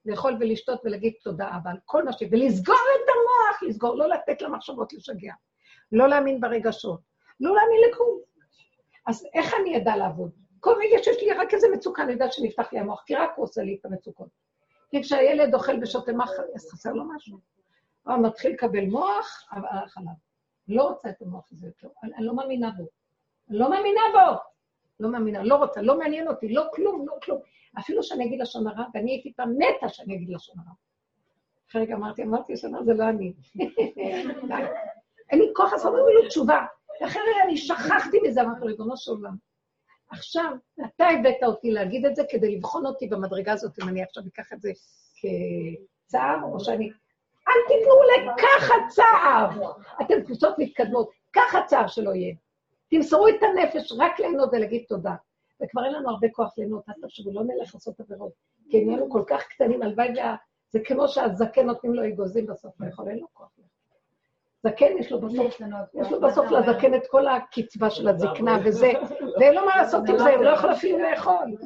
[0.06, 2.24] לאכול ולשתות ולהגיד תודה אבא על כל מה ש...
[2.32, 5.34] ולסגור את המוח, לסגור, לא לתת למחשבות לשגע.
[5.92, 7.00] לא להאמין ברגשות,
[7.40, 8.20] לא להאמין לכלום.
[9.08, 10.32] אז איך אני אדע לעבוד?
[10.60, 13.44] כל רגע שיש לי רק איזה מצוקה, אני יודעת שנפתח לי המוח, כי רק הוא
[13.44, 14.49] עושה לי את המצוקות.
[14.90, 17.38] כי כשהילד אוכל ושותה מחר, אז חסר לו משהו.
[18.04, 19.50] הוא מתחיל לקבל מוח,
[19.88, 20.06] חלב.
[20.68, 22.88] לא רוצה את המוח הזה יותר, אני, אני לא מאמינה בו.
[23.50, 24.40] לא מאמינה בו.
[25.00, 27.40] לא מאמינה, לא רוצה, לא מעניין אותי, לא כלום, לא כלום.
[27.80, 30.74] אפילו שאני אגיד לשון הרע, ואני הייתי פעם מתה שאני אגיד לשון הרע.
[31.70, 33.34] אחרי רגע אמרתי, אמרתי לשון הרע, זה לא אני.
[35.30, 36.66] אין לי כוח לעשות אפילו תשובה.
[37.06, 39.36] אחרי רגע אני שכחתי מזה, אמרתי, ריבונו של עולם.
[40.10, 40.52] עכשיו,
[40.86, 44.54] אתה הבאת אותי להגיד את זה כדי לבחון אותי במדרגה הזאת, אם אני עכשיו אקח
[44.54, 44.72] את זה
[45.16, 46.90] כצער, או שאני
[47.48, 47.94] אל תיתנו
[48.34, 49.74] לככה צער.
[50.02, 52.36] אתם קבוצות מתקדמות, ככה צער שלא יהיה.
[52.90, 55.16] תמסרו את הנפש רק ליהנות ולהגיד תודה.
[55.64, 58.34] וכבר אין לנו הרבה כוח ליהנות, אל תחשבו, לא נלך לעשות עבירות.
[58.70, 60.36] כי הם יהיו כל כך קטנים, הלוואי וה...
[60.72, 63.59] זה כמו שהזקן נותנים לו אגוזים בסוף, לא יכול, אין לו כוח.
[64.64, 65.62] זקן יש לו בסוף,
[65.94, 68.92] יש לו בסוף לזקן את כל הקצבה של הזקנה וזה,
[69.40, 71.58] ואין לו מה לעשות עם זה, הוא לא יכול אפילו לאכול.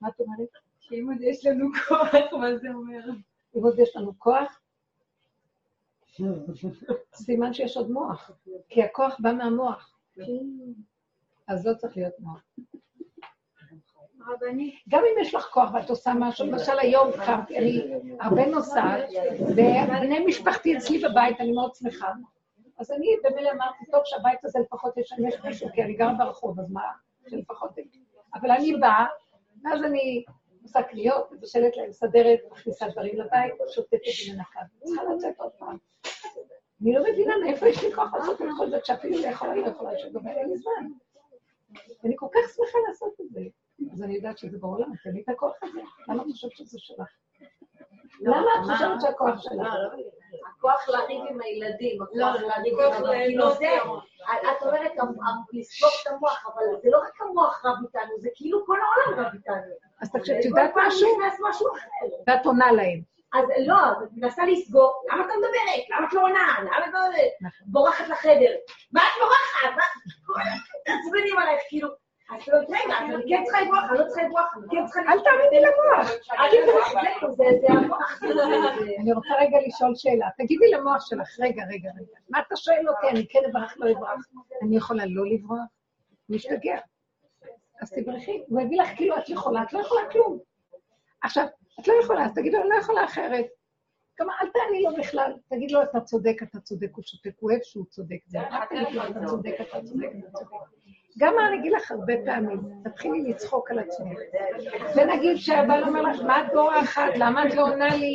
[0.00, 0.48] מה את אומרת?
[0.80, 3.00] שאם עוד יש לנו כוח, מה זה אומר?
[3.56, 4.60] אם עוד יש לנו כוח,
[7.14, 8.30] סימן שיש עוד מוח,
[8.68, 9.98] כי הכוח בא מהמוח.
[11.48, 12.42] אז לא צריך להיות מוח.
[14.88, 19.04] גם אם יש לך כוח ואת עושה משהו, למשל היום קמתי, אני הרבה נוסעת,
[19.40, 22.12] ובני משפחתי אצלי בבית, אני מאוד שמחה.
[22.78, 26.12] אז אני במילא אמרתי, טוב שהבית הזה לפחות יש שם יש מישהו, כי אני גרה
[26.18, 26.82] ברחוב, אז מה,
[27.28, 27.70] שלפחות...
[28.34, 29.06] אבל אני באה,
[29.64, 30.24] ואז אני
[30.62, 34.60] עושה קניות, מבשלת להם, מסדרת, מכניסה דברים לבית, שוטטת ומנקה.
[34.82, 35.76] צריכה לצאת עוד פעם.
[36.82, 39.98] אני לא מבינה מאיפה יש לי כוח לעשות את כל זה, כשאפילו לאכול אני יכולה
[39.98, 40.88] שגם אין לי זמן.
[42.04, 43.40] אני כל כך שמחה לעשות את זה.
[43.92, 45.80] אז אני יודעת שזה בעולם, תן לי את הכוח הזה.
[46.08, 47.08] למה את חושבת שזה שלך?
[48.20, 49.74] למה את חושבת שהכוח שלך?
[50.56, 53.52] הכוח לריב עם הילדים, לא, הכוח לריב עם ל- כאילו לא.
[54.50, 54.92] את אומרת
[55.52, 59.32] לספוג את המוח, אבל זה לא רק המוח רב איתנו, זה כאילו כל העולם רב
[59.34, 59.74] איתנו.
[60.02, 61.08] אז תקשיב, את יודעת משהו?
[61.08, 62.16] כל פעם נכנס משהו אחר.
[62.26, 63.02] ואת עונה להם.
[63.34, 65.84] אז לא, את מנסה לסגור, למה את לא מדברת?
[65.90, 66.56] למה את לא עונה?
[66.60, 67.00] למה את לא
[67.40, 67.66] נכון.
[67.66, 68.50] בורחת לחדר?
[68.92, 69.76] מה את בורחת?
[69.76, 69.84] מה?
[70.26, 70.40] כל
[70.86, 71.88] עצבנים עלייך, כאילו.
[72.68, 75.12] רגע, אני כן צריכה לברוח, אני לא צריכה לברוח, אני כן צריכה...
[75.12, 76.10] אל תאמיני למוח.
[78.98, 80.28] אני רוצה רגע לשאול שאלה.
[80.38, 82.18] תגידי למוח שלך, רגע, רגע, רגע.
[82.30, 83.08] מה אתה שואל אותי?
[83.08, 84.26] אני כן אברח, לא אברח.
[84.62, 85.58] אני יכולה לא לברוח?
[86.26, 86.78] הוא משתגע.
[87.82, 88.42] אז תברחי.
[88.48, 90.38] הוא יביא לך כאילו את יכולה, את לא יכולה כלום.
[91.22, 91.46] עכשיו,
[91.80, 93.46] את לא יכולה, אז תגידו, אני לא יכולה אחרת.
[94.20, 97.62] גם אל תעני לו בכלל, תגיד לו, אתה צודק, אתה צודק, הוא שותק, הוא אוהב
[97.62, 98.18] שהוא צודק.
[98.26, 100.56] זה רק תגיד לו, אתה צודק, אתה צודק, אתה צודק.
[101.18, 104.18] גם אני אגיד לך הרבה פעמים, תתחילי לצחוק על עצמך.
[104.96, 107.12] ונגיד שהבעל אומר לך, מה את בורחת?
[107.16, 108.14] למה את לא עונה לי?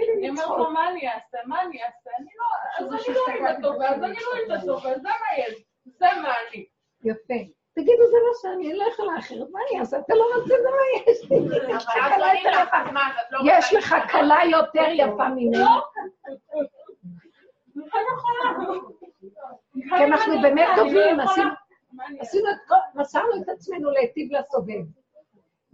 [0.00, 0.46] אני אומרת.
[0.48, 1.38] לו, מה אני אעשה?
[1.46, 2.10] מה אני אעשה?
[2.18, 2.46] אני לא...
[2.78, 5.64] אז אני לא איתה טובה, אז אני לא איתה טובה, זה מה יש.
[5.84, 6.66] זה מה אני.
[7.04, 7.34] יפה.
[7.74, 9.98] תגידו, זה לא שאני לא יכולה אחרת, מה אני אעשה?
[9.98, 11.36] אתה לא רוצה, זה מה יש לי.
[11.76, 12.76] יש לך כלה יותר יפה.
[13.44, 15.64] יש לך כלה יותר יפה ממני.
[19.82, 24.82] כי אנחנו באמת טובים, עשינו- את כל, מסרנו את עצמנו להיטיב לסובב.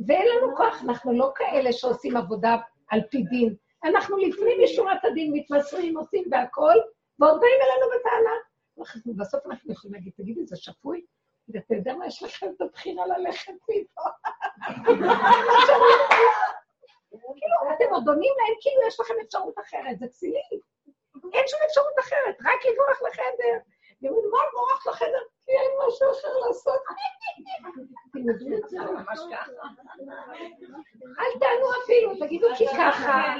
[0.07, 2.57] ואין לנו כוח, אנחנו לא כאלה שעושים עבודה
[2.91, 3.55] על פי דין.
[3.85, 6.75] אנחנו לפנים משורת הדין מתמסרים, עושים והכול,
[7.19, 8.35] ועוד באים אלינו בטענה.
[9.17, 11.05] בסוף אנחנו יכולים להגיד, תגידי, זה שפוי?
[11.49, 14.03] ואתה יודע מה, יש לכם את הבחירה ללכת מפה.
[17.15, 20.41] כאילו, אתם עוד עונים להם כאילו יש לכם אפשרות אחרת, זה כסילי.
[21.33, 23.59] אין שום אפשרות אחרת, רק לברוח לחדר.
[24.07, 25.23] הם אומרים, מה ברוח לחדר?
[25.47, 26.81] כי אין משהו אחר לעשות.
[31.19, 33.35] אל תענו אפילו, תגידו כי ככה.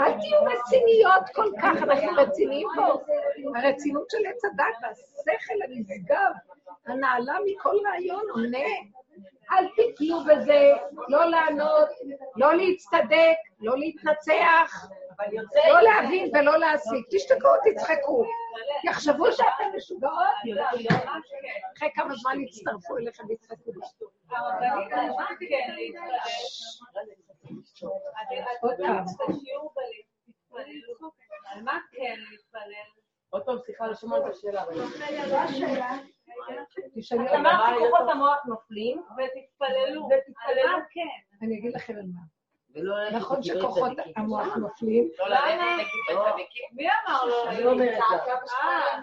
[0.00, 2.86] אל תהיו רציניות כל כך, אנחנו רציניים פה.
[3.58, 6.32] הרצינות של עץ הדת, השכל הנשגב,
[6.86, 8.68] הנעלה מכל רעיון עונה.
[9.52, 10.72] אל תיפלו בזה,
[11.08, 11.88] לא לענות,
[12.36, 14.88] לא להצטדק, לא להתנצח,
[15.68, 17.06] לא להבין ולא להסיק.
[17.10, 18.24] תשתקו, תצחקו.
[18.84, 20.26] יחשבו שאתם משוגעות,
[21.76, 23.70] אחרי כמה זמן יצטרפו אליכם ויצחקו.
[24.30, 26.34] הרבנית, על מה כן להתפלל?
[28.60, 29.04] עוד פעם.
[31.44, 32.72] על מה כן להתפלל?
[33.30, 34.64] עוד פעם, סליחה, לא שמעתי את השאלה.
[36.98, 37.46] תשאלי אז אותם.
[37.46, 40.06] אמרת כוחות המוח נופלים, ותתפללו.
[40.06, 40.68] ותתפללו.
[40.68, 41.46] על מה כן?
[41.46, 42.20] אני אגיד לכם על מה.
[43.12, 43.92] נכון שכוחות.
[44.16, 45.42] המוח נופלים, לא ללכת
[46.08, 46.64] לקברי צדיקים.
[46.72, 47.48] מי אמר לו?
[47.48, 47.98] אני לא אומרת.
[48.62, 49.00] אה,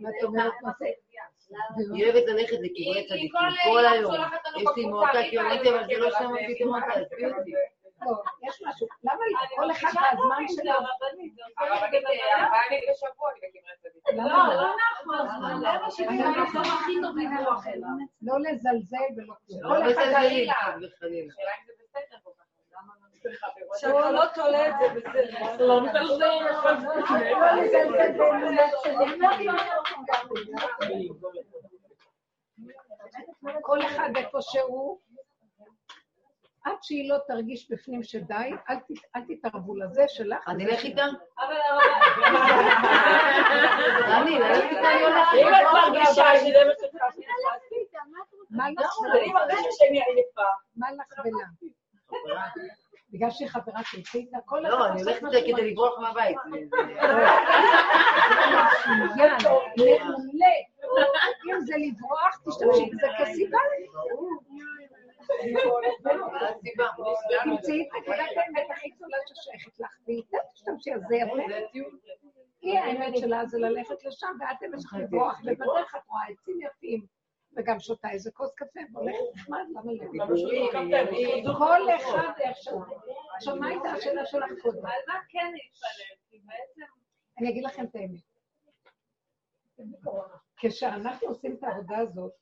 [0.00, 0.72] ואת אומרת מה?
[1.94, 3.32] היא אוהבת ללכת לקברי צדיקים
[3.64, 4.14] כל היום.
[4.56, 7.52] יש לי מועקה, אמרתי, אבל זה לא שמעתי את המועקה, עזבי אותי.
[8.06, 8.12] לא,
[8.48, 8.86] יש משהו.
[9.04, 10.72] למה אני כל אחד והזמן זה, שלו?
[11.92, 14.16] ימים בשבוע אני בקברי צדיקים.
[14.16, 14.24] לא?
[14.24, 14.93] לא נכון.
[15.16, 17.88] זה מה שזה המקום הכי טוב לברוח אליו.
[18.22, 19.62] לא לזלזל ולא כלום.
[19.62, 19.68] לא.
[19.68, 20.52] חס וחלילה.
[20.52, 22.44] השאלה אם זה בסדר כל כך.
[22.72, 23.06] למה לא
[23.76, 25.66] כשאתה לא תולה את זה בסדר.
[25.66, 26.24] לא מזלזל.
[27.28, 28.62] לא לזלזל באמונה
[33.60, 34.98] כל אחד איפה שהוא,
[36.64, 38.34] עד שהיא לא תרגיש בפנים שדי,
[38.70, 40.48] אל ת- אל תתערבו לזה שלך.
[40.48, 41.04] אני אלך איתה?
[41.38, 41.54] אבל.
[44.12, 45.34] אני, ללכת איתה אני הולכת.
[45.40, 47.02] אם את מרגישה שזה מה שצריך
[48.50, 50.42] מה לך אני מרגישה שאני עייפה.
[50.76, 51.46] מה לך ולה?
[53.10, 56.36] בגלל שהיא חברה תלכי איתה, כל לא, אחד אני הולכת שהוא כדי לברוח מהבית.
[56.46, 56.68] מצוין,
[59.44, 60.54] מעולה.
[61.46, 63.58] אם זה לברוח, תשתמשי בזה כסיבה.
[67.44, 70.38] תמצאי את נקודת האמת הכי גדולה ששייכת לך, ואיתה
[71.08, 71.34] זה יפה.
[72.60, 77.06] היא האמת שלה זה ללכת לשם, ואת לך לברוח, ובדרך את רואה עצים יפים,
[77.56, 79.92] וגם שותה איזה כוס קפה, והולכת נחמד, למה
[81.44, 81.58] לא?
[81.58, 82.82] כל אחד איך שהוא.
[83.36, 84.86] עכשיו, מה הייתה השאלה שלך קודם?
[84.86, 86.16] על מה כן להתפלל?
[86.30, 86.92] כי בעצם...
[87.38, 88.20] אני אגיד לכם את האמת.
[90.56, 92.32] כשאנחנו עושים את העבודה הזאת,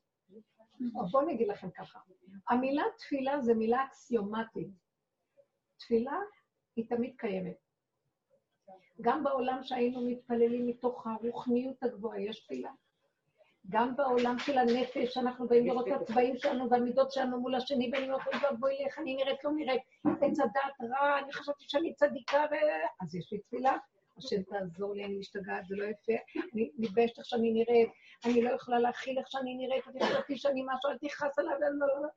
[0.95, 1.99] או בואו אני אגיד לכם ככה,
[2.49, 4.69] המילה תפילה זה מילה אקסיומטית.
[5.79, 6.19] תפילה
[6.77, 7.57] היא תמיד קיימת.
[9.01, 12.71] גם בעולם שהיינו מתפללים מתוך הרוחניות הגבוהה, יש תפילה.
[13.69, 18.05] גם בעולם של הנפש, אנחנו באים לראות את הצבעים שלנו והמידות שלנו מול השני, ואני
[18.05, 22.45] אומרת, אוי ואבוי איך אני נראית, לא נראית, עץ הדעת רע, אני חשבתי שאני צדיקה,
[22.51, 22.55] ו...
[23.01, 23.77] אז יש לי תפילה.
[24.17, 26.13] השם תעזור לי, אני משתגעת, זה לא יפה,
[26.55, 27.91] אני מתביישת איך שאני נראית,
[28.25, 31.87] אני לא יכולה להכיל איך שאני נראית, אני חשבתי שאני משהו, אל תכעס עליו, לא,
[31.87, 32.09] לא, לא.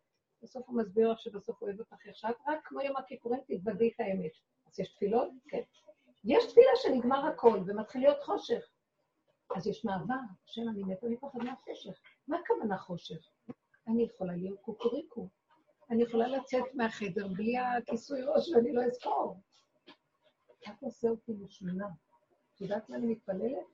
[0.43, 3.99] בסוף הוא מסביר לך שבסוף הוא אוהב אותך איך רק כמו יום הכיפורים תתוודי את
[3.99, 4.31] האמת.
[4.67, 5.29] אז יש תפילות?
[5.49, 5.61] כן.
[6.23, 8.69] יש תפילה שנגמר הכל ומתחיל להיות חושך.
[9.55, 10.13] אז יש מעבר,
[10.45, 11.99] השם, אני מתה מפחד מהחושך.
[12.27, 13.29] מה הכוונה חושך?
[13.87, 15.29] אני יכולה להיות קוקוריקו.
[15.89, 19.39] אני יכולה לצאת מהחדר בלי הכיסוי ראש ואני לא אזכור.
[20.69, 21.87] את עושה אותי משונה.
[22.55, 23.65] את יודעת מה אני מתפללת?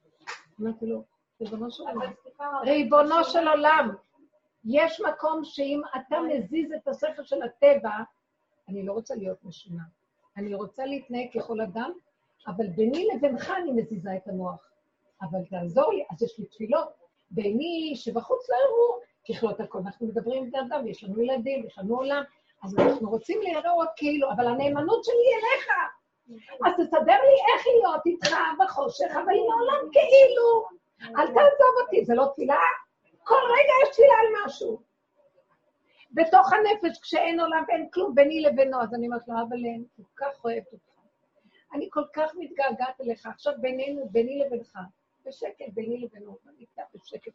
[0.61, 1.03] אמרתי לו,
[1.41, 2.11] ריבונו של עולם.
[2.63, 3.95] ריבונו של עולם,
[4.65, 7.91] יש מקום שאם אתה מזיז את השכל של הטבע,
[8.69, 9.83] אני לא רוצה להיות משונה.
[10.37, 11.91] אני רוצה להתנהג ככל אדם,
[12.47, 14.71] אבל ביני לבינך אני מזיזה את המוח.
[15.21, 16.89] אבל תעזור לי, אז יש לי תפילות.
[17.31, 18.99] ביני, שבחוץ לא יראו,
[19.29, 19.79] ככלות הכל.
[19.79, 22.23] אנחנו מדברים עם בני אדם, יש לנו ילדים, יש לנו עולם,
[22.63, 25.67] אז אנחנו רוצים להיראות כאילו, אבל הנאמנות שלי אליך.
[26.65, 30.65] אז תסדר לי איך להיות איתך בחושך, אבל עם העולם כאילו.
[31.19, 32.55] אל תעזוב אותי, זה לא תפילה?
[33.23, 34.81] כל רגע יש תפילה על משהו.
[36.11, 40.03] בתוך הנפש, כשאין עולם ואין כלום ביני לבינו, אז אני אומרת לו, אבל אני כל
[40.15, 40.91] כך אוהבת אותך.
[41.73, 44.77] אני כל כך מתגעגעת אליך, עכשיו בינינו, ביני לבינך,
[45.25, 47.31] בשקט, ביני לבינו, איתה בשקט.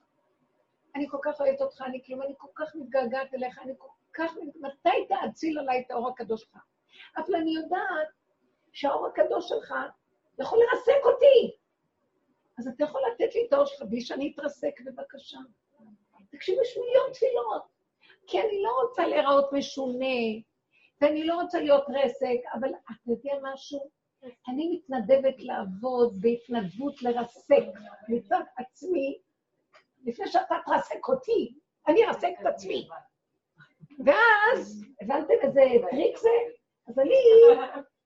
[0.95, 4.33] אני כל כך אוהבת אותך, אני כלום, אני כל כך מתגעגעת אליך, אני כל כך...
[4.61, 6.59] מתי תאציל עליי את האור הקדוש שלך?
[7.17, 8.09] אבל אני יודעת
[8.77, 9.75] שהאור הקדוש שלך
[10.39, 11.57] יכול לרסק אותי.
[12.59, 15.39] אז אתה יכול לתת לי את האור שלך בלי שאני אתרסק, בבקשה.
[16.31, 17.63] תקשיבו, יש מיליון תפילות.
[18.27, 20.17] כי אני לא רוצה להיראות משונה,
[21.01, 23.91] ואני לא רוצה להיות רסק, אבל אתה יודע משהו?
[24.49, 27.65] אני מתנדבת לעבוד בהתנדבות לרסק
[28.09, 29.19] מצד עצמי,
[30.05, 31.55] לפני שאתה תרסק אותי,
[31.89, 32.89] אני ארסק את עצמי.
[34.05, 36.31] ואז, הבנתם איזה טריק זה?
[36.89, 37.15] אז אני,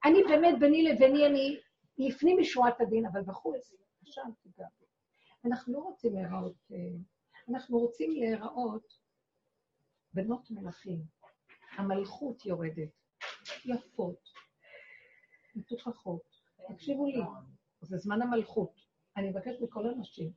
[0.05, 1.61] אני באמת, ביני לביני, אני
[1.99, 4.67] לפנים משורת הדין, אבל בחוץ, עכשיו תדע.
[5.45, 6.77] אנחנו לא רוצים להיראות, אה,
[7.49, 8.95] אנחנו רוצים להיראות
[10.13, 11.21] בנות מלכים.
[11.77, 12.91] המלכות יורדת,
[13.65, 14.29] יפות,
[15.55, 16.23] מטופחות.
[16.69, 17.21] תקשיבו לי,
[17.81, 18.73] זה זמן המלכות.
[19.17, 20.33] אני מבקשת מכל הנשים,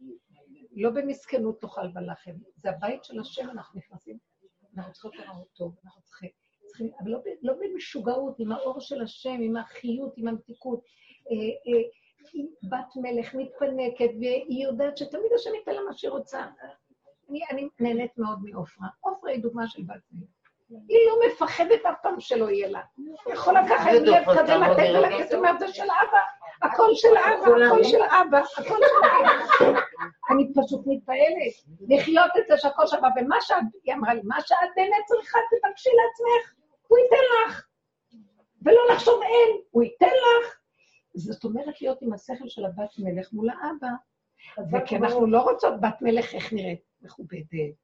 [0.72, 4.18] לא במסכנות תאכל בלחם, זה הבית של השם, אנחנו נכנסים,
[4.78, 6.30] אנחנו צריכות לראות טוב, אנחנו צריכים,
[6.74, 10.80] צריכים אבל לא, לא במשוגעות, עם האור של השם, עם החיות, עם המתיקות.
[11.32, 11.90] אה, אה,
[12.64, 16.46] בת מלך מתפנקת, והיא יודעת שתמיד השם ייתן לה מה שהיא רוצה.
[17.30, 18.88] אני, אני נהנית מאוד מעופרה.
[19.02, 20.28] עופרה היא דוגמה של בת מלך.
[20.70, 22.82] היא לא מפחדת אף פעם שלא יהיה לה.
[22.98, 26.20] היא יכולה ככה עם לב כזה לתת זאת אומרת, זה של אבא,
[26.62, 29.80] הכל של אבא, הכל של אבא, הכל של אבא.
[30.30, 31.54] אני פשוט מתפעלת,
[31.90, 35.90] לחיות את זה שהכל שווה, ומה שאת, היא אמרה לי, מה שאת באמת צריכה, תבקשי
[35.90, 36.54] לעצמך,
[36.94, 37.68] הוא ייתן לך.
[38.62, 40.60] ולא לחשוב אין, הוא ייתן לך.
[41.14, 43.88] זאת אומרת להיות עם השכל של הבת מלך מול האבא.
[44.72, 47.76] וכי אנחנו לא רוצות בת מלך איך נראית, מכובדת,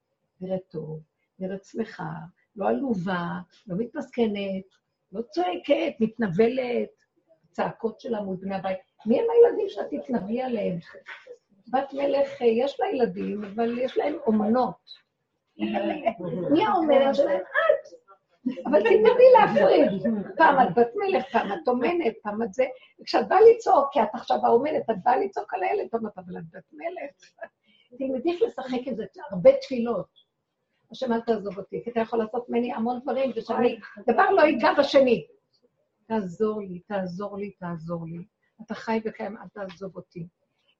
[0.41, 0.99] נראית טוב,
[1.40, 2.11] נראית שמחה,
[2.56, 3.27] לא עלובה,
[3.68, 4.65] לא מתמסכנת,
[5.11, 6.90] לא צועקת, מתנבלת,
[7.52, 8.77] צעקות שלה מול בני הבית.
[9.06, 10.77] מי הם הילדים שאת תתנבאי עליהם?
[11.72, 15.10] בת מלך, יש לה ילדים, אבל יש להם אומנות.
[16.53, 17.40] מי האומנת שלהם?
[17.40, 17.98] את.
[18.65, 20.01] אבל תתני להפריד.
[20.38, 22.65] פעם את בת מלך, פעם את אומנת, פעם את זה.
[23.01, 26.43] וכשאת באה לצעוק, כי את עכשיו האומנת, את באה לצעוק על הילד, את אבל את
[26.53, 27.31] בת מלך.
[27.97, 30.30] תלמדי איך לשחק עם זה, הרבה תפילות.
[30.91, 34.73] השם אל תעזוב אותי, כי אתה יכול לעשות ממני המון דברים, ושאני, דבר לא ייגע
[34.80, 35.27] בשני.
[36.07, 38.26] תעזור לי, תעזור לי, תעזור לי.
[38.61, 40.27] אתה חי וקיים, אל תעזוב אותי.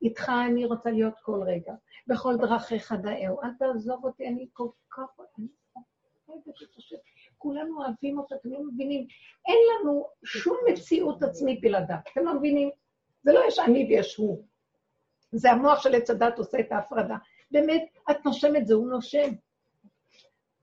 [0.02, 1.74] איתך אני רוצה להיות כל רגע,
[2.08, 3.44] בכל דרכיך דאהו.
[3.44, 5.20] אל תעזוב אותי, אני כל כך...
[5.40, 5.48] אני
[6.28, 6.96] אוהבת את השם.
[7.40, 9.07] כולנו אוהבים אותו, אתם לא מבינים.
[9.48, 12.70] אין לנו שום מציאות עצמית בלעדיו, אתם לא מבינים?
[13.24, 14.45] זה לא יש אני ויש הוא.
[15.32, 17.16] זה המוח של עץ הדת עושה את ההפרדה.
[17.52, 19.30] באמת, את נושמת זה, הוא נושם.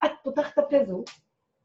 [0.05, 1.05] את פותחת את הפה זהו,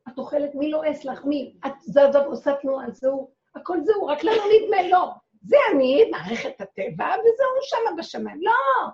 [0.07, 1.25] את אוכלת, מי לועס לך?
[1.25, 1.55] מי?
[1.65, 3.31] את זזה ועושה תנועה, זהו.
[3.55, 5.11] הכל זהו, רק לנו נדמה, לא.
[5.41, 8.41] זה אני, מערכת הטבע, וזהו שמה בשמיים.
[8.41, 8.89] לא!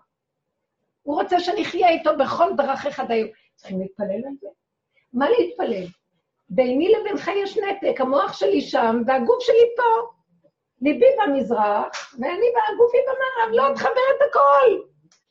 [1.02, 3.32] הוא רוצה שנחיה איתו בכל דרכיך דיוק.
[3.56, 4.48] צריכים להתפלל על זה.
[5.14, 5.86] מה להתפלל?
[6.50, 10.18] ביני לבינך יש נתק, המוח שלי שם והגוף שלי פה.
[10.82, 14.82] ליבי במזרח, ואני והגופי במערב, לא תחבר את הכל.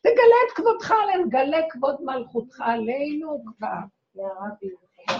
[0.00, 3.78] תגלה את כבודך עלינו, גלה כבוד מלכותך עלינו כבר.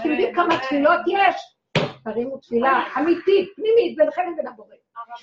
[0.00, 1.56] אתם יודעים כמה תפילות יש?
[2.04, 4.74] תרימו תפילה אמיתית, פנימית, ביניכם לבין הבורא.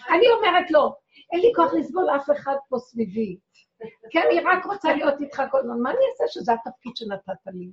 [0.09, 0.93] אני אומרת לו,
[1.31, 3.37] אין לי כוח לסבול אף אחד פה סביבי.
[4.09, 5.79] כי אני רק רוצה להיות איתך כל הזמן.
[5.81, 7.71] מה אני אעשה שזה התפקיד שנתת לי?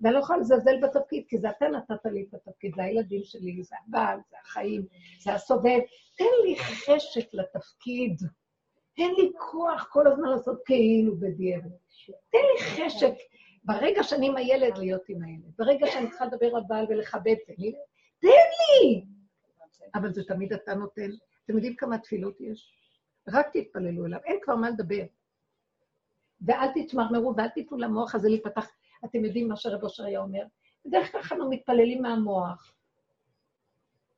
[0.00, 3.62] ואני לא יכולה לזלזל בתפקיד, כי זה אתה נתת לי את התפקיד, זה הילדים שלי,
[3.62, 4.86] זה הבעל, זה החיים,
[5.20, 5.78] זה הסובב.
[6.18, 8.20] תן לי חשק לתפקיד.
[8.98, 11.70] אין לי כוח כל הזמן לעשות כאילו בדיעבד.
[12.30, 13.12] תן לי חשק,
[13.64, 15.52] ברגע שאני עם הילד, להיות עם הילד.
[15.58, 17.74] ברגע שאני צריכה לדבר על בעל ולכבד, תן לי.
[18.20, 19.04] תן לי!
[19.94, 21.10] אבל זה תמיד אתה נותן.
[21.44, 22.72] אתם יודעים כמה תפילות יש?
[23.28, 25.02] רק תתפללו אליו, אין כבר מה לדבר.
[26.40, 28.70] ואל תתמרמרו ואל תיתנו למוח הזה להיפתח.
[29.10, 30.42] אתם יודעים מה שרב אושר היה אומר?
[30.86, 32.72] בדרך כלל אנחנו מתפללים מהמוח.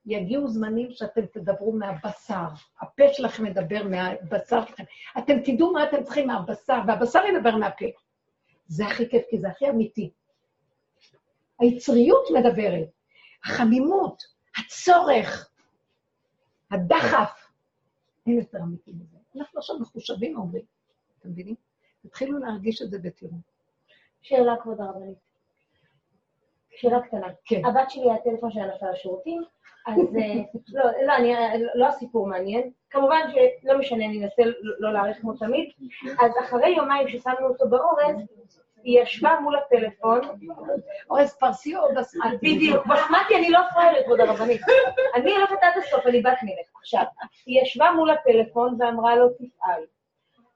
[0.07, 2.47] יגיעו זמנים שאתם תדברו מהבשר.
[2.81, 4.85] הפה שלכם מדבר מהבשר שלכם.
[5.19, 7.87] אתם תדעו מה אתם צריכים מהבשר, והבשר ידבר מהפה.
[8.67, 10.11] זה הכי כיף, כי זה הכי אמיתי.
[11.59, 12.89] היצריות מדברת,
[13.45, 14.23] החמימות,
[14.59, 15.51] הצורך,
[16.71, 17.51] הדחף.
[18.27, 19.17] אין יותר אמיתי מזה.
[19.37, 20.63] אנחנו עכשיו מחושבים אומרים,
[21.19, 21.55] אתם מבינים?
[22.03, 23.58] תתחילו להרגיש את זה ותראו.
[24.23, 25.19] שאלה, כבוד הרבנית.
[26.77, 27.27] שאלה קטנה.
[27.45, 27.65] כן.
[27.65, 29.43] הבת שלי, הטלפון שלה נפל לשירותים,
[29.87, 30.43] אז אה,
[30.75, 31.35] לא, לא, אני,
[31.75, 32.71] לא הסיפור מעניין.
[32.91, 34.43] כמובן שלא משנה, אני אנסה
[34.79, 35.71] לא להאריך כמו תמיד.
[36.21, 38.17] אז אחרי יומיים ששמנו אותו באורז,
[38.83, 40.21] היא ישבה מול הטלפון,
[41.11, 42.37] אורז פרסי או בסמטי?
[42.55, 44.61] בדיוק, בסמטי אני לא פראיירת, כבוד הרבנית.
[45.15, 46.69] אני הולכת עד הסוף, אני בת מלך.
[46.81, 47.03] עכשיו,
[47.47, 49.83] היא ישבה מול הטלפון ואמרה לו, תפעל.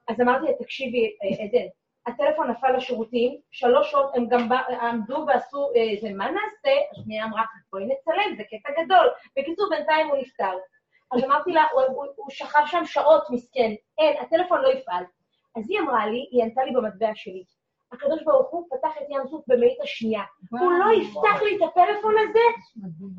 [0.09, 1.67] אז אמרתי לה, תקשיבי, אה, עדן,
[2.07, 4.49] הטלפון נפל לשירותים, שלוש שעות הם גם
[4.81, 6.79] עמדו ועשו איזה, מה נעשה?
[6.91, 9.09] השנייה אמרה, בואי נצלם, זה קטע גדול.
[9.37, 10.57] בקיצור, בינתיים הוא נפטר.
[11.11, 15.03] אז אמרתי לה, הוא, הוא, הוא שכב שם שעות, מסכן, אין, הטלפון לא יפעל.
[15.55, 17.43] אז היא אמרה לי, היא ענתה לי במטבע שלי,
[17.93, 20.21] הקדוש ברוך הוא פתח את ים סוף במאית השנייה.
[20.51, 22.39] הוא לא יפתח לי את הפלאפון הזה,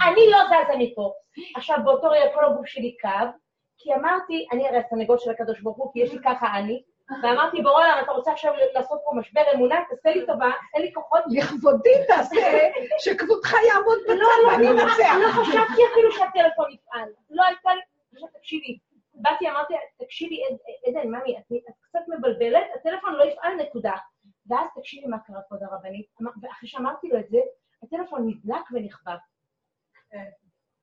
[0.09, 1.13] אני לא זזה מפה.
[1.57, 3.29] עכשיו, באותו רגע כל הגוף שלי כאב,
[3.79, 6.83] כי אמרתי, אני הרי הסנגות של הקדוש ברוך הוא, כי יש לי ככה אני,
[7.23, 9.77] ואמרתי, בורא אתה רוצה עכשיו לעשות פה משבר אמונה?
[9.89, 11.23] תעשה לי טובה, אין לי כוחות.
[11.29, 12.37] לכבודי תעשה
[12.99, 15.15] שכבודך יעמוד לא, בצד ואני לא, אנצח.
[15.23, 17.09] לא חשבתי אפילו שהטלפון יפעל.
[17.31, 17.81] לא הייתה לי...
[18.13, 18.79] עכשיו תקשיבי,
[19.15, 23.93] באתי, אמרתי, תקשיבי, עד- עדן, ממי, את את קצת מבלבלת, הטלפון לא יפעל, נקודה.
[24.47, 26.07] ואז תקשיבי מה קרה, כבוד הרבנית,
[26.43, 27.39] ואחרי שאמרתי לו את זה,
[27.83, 29.15] הטלפון נדלק ונכבה.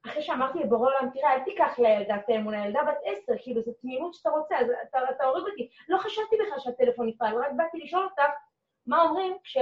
[0.06, 3.72] אחרי שאמרתי לבורא עולם, תראה, אל תיקח לילדה את האמונה, ילדה בת עשר, כאילו, זו
[3.82, 5.70] תמימות שאתה רוצה, אז אתה, אתה הורג אותי.
[5.90, 8.22] לא חשבתי בכלל שהטלפון יפעל, רק באתי לשאול אותך
[8.88, 9.58] מה אומרים כש...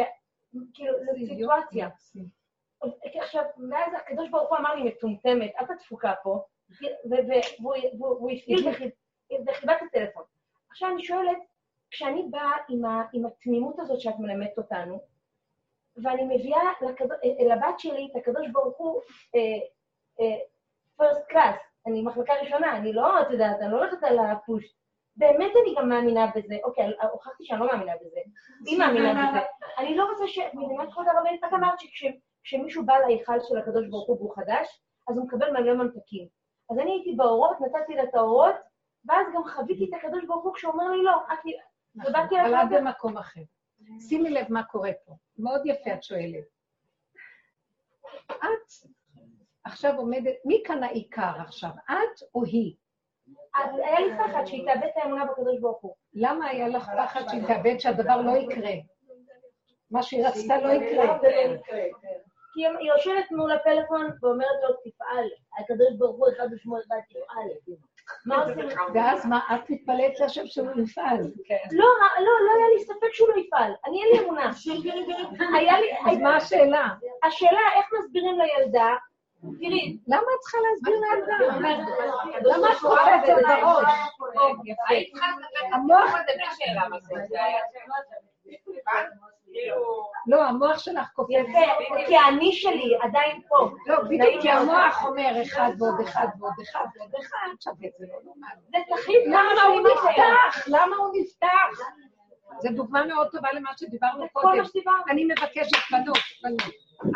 [0.74, 1.90] כאילו, זו סיטואציה.
[3.03, 6.44] עכשיו, ואז הקדוש ברוך הוא אמר לי, מטומטמת, את התפוקה פה,
[7.10, 8.70] והוא- הפעיל
[9.45, 10.24] בכיבת הטלפון.
[10.70, 11.38] עכשיו אני שואלת,
[11.91, 15.02] כשאני באה עם, ה, עם התמימות הזאת שאת מלמדת אותנו,
[16.03, 17.06] ואני מביאה לקד...
[17.52, 19.02] הבת שלי את הקדוש ברוך הוא
[20.96, 21.56] פרסט קלאס,
[21.88, 24.76] אני מחלקה ראשונה, אני לא, את יודעת, אני לא הולכת על הפוש.
[25.16, 26.56] באמת אני גם מאמינה בזה.
[26.64, 28.20] אוקיי, הוכחתי שאני לא מאמינה בזה.
[28.66, 29.40] היא מאמינה בזה.
[29.78, 30.40] אני לא רוצה ש...
[30.54, 35.18] מדינת כבוד הרבנית, את אמרת שכשמישהו בא להיכל של הקדוש ברוך הוא והוא חדש, אז
[35.18, 36.28] הוא מקבל מלא ממתקים.
[36.72, 38.56] אז אני הייתי באורות, נתתי לה את האורות,
[39.06, 41.40] ואז גם חוויתי את הקדוש ברוך הוא כשהוא אומר לי לא, את...
[41.96, 43.41] ובאתי אבל אליו את במקום אחר.
[44.10, 45.14] שימי לב מה קורה פה.
[45.38, 46.46] מאוד יפה את שואלת.
[48.32, 48.90] את
[49.64, 52.76] עכשיו עומדת, מי כאן העיקר עכשיו, את או היא?
[53.56, 55.95] אז היה לי פחד שהיא תאבד את האמונה בקדוש ברוך הוא.
[56.14, 58.73] למה היה לך פחד שהיא תאבד שהדבר לא יקרה?
[59.91, 61.19] מה שהיא רצתה לא יקרה.
[62.53, 65.26] כי היא יושבת מול הפלאפון ואומרת לו, תפעל,
[65.60, 67.76] הקדוש ברוך הוא אחד ושמו אחד, תפעל.
[68.26, 68.68] מה עושים?
[68.94, 71.22] ואז מה, את מתפלאת להשם שהוא יפעל.
[71.72, 71.88] לא,
[72.19, 73.73] לא, לא היה לי ספק שהוא לא יפעל.
[73.88, 74.49] אני אין לי אמונה.
[76.11, 76.88] אז מה השאלה?
[77.23, 78.95] השאלה, איך מסבירים לילדה,
[79.41, 81.38] תראי, למה את צריכה להסביר לילדה?
[81.60, 81.70] למה
[82.41, 83.94] למה את קופצת בראש?
[85.11, 86.26] צריכה לספר המוח- את.
[90.28, 91.32] לא, המוח שלך קופץ.
[91.32, 91.60] יפה,
[92.07, 93.70] כי האני שלי עדיין פה.
[93.88, 98.20] לא, בדיוק, כי המוח אומר אחד ועוד אחד ועוד אחד ועוד אחד, שווה, זה לא
[98.24, 98.61] נורמלי.
[98.72, 99.82] זה תחליט כמה למה הוא.
[99.82, 100.68] נפתח?
[100.68, 101.80] למה הוא נפתח?
[102.60, 104.64] זו דוגמה מאוד טובה למה שדיברנו קודם.
[105.10, 106.74] אני מבקשת, בנות, בנות.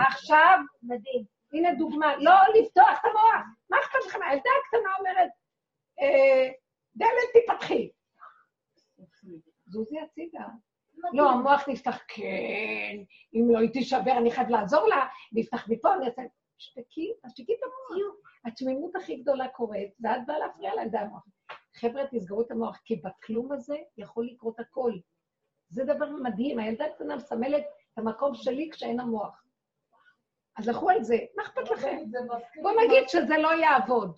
[0.08, 1.24] עכשיו, מדהים.
[1.54, 3.46] הנה דוגמה, לא לפתוח את המוח.
[3.70, 4.20] מה אכפת לכם?
[4.22, 5.30] הילדה הקטנה אומרת,
[6.02, 6.50] אה,
[6.96, 7.90] דלת תפתחי.
[9.66, 10.46] זוזי הצידה.
[11.14, 12.96] לא, המוח נפתח, כן,
[13.34, 16.22] אם לא היא תישבר, אני חייב לעזור לה, נפתח מפה, אני אעשה...
[16.58, 18.16] שתקי, אז תשתקי את המוח.
[18.46, 21.26] התמימות הכי גדולה קורית, ואת באה להפריע לה, זה המוח.
[21.76, 24.92] חבר'ה, תסגרו את המוח, כי בכלום הזה יכול לקרות הכל.
[25.70, 27.64] זה דבר מדהים, הילדה הקטנה מסמלת
[27.94, 29.43] את המקום שלי כשאין המוח.
[30.58, 31.98] אז לכו על זה, מה אכפת לכם?
[32.62, 34.18] בואו נגיד שזה לא יעבוד.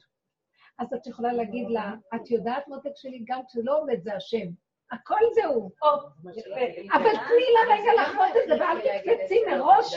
[0.79, 4.47] אז את יכולה להגיד לה, את יודעת, מותק שלי, גם כשלא עומד זה השם.
[4.91, 5.71] הכל זה הוא.
[6.93, 9.95] אבל תני לה רגע לחוות את זה, ואל תקפצי מראש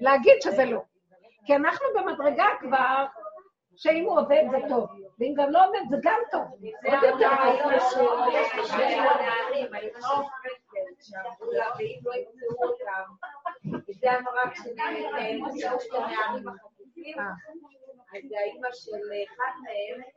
[0.00, 0.80] להגיד שזה לא.
[1.44, 3.04] כי אנחנו במדרגה כבר,
[3.76, 4.88] שאם הוא עובד זה טוב,
[5.18, 6.42] ואם גם לא עובד זה גם טוב.
[6.84, 7.28] עוד יותר
[14.00, 20.08] זה אמרה כשנמצאו שתי נערים החטופים, אז האימא של אחד מהם,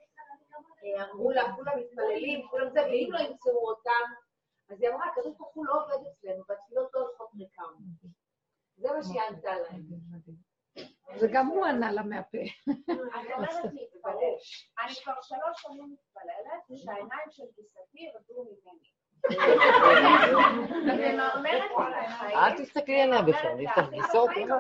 [1.12, 4.14] אמרו לה, כולם מתפללים, כולם זה, ואם לא ימצאו אותם,
[4.70, 7.74] אז היא אמרה, הקדוש ברוך הוא לא עובד אצלנו, והתפילות לא הולכות ריקם.
[8.78, 9.82] זה מה שהיא ענתה להם.
[11.22, 12.38] וגם הוא ענה לה מהפה.
[12.88, 14.36] אני אומרת להתפלל.
[14.82, 18.99] אני כבר שלוש שנים מתפללת, שהעיניים של גיסתי ירדו ממני.
[22.36, 24.56] אל תסתכלי עליה בכלל, יש לך גיסות, אין לך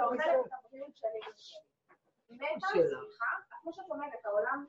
[2.30, 3.26] מתה, סליחה,
[3.61, 4.65] כמו שאת אומרת, העולם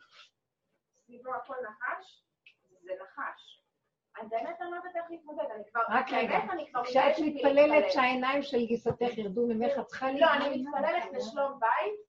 [1.05, 2.25] סביבו הכל נחש,
[2.83, 3.63] זה נחש.
[4.19, 5.81] אני באמת אני לא יודעת איך להתמודד, אני כבר...
[5.89, 6.39] רק רגע,
[6.85, 7.91] כשאת מתפללת להתפלל.
[7.91, 12.01] שהעיניים של גיסתך ירדו ממך, את צריכה לא, אני מתפללת לשלום בית,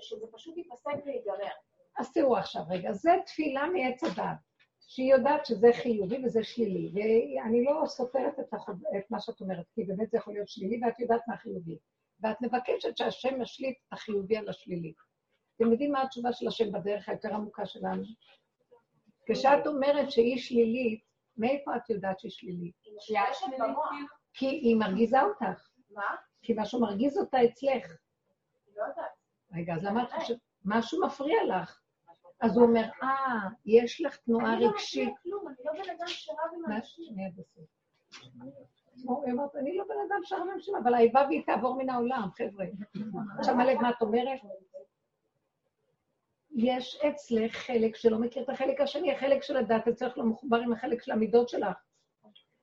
[0.00, 1.52] שזה פשוט ייפסק ויגמר.
[1.98, 4.36] אז תראו עכשיו, רגע, זה תפילה מעץ הדעת,
[4.86, 8.82] שהיא יודעת שזה חיובי וזה שלילי, ואני לא סותרת את, החוב...
[8.98, 11.78] את מה שאת אומרת, כי באמת זה יכול להיות שלילי, ואת יודעת מה חיובי.
[12.20, 14.92] ואת מבקשת שהשם ישליט את החיובי על השלילי.
[15.56, 18.02] אתם יודעים מה התשובה של השם בדרך היותר עמוקה שלנו?
[19.26, 21.00] כשאת אומרת שהיא שלילית,
[21.36, 22.74] מאיפה את יודעת שהיא שלילית?
[23.58, 24.18] במוח.
[24.32, 26.16] כי היא מרגיזה אותך, מה?
[26.42, 27.96] כי משהו מרגיז אותה אצלך.
[28.76, 29.12] לא יודעת.
[29.54, 30.38] רגע, אז למה את חושבת?
[30.64, 31.81] משהו מפריע לך.
[32.42, 33.08] אז הוא אומר, אה,
[33.66, 35.08] יש לך תנועה אני לא רגשית.
[35.22, 37.14] כלום, אני לא בן אדם שרב עם אנשים.
[39.58, 42.66] אני לא בן אדם שרב עם אנשים, אבל האיבה והיא תעבור מן העולם, חבר'ה.
[43.42, 44.40] שמה לב מה את אומרת?
[46.56, 50.72] יש אצלך חלק שלא מכיר את החלק השני, החלק של הדת אצלך לא מחובר עם
[50.72, 51.76] החלק של המידות שלך.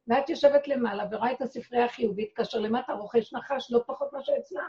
[0.07, 4.63] ואת יושבת למעלה ורואה את הספרייה החיובית, כאשר למטה רוכש נחש לא פחות מאשר אצלה.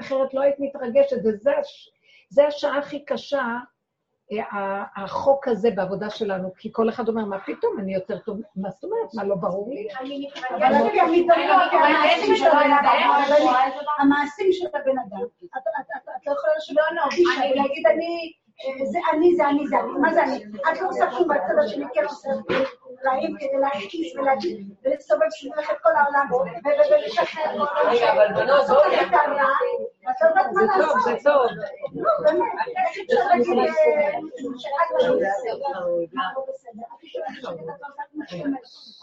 [0.00, 1.90] אחרת לא היית מתרגשת, וזה הש-
[2.28, 3.44] זה השעה הכי קשה,
[4.96, 8.84] החוק הזה בעבודה שלנו, כי כל אחד אומר, מה פתאום, אני יותר טוב, מה זאת
[8.84, 9.88] אומרת, מה לא ברור לי?
[10.00, 11.72] אני מתרגשת.
[11.72, 13.10] המעשים של הבן אדם.
[13.98, 15.20] המעשים של הבן אדם.
[15.44, 15.62] את-
[16.26, 17.30] לא יכולה לשבת לא, לא, קדישה
[17.90, 18.32] אני-
[18.84, 19.92] זה אני, זה אני, זה אני.
[20.00, 20.44] מה זה אני?
[20.72, 22.28] את לא עושה כלום בצד השני, כן עושה
[23.04, 26.26] רעים כדי להכניס ולהגיד, ולסובב סביבך את כל העולם,
[26.90, 27.92] ולשחרר כל העולם.
[27.92, 29.48] רגע, אבל בנות, לעשות בואו את הרע,
[30.06, 31.04] ואת לא יודעת מה זה טוב, לעשות.
[31.04, 31.46] זה טוב.
[31.94, 33.64] לא, באמת, איך אפשר להגיד אה,
[34.58, 35.80] שאת לא בסדר?
[36.12, 36.82] מה לא בסדר?
[36.82, 37.44] את את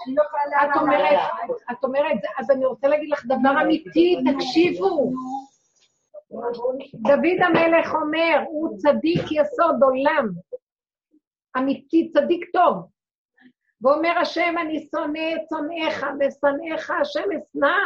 [0.07, 0.23] לא לא
[0.63, 1.19] את להגיד
[1.71, 5.11] את אומרת, אז אני רוצה להגיד לך דבר אמיתי, תקשיבו.
[6.93, 10.27] דוד המלך אומר, הוא צדיק יסוד עולם.
[11.57, 12.75] אמיתי, צדיק טוב.
[13.81, 17.77] ואומר השם, אני שונא את שונאיך, ושונאיך השם אשנא.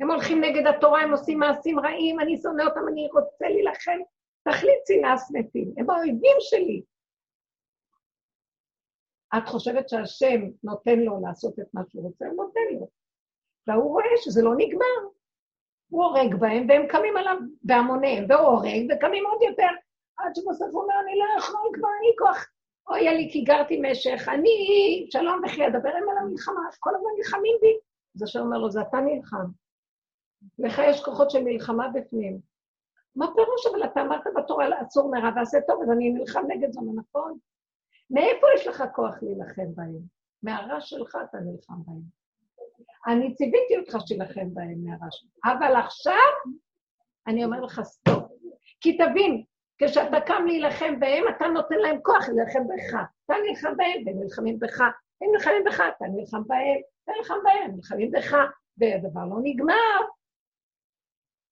[0.00, 3.98] הם הולכים נגד התורה, הם עושים מעשים רעים, אני שונא אותם, אני רוצה להילחם.
[4.48, 6.82] תכלית שנאה שנאתים, הם האויבים שלי.
[9.36, 12.88] את חושבת שהשם נותן לו לעשות את מה שהוא רוצה, הוא נותן לו.
[13.66, 15.08] והוא רואה שזה לא נגמר.
[15.94, 19.68] הוא הורג בהם, והם קמים עליו בהמוניהם, והוא הורג, וקמים עוד יותר,
[20.16, 22.46] עד שבסוף הוא אומר, אני לא יכול כבר, אין לי כוח.
[22.88, 24.50] אוי לי, כי גרתי משך, אני,
[25.10, 27.76] שלום וכי אדבר עם על המלחמה, כל הזמן נלחמים בי.
[28.16, 29.46] אז השם אומר לו, זה אתה נלחם.
[30.58, 32.38] לך יש כוחות של מלחמה בפנים.
[33.16, 33.66] מה פירוש?
[33.66, 37.38] אבל אתה אמרת בתורה, עצור מרע ועשה טוב, אז אני נלחם נגד זה, נכון?
[38.10, 40.00] מאיפה יש לך כוח להילחם בהם?
[40.42, 42.23] מהרע שלך אתה נלחם בהם.
[43.06, 45.30] אני ציוויתי אותך שתילחם בהם מהרע שלך.
[45.44, 46.54] אבל עכשיו,
[47.26, 48.24] אני אומר לך stop.
[48.80, 49.44] כי תבין,
[49.78, 52.94] כשאתה קם להילחם בהם, אתה נותן להם כוח להילחם בך.
[53.24, 54.80] אתה נלחם בהם, והם נלחמים בך.
[54.80, 58.36] הם נלחמים בך, אתה נלחם בהם, אתה נלחם בהם, הם נלחמים בך,
[58.78, 60.00] והדבר לא נגמר.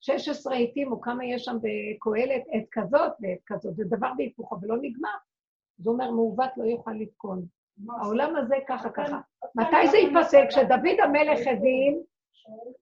[0.00, 4.76] 16 עיתים, או כמה יש שם בקהלת, עת כזאת ועת כזאת, זה דבר בהיפוכו ולא
[4.82, 5.16] נגמר.
[5.78, 7.46] זה אומר, מעוות לא יוכל לתקון.
[8.00, 9.20] העולם הזה ככה ככה.
[9.54, 10.44] מתי זה ייפסק?
[10.48, 12.02] כשדוד המלך הבין,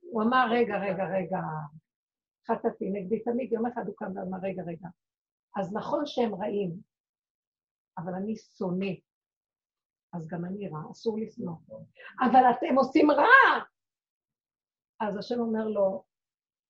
[0.01, 1.41] הוא אמר, רגע, רגע, רגע,
[2.49, 4.89] חטאתי נגדי תמיד, יום אחד הוא קם ואמר, רגע, רגע.
[5.57, 6.77] אז נכון שהם רעים,
[7.99, 8.95] אבל אני שונא.
[10.13, 11.55] אז גם אני רע, אסור לשנוא.
[12.21, 13.65] אבל אתם עושים רע!
[15.01, 16.05] אז השם אומר לו,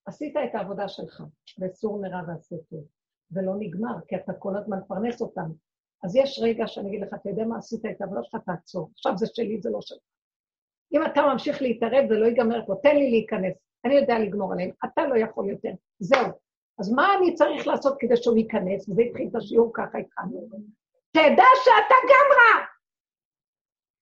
[0.07, 1.23] עשית את העבודה שלך,
[1.61, 2.85] וסור מרע ועשה טוב,
[3.31, 5.51] ולא נגמר, כי אתה כל הזמן מפרנס אותם.
[6.05, 8.91] אז יש רגע שאני אגיד לך, אתה יודע מה עשית את העבודה שלך, תעצור.
[8.95, 9.99] עכשיו זה שלי, זה לא שלך.
[10.93, 13.55] אם אתה ממשיך להתערב, זה לא ייגמר פה, תן לי להיכנס.
[13.85, 15.73] אני יודע לגמור עליהם, אתה לא יכול יותר.
[15.99, 16.29] זהו.
[16.79, 18.89] אז מה אני צריך לעשות כדי שהוא ייכנס?
[18.89, 20.49] וזה התחיל את השיעור ככה התחלנו.
[21.13, 22.65] תדע שאתה גם רע.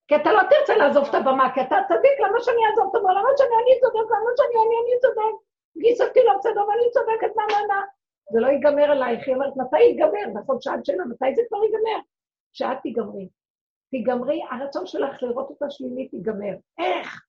[0.07, 3.13] כי אתה לא תרצה לעזוב את הבמה, כי אתה צדיק, למה שאני אעזוב את הבמה?
[3.13, 4.07] למה שאני אני צודק?
[4.15, 5.35] למה שאני אני אני צודק?
[5.77, 7.81] גיסתי לא בסדר ואני צודקת, מה מה מה?
[8.31, 10.41] זה לא ייגמר עלייך, היא אומרת, מתי ייגמר?
[10.41, 11.99] נכון, שאלת שאלה, מתי זה כבר ייגמר?
[12.53, 13.29] שאת תיגמרי.
[13.91, 16.55] תיגמרי, הרצון שלך לראות אותה שלילית ייגמר.
[16.79, 17.21] איך?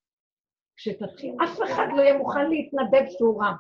[0.77, 3.52] כשתתחיל, אף אחד לא יהיה מוכן להתנדב שהוא רע.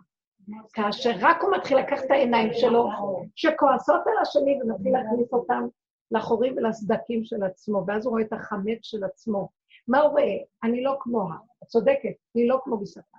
[0.72, 2.88] כאשר רק הוא מתחיל לקחת את העיניים שלו,
[3.36, 5.66] שכועסות על השני ומתחיל להכניס אותם
[6.10, 9.48] לחורים ולסדקים של עצמו, ואז הוא רואה את החמץ של עצמו.
[9.88, 10.36] מה הוא רואה?
[10.64, 13.18] אני לא כמוה, את צודקת, אני לא כמו בשפה.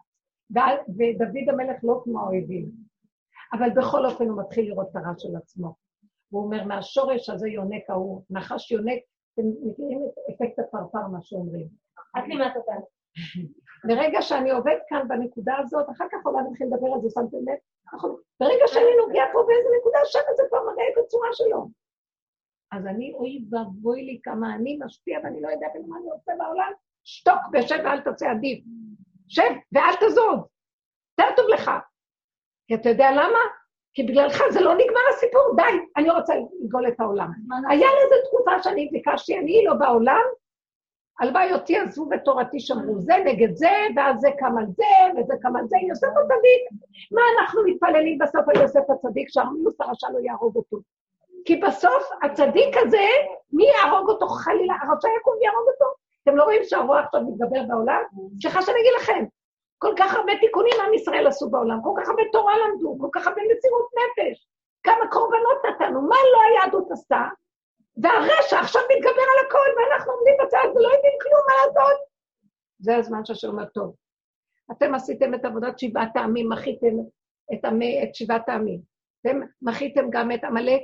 [0.97, 2.90] ודוד המלך לא כמו האויבים.
[3.53, 5.75] אבל בכל אופן הוא מתחיל לראות את הרע של עצמו.
[6.29, 8.99] הוא אומר, מהשורש הזה יונק ההוא, נחש יונק,
[9.33, 11.67] אתם מכירים את אפקט הפרפר, מה שאומרים.
[12.17, 12.85] את לימדת אותנו.
[13.87, 17.57] ברגע שאני עובד כאן בנקודה הזאת, אחר כך אולי נתחיל לדבר על זה, שמתם לב?
[17.93, 18.15] נכון.
[18.39, 21.67] ברגע שאני נוגע פה באיזה נקודה, שם זה כבר מראה את הצורה שלו.
[22.71, 26.71] אז אני, אוי ואבוי לי כמה אני משפיע ואני לא יודע במה אני עושה בעולם,
[27.03, 28.63] שתוק ושב ואל תעשה עדיף.
[29.27, 30.39] שב ואל תזוז.
[31.19, 31.71] יותר טוב לך.
[32.67, 33.39] כי אתה יודע למה?
[33.93, 36.33] כי בגללך זה לא נגמר הסיפור, די, אני רוצה
[36.63, 37.31] לגאול את העולם.
[37.69, 40.21] היה לזה תקופה שאני ביקשתי, אני לא בעולם,
[41.19, 45.55] הלוואי אותי עזבו ותורתי שמרו, זה נגד זה, ואז זה קם על זה, וזה קם
[45.55, 46.81] על זה, יוסף הצדיק.
[47.11, 50.77] מה אנחנו מתפללים בסוף על יוסף הצדיק, שהרמיוס הרשע לא יהרוג אותו?
[51.45, 53.07] כי בסוף הצדיק הזה,
[53.53, 54.27] מי יהרוג אותו?
[54.27, 55.85] חלילה, הרשע יקום ויהרוג אותו.
[56.23, 58.01] אתם לא רואים שהרוע עכשיו מתגבר בעולם?
[58.41, 59.25] סליחה שאני אגיד לכם,
[59.83, 63.27] כל כך הרבה תיקונים עם ישראל עשו בעולם, כל כך הרבה תורה למדו, כל כך
[63.27, 64.47] הרבה מסירות נפש,
[64.83, 67.23] כמה קורבנות נתנו, מה לא היהדות עשתה?
[68.01, 71.99] והרשע עכשיו מתגבר על הכל, ואנחנו עומדים בצד ולא יודעים כלום מה לעשות.
[72.79, 73.95] זה הזמן שהשם אומר, טוב,
[74.71, 76.95] אתם עשיתם את עבודת שבעת העמים, מחיתם
[77.53, 78.81] את, עמי, את שבעת העמים.
[79.21, 80.81] אתם מחיתם גם את עמלק,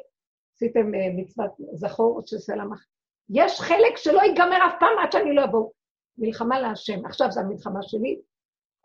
[0.56, 2.86] עשיתם uh, מצוות זכור של סלע מח...
[3.30, 5.70] יש חלק שלא ייגמר אף פעם עד שאני לא אבוא.
[6.18, 7.06] מלחמה להשם.
[7.06, 8.20] עכשיו זו המלחמה שלי,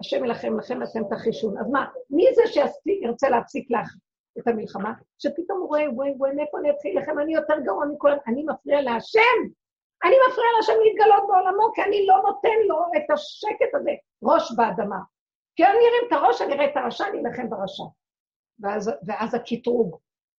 [0.02, 1.58] השם ילחם לכם ואתם תחישון.
[1.58, 3.96] אז מה, מי זה שירצה להפסיק לך
[4.38, 4.92] את המלחמה?
[5.18, 7.18] שפתאום הוא רואה, וואי וואי, מאיפה אני אתחיל לכם?
[7.18, 9.38] אני יותר גרוע מכולם, אני מפריע להשם.
[10.04, 13.90] אני מפריע להשם להתגלות בעולמו, כי אני לא נותן לו את השקט הזה,
[14.22, 14.98] ראש באדמה.
[15.56, 17.84] כי אני ארים את הראש, אני אראה את הרשע, אני אלחם ברשע.
[18.60, 19.96] ואז, ואז הקטרוג.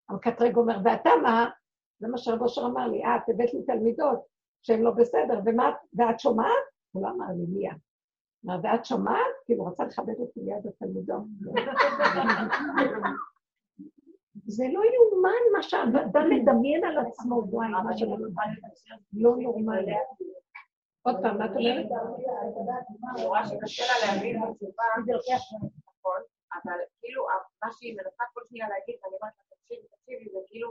[0.09, 1.51] המקטרג אומר, ואתה מה?
[1.99, 4.21] זה מה אושר אמר לי, אה, את הבאת לי תלמידות
[4.63, 6.65] שהן לא בסדר, ומה, ואת שומעת?
[6.93, 7.69] הוא לא אמר לי, מי?
[8.45, 9.35] מה, ואת שומעת?
[9.45, 11.23] כאילו, רצה לכבד אותי ליד התלמידות.
[14.47, 18.17] זה לא יאומן מה שאדם מדמיין על עצמו, וואי, מה שלא
[19.13, 19.95] לא נורמלי.
[21.03, 21.87] עוד פעם, מה את אומרת?
[23.17, 24.85] אני רואה שקשה לה להבין בתשובה,
[25.87, 26.21] נכון,
[26.55, 27.27] אבל כאילו,
[27.65, 30.69] מה שהיא מנסה כל שנייה להגיד, אני אומרת לה, תקשיבי, תקשיבי, זה כאילו,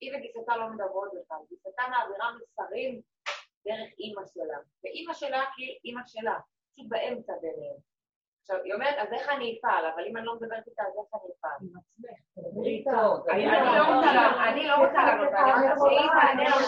[0.00, 3.00] היא וגיסתה לא מדברות בכלל, גיסתה מעבירה מסרים
[3.64, 6.38] דרך אימא שלה, ואימא שלה כאילו אימא שלה,
[6.72, 7.76] פשוט באמצע ביניהם.
[8.40, 9.84] עכשיו, היא אומרת, אז איך אני אפעל?
[9.94, 11.58] אבל אם אני לא מדברת איתה, אז איך אני אפעל?
[11.60, 12.10] עם עצמך.
[14.48, 16.66] אני לא רוצה לענות, אני רוצה שהיא תענה לנו.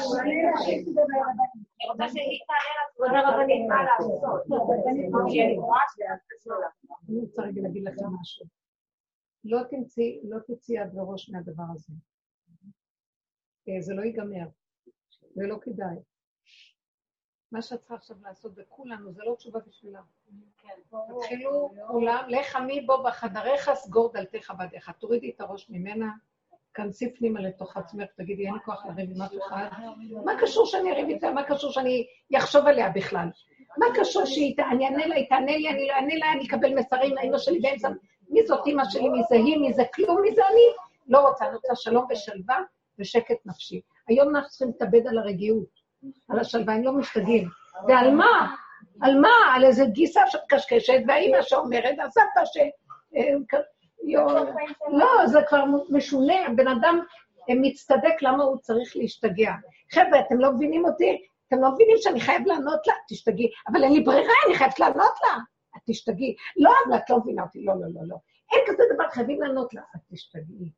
[1.80, 4.22] אני רוצה שהיא תענה לנו מה לעשות.
[5.30, 5.42] כי
[7.08, 8.46] אני רוצה רגע להגיד לכם משהו.
[9.44, 11.92] לא תמצאי, לא תצאי עד לראש מהדבר הזה.
[13.68, 14.46] אה, זה לא ייגמר,
[15.34, 15.96] זה לא כדאי.
[17.52, 20.00] מה שאת צריכה עכשיו לעשות בכולנו, זה לא תשובה בשבילה.
[21.18, 24.90] תתחילו כולם, לך עמי בו בחדריך, סגור דלתך בדיך.
[24.98, 26.06] תורידי את הראש ממנה,
[26.74, 29.68] כנסי פנימה לתוך עצמך, תגידי, אין לי כוח לריב עם אף אחד.
[30.24, 31.30] מה קשור שאני אריב איתה?
[31.30, 32.06] מה קשור שאני
[32.38, 33.28] אחשוב עליה בכלל?
[33.78, 36.74] מה קשור שהיא, אני אענה לה, היא תענה לי, אני לא אענה לה, אני אקבל
[36.74, 37.88] מסרים לאמא שלי באמצע,
[38.28, 40.66] מי זאת אמא שלי, מי זה היא, מי זה כלום, מי זה אני?
[41.08, 42.62] לא רוצה, אני רוצה שלום ושלווה
[42.98, 43.80] ושקט נפשי.
[44.08, 45.81] היום אנחנו צריכים להתאבד על הרגיעות.
[46.28, 47.48] על השלווה, הם לא משתגעים.
[47.88, 48.54] ועל מה?
[49.00, 49.54] על מה?
[49.54, 52.56] על איזה גיסה שמקשקשת, והאימא שאומרת, והסבתא ש...
[53.16, 53.34] אה,
[54.92, 57.00] לא, זה כבר משונה, בן אדם
[57.50, 59.52] אה, מצטדק למה הוא צריך להשתגע.
[59.92, 61.22] חבר'ה, אתם לא מבינים אותי?
[61.48, 62.94] אתם לא מבינים שאני חייב לענות לה?
[63.08, 63.50] תשתגעי.
[63.68, 65.38] אבל אין לי ברירה, אני חייבת לענות לה.
[65.76, 66.34] את תשתגעי.
[66.56, 67.64] לא, אבל את לא מבינה אותי.
[67.64, 68.16] לא, לא, לא, לא.
[68.52, 69.82] אין כזה דבר, חייבים לענות לה.
[69.96, 70.70] את תשתגעי.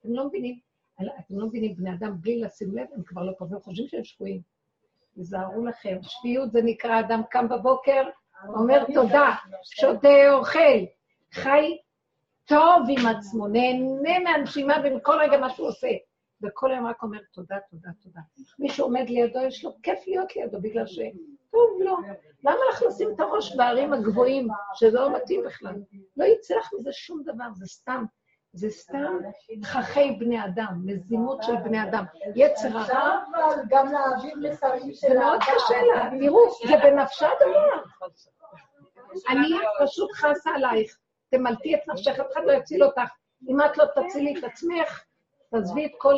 [0.00, 0.58] אתם לא מבינים?
[1.00, 4.04] אתם לא מבינים, בני אדם בלי לשים לב, הם כבר לא פה, והם חושבים שהם
[4.04, 4.40] שפויים.
[5.14, 8.02] תיזהרו לכם, שפיות זה נקרא אדם קם בבוקר,
[8.48, 9.30] אומר תודה,
[9.62, 10.84] שותה, אוכל,
[11.32, 11.78] חי
[12.44, 15.88] טוב עם עצמו, נהנה מהנשימה ומכל רגע מה שהוא עושה.
[16.42, 18.20] וכל היום רק אומר תודה, תודה, תודה.
[18.58, 20.98] מי שעומד לידו, יש לו כיף להיות לידו, בגלל ש...
[21.50, 21.96] טוב, לא.
[22.44, 25.74] למה לך לשים את הראש בערים הגבוהים, שזה לא מתאים בכלל?
[26.16, 28.04] לא יצא לך מזה שום דבר, זה סתם.
[28.52, 29.18] זה סתם
[29.64, 32.04] חכי בני אדם, מזימות של בני אדם.
[32.36, 36.10] יצר אפשר הרע, אבל גם להעביר מסרים של זה מאוד קשה לה.
[36.20, 37.82] תראו, זה בנפשה הדבר.
[39.30, 39.50] אני
[39.82, 40.98] פשוט חסה עלייך.
[41.30, 43.10] תמלטי את נפשך, אף אחד לא יציל אותך.
[43.48, 45.04] אם את לא תצילי את עצמך,
[45.52, 46.14] תעזבי את כל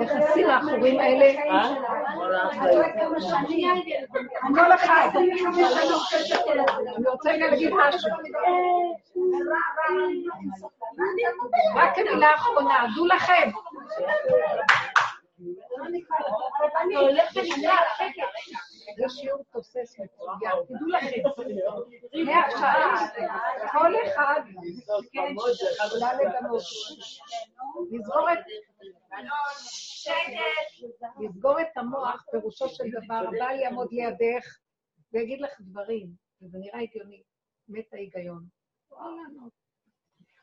[0.00, 1.32] היחסים האחורים האלה.
[4.54, 5.08] כל אחד.
[5.14, 8.10] אני רוצה רגע להגיד משהו.
[11.76, 13.50] רק המילה האחרונה, דעו לכם.
[18.96, 21.22] זה שיעור תוסס מצוין, תדעו לכם,
[22.24, 23.06] מעכשיו,
[23.72, 24.40] כל אחד
[25.86, 26.62] יכולה לגנות,
[27.90, 28.38] לסגור את...
[31.20, 34.58] לסגור את המוח, פירושו של דבר, הבעל יעמוד לידך
[35.12, 36.06] ויגיד לך דברים,
[36.42, 37.22] וזה נראה הגיוני,
[37.68, 38.44] מת ההיגיון.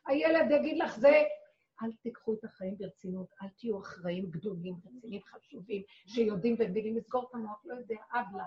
[0.06, 1.22] הילד יגיד לך זה,
[1.82, 7.34] אל תיקחו את החיים ברצינות, אל תהיו אחראים גדולים, רציניים, חשובים, שיודעים ומבינים לסגור את
[7.34, 8.44] המוח, לא יודע, אבלה.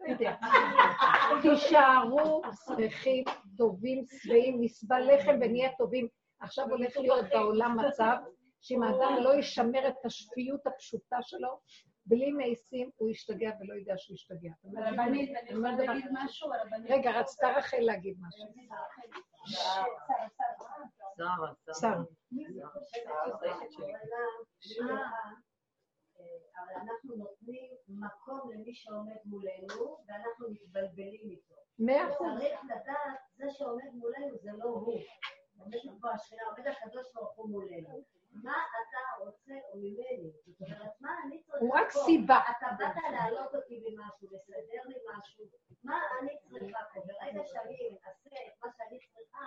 [0.00, 1.42] לא.
[1.42, 3.24] תישארו שמחים,
[3.56, 6.08] טובים, שבעים, נסבל לחם ונהיה טובים.
[6.40, 8.16] עכשיו הולך להיות בעולם מצב
[8.60, 11.58] שאם האדם לא ישמר את השפיות הפשוטה שלו,
[12.06, 14.50] בלי מעיסים, הוא ישתגע ולא יודע שהוא ישתגע.
[14.64, 16.50] רבנית, אני יכולה להגיד משהו?
[16.88, 18.46] רגע, רצתה רחל להגיד משהו.
[21.80, 21.96] שר.
[26.58, 31.54] אבל אנחנו נותנים מקום למי שעומד מולנו, ואנחנו מתבלבלים איתו.
[31.78, 32.38] מאה אחוז.
[32.38, 35.00] צריך לדעת, זה שעומד מולנו זה לא הוא.
[35.62, 38.02] עומד פה השכינה, עומד הקדוש ברוך הוא מולנו.
[38.32, 40.30] מה אתה רוצה או ממני?
[40.46, 41.90] זאת אומרת, מה אני צריכה הוא רק?
[41.90, 42.40] סיבה.
[42.50, 45.44] אתה באת להעלות אותי במשהו, לסדר לי משהו,
[45.84, 47.00] מה אני צריכה פה?
[47.00, 49.44] ברגע שאני אעשה את מה שאני צריכה.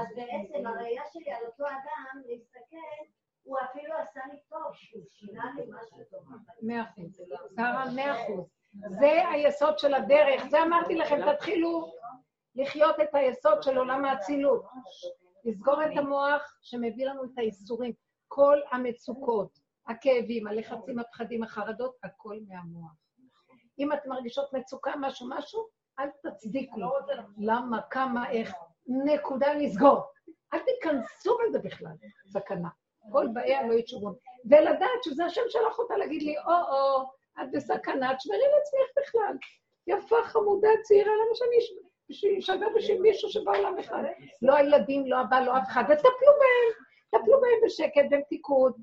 [0.00, 3.04] אז בעצם הראייה שלי על אותו אדם, להסתכל,
[3.42, 6.24] הוא אפילו עשה לי טוב, שהוא שינה לי משהו טוב.
[6.62, 7.16] מאה אחוז.
[7.56, 8.48] שרה, מאה אחוז.
[8.88, 10.44] זה היסוד של הדרך.
[10.50, 11.94] זה אמרתי לכם, תתחילו
[12.54, 14.64] לחיות את היסוד של עולם האצילות.
[15.44, 17.92] לסגור את המוח שמביא לנו את האיסורים.
[18.28, 22.92] כל המצוקות, הכאבים, הלחצים, הפחדים, החרדות, הכל מהמוח.
[23.78, 25.66] אם את מרגישות מצוקה, משהו, משהו,
[25.98, 26.76] אל תצדיקו.
[27.38, 28.52] למה, כמה, איך,
[28.86, 30.02] נקודה לסגור.
[30.54, 31.92] אל תיכנסו בזה בכלל,
[32.26, 32.68] סכנה.
[33.12, 34.14] כל באיה לא יתשובון.
[34.50, 37.02] ולדעת שזה השם שלח אותה להגיד לי, או-או,
[37.42, 39.36] את בסכנה, תשמרי לעצמך בכלל.
[39.86, 44.04] יפה, חמודה, צעירה, למה שאני אש- בשביל- אשבר בשביל מישהו שבעולם בכלל?
[44.42, 46.10] לא הילדים, לא הבעל, לא אף אחד, וטפלו
[46.40, 46.84] בהם.
[47.10, 48.76] טפלו בהם בשקט, במתיקות,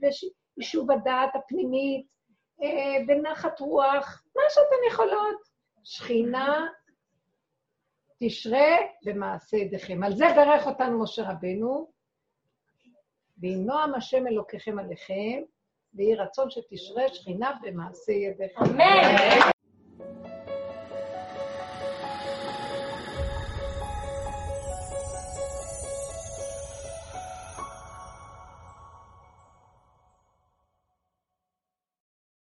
[0.57, 2.05] ביישוב הדעת הפנימית,
[2.63, 5.37] אה, בנחת רוח, מה שאתן יכולות.
[5.83, 6.67] שכינה
[8.23, 10.03] תשרה במעשה ידיכם.
[10.03, 11.91] על זה ברך אותנו משה רבנו,
[13.37, 15.41] ויהי נועם השם אלוקיכם עליכם,
[15.93, 18.63] ויהי רצון שתשרה שכינה במעשה ידיכם.
[18.63, 19.50] אמן.